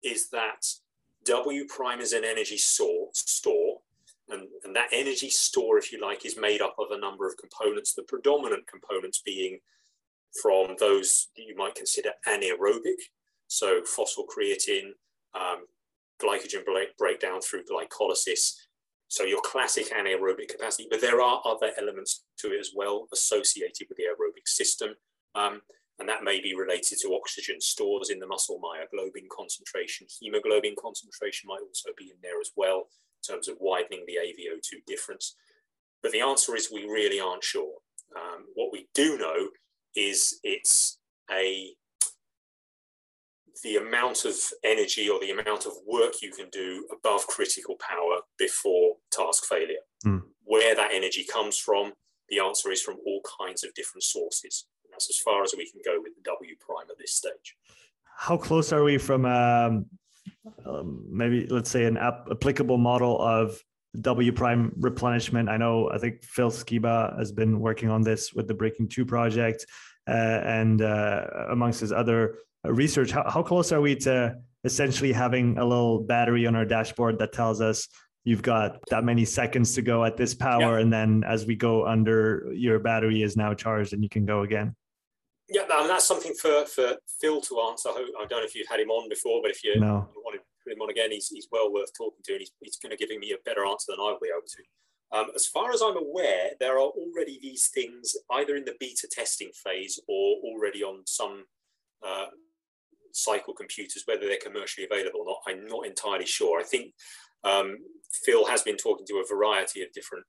[0.01, 0.65] is that
[1.25, 3.79] W prime is an energy store, store
[4.29, 7.37] and, and that energy store, if you like, is made up of a number of
[7.37, 9.59] components, the predominant components being
[10.41, 13.01] from those that you might consider anaerobic,
[13.47, 14.91] so phosphocreatine,
[15.33, 15.65] um,
[16.21, 18.53] glycogen break, breakdown through glycolysis.
[19.07, 23.87] So your classic anaerobic capacity, but there are other elements to it as well associated
[23.89, 24.89] with the aerobic system.
[25.33, 25.61] Um,
[25.99, 31.47] and that may be related to oxygen stores in the muscle, myoglobin concentration, hemoglobin concentration
[31.47, 32.87] might also be in there as well,
[33.19, 35.35] in terms of widening the AVO2 difference.
[36.01, 37.73] But the answer is we really aren't sure.
[38.15, 39.49] Um, what we do know
[39.95, 40.97] is it's
[41.31, 41.73] a
[43.63, 48.19] the amount of energy or the amount of work you can do above critical power
[48.37, 49.83] before task failure.
[50.05, 50.23] Mm.
[50.45, 51.91] Where that energy comes from,
[52.29, 54.65] the answer is from all kinds of different sources.
[54.99, 57.55] That's as far as we can go with the W prime at this stage.
[58.17, 59.85] How close are we from um,
[60.65, 63.57] um, maybe, let's say, an ap- applicable model of
[64.01, 65.47] W prime replenishment.
[65.47, 69.05] I know I think Phil Skiba has been working on this with the Breaking Two
[69.05, 69.65] project,
[70.05, 73.11] uh, and uh, amongst his other research.
[73.11, 74.35] How, how close are we to
[74.65, 77.87] essentially having a little battery on our dashboard that tells us
[78.25, 80.81] you've got that many seconds to go at this power, yeah.
[80.81, 84.41] and then as we go under, your battery is now charged and you can go
[84.41, 84.75] again?
[85.51, 87.89] Yeah, no, that's something for, for Phil to answer.
[87.89, 90.07] I, I don't know if you've had him on before, but if you, no.
[90.13, 92.51] you want to put him on again, he's, he's well worth talking to, and he's,
[92.61, 94.63] he's going to give me a better answer than I'll be able to.
[95.11, 99.07] Um, as far as I'm aware, there are already these things either in the beta
[99.11, 101.45] testing phase or already on some
[102.05, 102.27] uh,
[103.11, 105.41] cycle computers, whether they're commercially available or not.
[105.47, 106.59] I'm not entirely sure.
[106.59, 106.93] I think
[107.43, 107.77] um,
[108.23, 110.25] Phil has been talking to a variety of different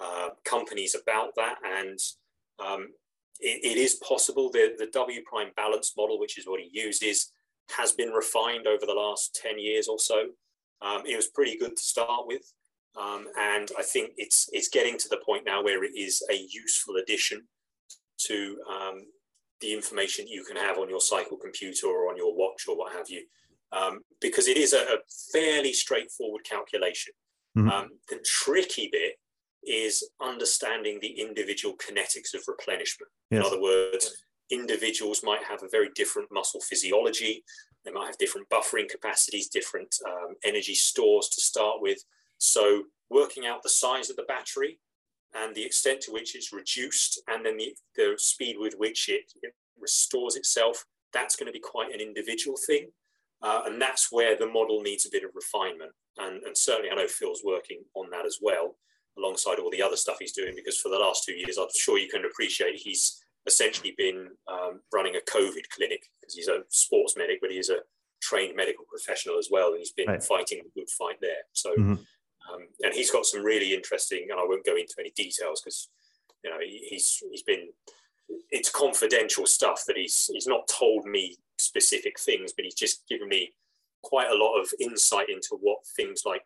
[0.00, 1.98] uh, companies about that, and
[2.58, 2.88] um,
[3.40, 7.32] it, it is possible that the W prime balance model, which is what he uses,
[7.76, 10.26] has been refined over the last 10 years or so.
[10.80, 12.52] Um, it was pretty good to start with.
[13.00, 16.46] Um, and I think it's it's getting to the point now where it is a
[16.50, 17.42] useful addition
[18.26, 19.06] to um,
[19.60, 22.92] the information you can have on your cycle computer or on your watch or what
[22.92, 23.24] have you,
[23.72, 24.98] um, because it is a, a
[25.32, 27.14] fairly straightforward calculation.
[27.56, 27.70] Mm-hmm.
[27.70, 29.14] Um, the tricky bit
[29.64, 33.10] is understanding the individual kinetics of replenishment.
[33.30, 33.40] Yes.
[33.40, 37.44] In other words, individuals might have a very different muscle physiology.
[37.84, 41.98] They might have different buffering capacities, different um, energy stores to start with.
[42.38, 44.78] So working out the size of the battery
[45.34, 49.32] and the extent to which it's reduced and then the, the speed with which it,
[49.42, 52.88] it, restores itself, that's going to be quite an individual thing.
[53.42, 55.90] Uh, and that's where the model needs a bit of refinement.
[56.18, 58.76] And, and certainly I know Phil's working on that as well,
[59.18, 61.98] alongside all the other stuff he's doing, because for the last two years, I'm sure
[61.98, 67.14] you can appreciate he's essentially been um, running a COVID clinic because he's a sports
[67.16, 67.78] medic, but he's a
[68.22, 69.70] trained medical professional as well.
[69.70, 70.22] And he's been right.
[70.22, 71.42] fighting the good fight there.
[71.52, 71.94] So mm-hmm.
[72.50, 75.88] Um, and he's got some really interesting, and I won't go into any details because
[76.42, 77.68] you know he's he's been
[78.50, 83.28] it's confidential stuff that he's he's not told me specific things, but he's just given
[83.28, 83.52] me
[84.02, 86.42] quite a lot of insight into what things like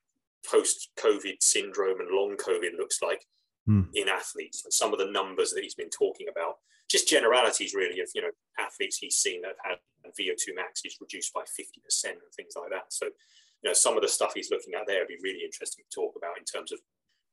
[0.51, 3.27] post-COVID syndrome and long COVID looks like
[3.68, 3.86] mm.
[3.94, 6.56] in athletes, and some of the numbers that he's been talking about.
[6.89, 10.97] Just generalities, really, of you know athletes he's seen that have had VO2 max is
[11.01, 12.86] reduced by 50% and things like that.
[12.90, 15.85] So you know, some of the stuff he's looking at there would be really interesting
[15.89, 16.78] to talk about in terms of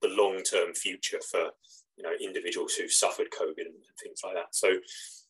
[0.01, 1.51] the long-term future for
[1.97, 4.51] you know individuals who've suffered COVID and, things like that.
[4.51, 4.77] So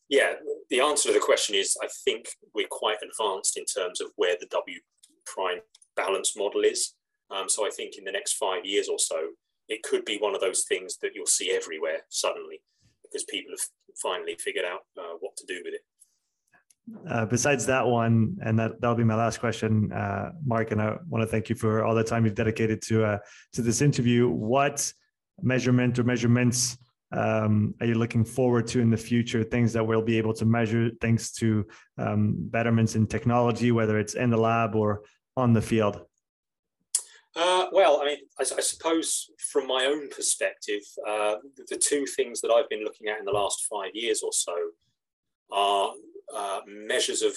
[0.08, 0.34] yeah,
[0.70, 4.36] the answer to the question is I think we're quite advanced in terms of where
[4.38, 4.78] the W
[5.26, 5.60] prime
[5.96, 6.94] balance model is.
[7.30, 9.30] Um, so I think in the next five years or so,
[9.68, 12.60] it could be one of those things that you'll see everywhere suddenly
[13.02, 13.66] because people have
[14.00, 15.80] finally figured out uh, what to do with it.
[17.08, 20.70] Uh, besides that one, and that that'll be my last question, uh, Mark.
[20.70, 23.18] And I want to thank you for all the time you've dedicated to uh,
[23.54, 24.28] to this interview.
[24.28, 24.92] What
[25.40, 26.76] measurement or measurements
[27.10, 29.42] um, are you looking forward to in the future?
[29.42, 34.14] Things that we'll be able to measure, thanks to um, betterments in technology, whether it's
[34.14, 35.04] in the lab or
[35.38, 36.04] on the field.
[37.36, 41.36] Uh, well, I mean, I, I, suppose from my own perspective, uh,
[41.68, 44.54] the two things that I've been looking at in the last five years or so
[45.50, 45.90] are
[46.34, 47.34] uh, measures of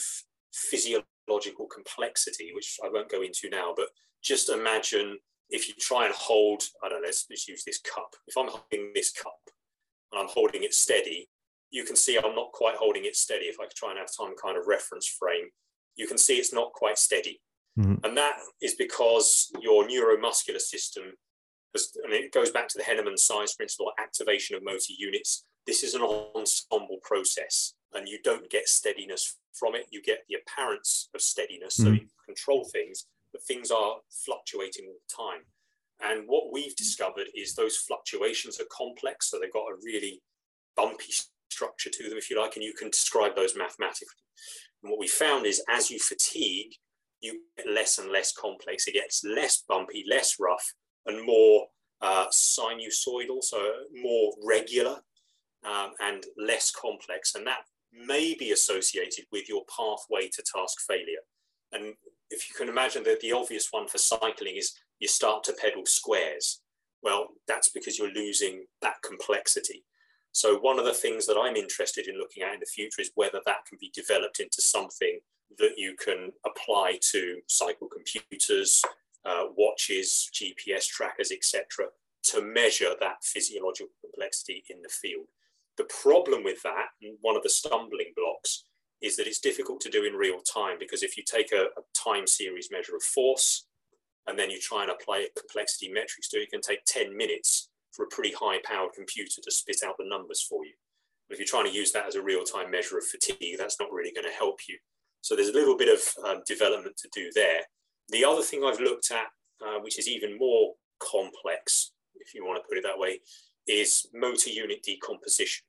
[0.53, 3.87] physiological complexity, which I won't go into now, but
[4.23, 5.17] just imagine
[5.49, 8.09] if you try and hold, I don't know, let's, let's use this cup.
[8.27, 9.39] If I'm holding this cup
[10.11, 11.27] and I'm holding it steady,
[11.71, 13.45] you can see I'm not quite holding it steady.
[13.45, 15.47] If I try and have some kind of reference frame,
[15.95, 17.41] you can see it's not quite steady.
[17.77, 18.05] Mm-hmm.
[18.05, 21.13] And that is because your neuromuscular system,
[21.73, 25.45] has, and it goes back to the Henneman size principle, activation of motor units.
[25.65, 29.87] This is an ensemble process and you don't get steadiness from it.
[29.91, 31.83] You get the appearance of steadiness, mm.
[31.83, 35.41] so you control things, but things are fluctuating all the time.
[36.03, 40.21] And what we've discovered is those fluctuations are complex, so they've got a really
[40.75, 41.11] bumpy
[41.49, 44.23] structure to them, if you like, and you can describe those mathematically.
[44.83, 46.73] And what we found is as you fatigue,
[47.21, 48.87] you get less and less complex.
[48.87, 50.73] It gets less bumpy, less rough,
[51.05, 51.67] and more
[52.01, 54.99] uh, sinusoidal, so more regular
[55.65, 57.35] um, and less complex.
[57.35, 57.61] And that
[57.91, 61.23] may be associated with your pathway to task failure.
[61.71, 61.95] And
[62.29, 65.85] if you can imagine that the obvious one for cycling is you start to pedal
[65.85, 66.61] squares.
[67.03, 69.85] Well, that's because you're losing that complexity.
[70.31, 73.11] So, one of the things that I'm interested in looking at in the future is
[73.15, 75.19] whether that can be developed into something
[75.57, 78.81] that you can apply to cycle computers,
[79.25, 81.87] uh, watches, GPS trackers, etc.,
[82.23, 85.27] to measure that physiological complexity in the field.
[85.77, 86.87] The problem with that,
[87.21, 88.63] one of the stumbling blocks,
[89.01, 91.83] is that it's difficult to do in real time because if you take a, a
[91.93, 93.67] time series measure of force
[94.25, 97.15] and then you try and apply a complexity metrics to it, it can take 10
[97.15, 100.73] minutes for a pretty high powered computer to spit out the numbers for you.
[101.29, 103.91] If you're trying to use that as a real time measure of fatigue, that's not
[103.91, 104.77] really going to help you.
[105.21, 107.61] So there's a little bit of um, development to do there.
[108.09, 109.27] The other thing I've looked at,
[109.65, 113.19] uh, which is even more complex, if you want to put it that way,
[113.67, 115.65] is motor unit decomposition.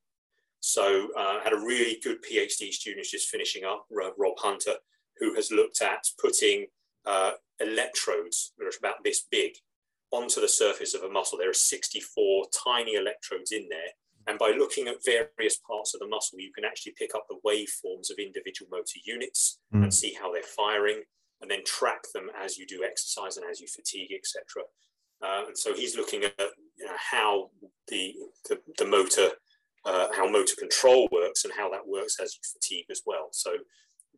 [0.60, 4.74] So uh, I had a really good PhD student just finishing up, Rob Hunter,
[5.18, 6.66] who has looked at putting
[7.06, 9.52] uh, electrodes that are about this big
[10.10, 11.38] onto the surface of a muscle.
[11.38, 13.90] There are 64 tiny electrodes in there.
[14.28, 17.40] And by looking at various parts of the muscle, you can actually pick up the
[17.46, 19.82] waveforms of individual motor units mm.
[19.82, 21.02] and see how they're firing,
[21.40, 24.64] and then track them as you do exercise and as you fatigue, etc.
[25.22, 26.34] Uh, and so he's looking at
[26.76, 27.50] you know, how
[27.88, 28.14] the,
[28.48, 29.30] the, the motor,
[29.86, 33.28] uh, how motor control works and how that works as you fatigue as well.
[33.32, 33.52] So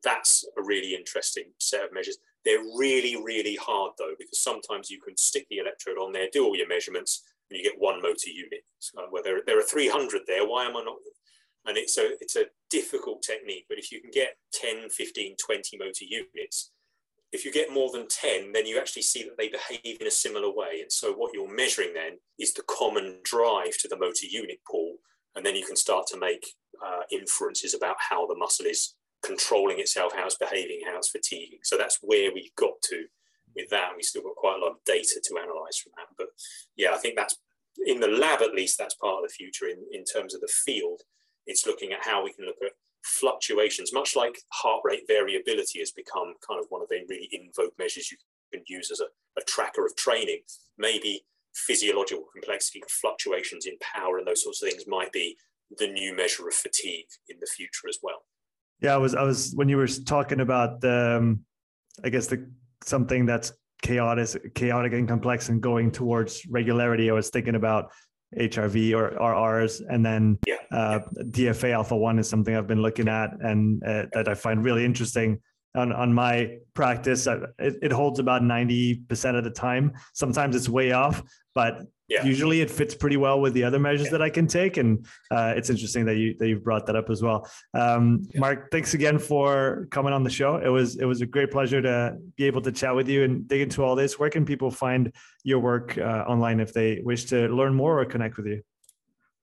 [0.02, 2.18] that's a really interesting set of measures.
[2.44, 6.44] They're really, really hard though, because sometimes you can stick the electrode on there, do
[6.44, 7.22] all your measurements,
[7.58, 8.64] you get one motor unit.
[9.10, 10.96] Where there, there are 300 there, why am I not?
[11.66, 15.78] And it's a, it's a difficult technique, but if you can get 10, 15, 20
[15.78, 16.70] motor units,
[17.32, 20.10] if you get more than 10, then you actually see that they behave in a
[20.10, 20.80] similar way.
[20.80, 24.96] And so what you're measuring then is the common drive to the motor unit pool.
[25.36, 26.44] And then you can start to make
[26.84, 31.60] uh, inferences about how the muscle is controlling itself, how it's behaving, how it's fatiguing.
[31.62, 33.04] So that's where we've got to
[33.54, 33.90] with that.
[33.96, 36.08] We still got quite a lot of data to analyze from that.
[36.16, 36.28] But
[36.76, 37.36] yeah, I think that's
[37.86, 40.52] in the lab at least, that's part of the future in, in terms of the
[40.64, 41.00] field.
[41.46, 42.72] It's looking at how we can look at
[43.02, 47.50] fluctuations, much like heart rate variability has become kind of one of the really in
[47.56, 48.18] vogue measures you
[48.52, 49.06] can use as a,
[49.40, 50.40] a tracker of training.
[50.76, 51.22] Maybe
[51.54, 55.36] physiological complexity, fluctuations in power, and those sorts of things might be
[55.78, 58.22] the new measure of fatigue in the future as well.
[58.80, 61.44] Yeah, I was I was when you were talking about the, um,
[62.04, 62.50] I guess the
[62.84, 63.52] something that's
[63.82, 67.10] chaotic, chaotic and complex and going towards regularity.
[67.10, 67.92] I was thinking about
[68.38, 70.56] HRV or RRs, and then yeah.
[70.70, 74.64] uh, DFA alpha one is something I've been looking at and uh, that I find
[74.64, 75.40] really interesting.
[75.76, 79.92] On, on my practice, it, it holds about 90% of the time.
[80.14, 81.22] Sometimes it's way off,
[81.54, 82.24] but yeah.
[82.24, 84.12] usually it fits pretty well with the other measures yeah.
[84.12, 84.76] that I can take.
[84.76, 87.48] And uh, it's interesting that you that you've brought that up as well.
[87.72, 88.40] Um, yeah.
[88.40, 90.56] Mark, thanks again for coming on the show.
[90.56, 93.46] It was it was a great pleasure to be able to chat with you and
[93.46, 94.18] dig into all this.
[94.18, 95.12] Where can people find
[95.44, 98.62] your work uh, online if they wish to learn more or connect with you?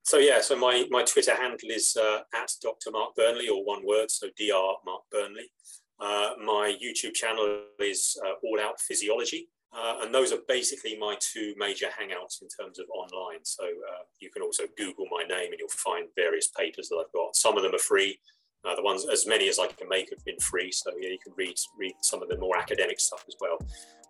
[0.04, 2.92] So yeah, so my my Twitter handle is uh, at Dr.
[2.92, 4.76] Mark Burnley, or one word, so Dr.
[4.86, 5.52] Mark Burnley.
[6.00, 9.50] Uh, my YouTube channel is uh, All Out Physiology.
[9.74, 13.44] Uh, and those are basically my two major hangouts in terms of online.
[13.44, 17.14] So uh, you can also Google my name and you'll find various papers that I've
[17.14, 17.36] got.
[17.36, 18.20] Some of them are free.
[18.66, 20.72] Uh, the ones, as many as I can make, have been free.
[20.72, 23.58] So yeah, you can read read some of the more academic stuff as well.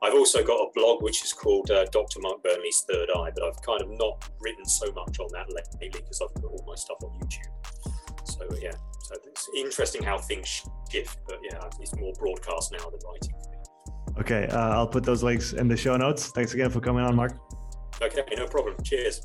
[0.02, 2.20] I've also got a blog which is called uh, Dr.
[2.22, 5.90] Mark Burnley's Third Eye, but I've kind of not written so much on that lately
[5.92, 7.98] because I've put all my stuff on YouTube.
[8.26, 8.72] So yeah,
[9.04, 13.57] so it's interesting how things shift, but yeah, it's more broadcast now than writing.
[14.20, 16.28] Okay, uh, I'll put those links in the show notes.
[16.28, 17.38] Thanks again for coming on, Mark.
[18.02, 18.76] Okay, no problem.
[18.84, 19.22] Cheers.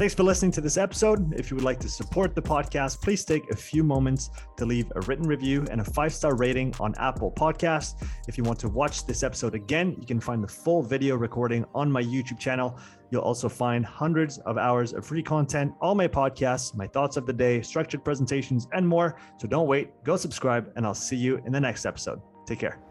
[0.00, 1.34] Thanks for listening to this episode.
[1.38, 4.90] If you would like to support the podcast, please take a few moments to leave
[4.94, 8.02] a written review and a five star rating on Apple Podcasts.
[8.26, 11.66] If you want to watch this episode again, you can find the full video recording
[11.74, 12.78] on my YouTube channel.
[13.10, 17.26] You'll also find hundreds of hours of free content, all my podcasts, my thoughts of
[17.26, 19.20] the day, structured presentations, and more.
[19.38, 22.22] So don't wait, go subscribe, and I'll see you in the next episode.
[22.46, 22.89] Take care.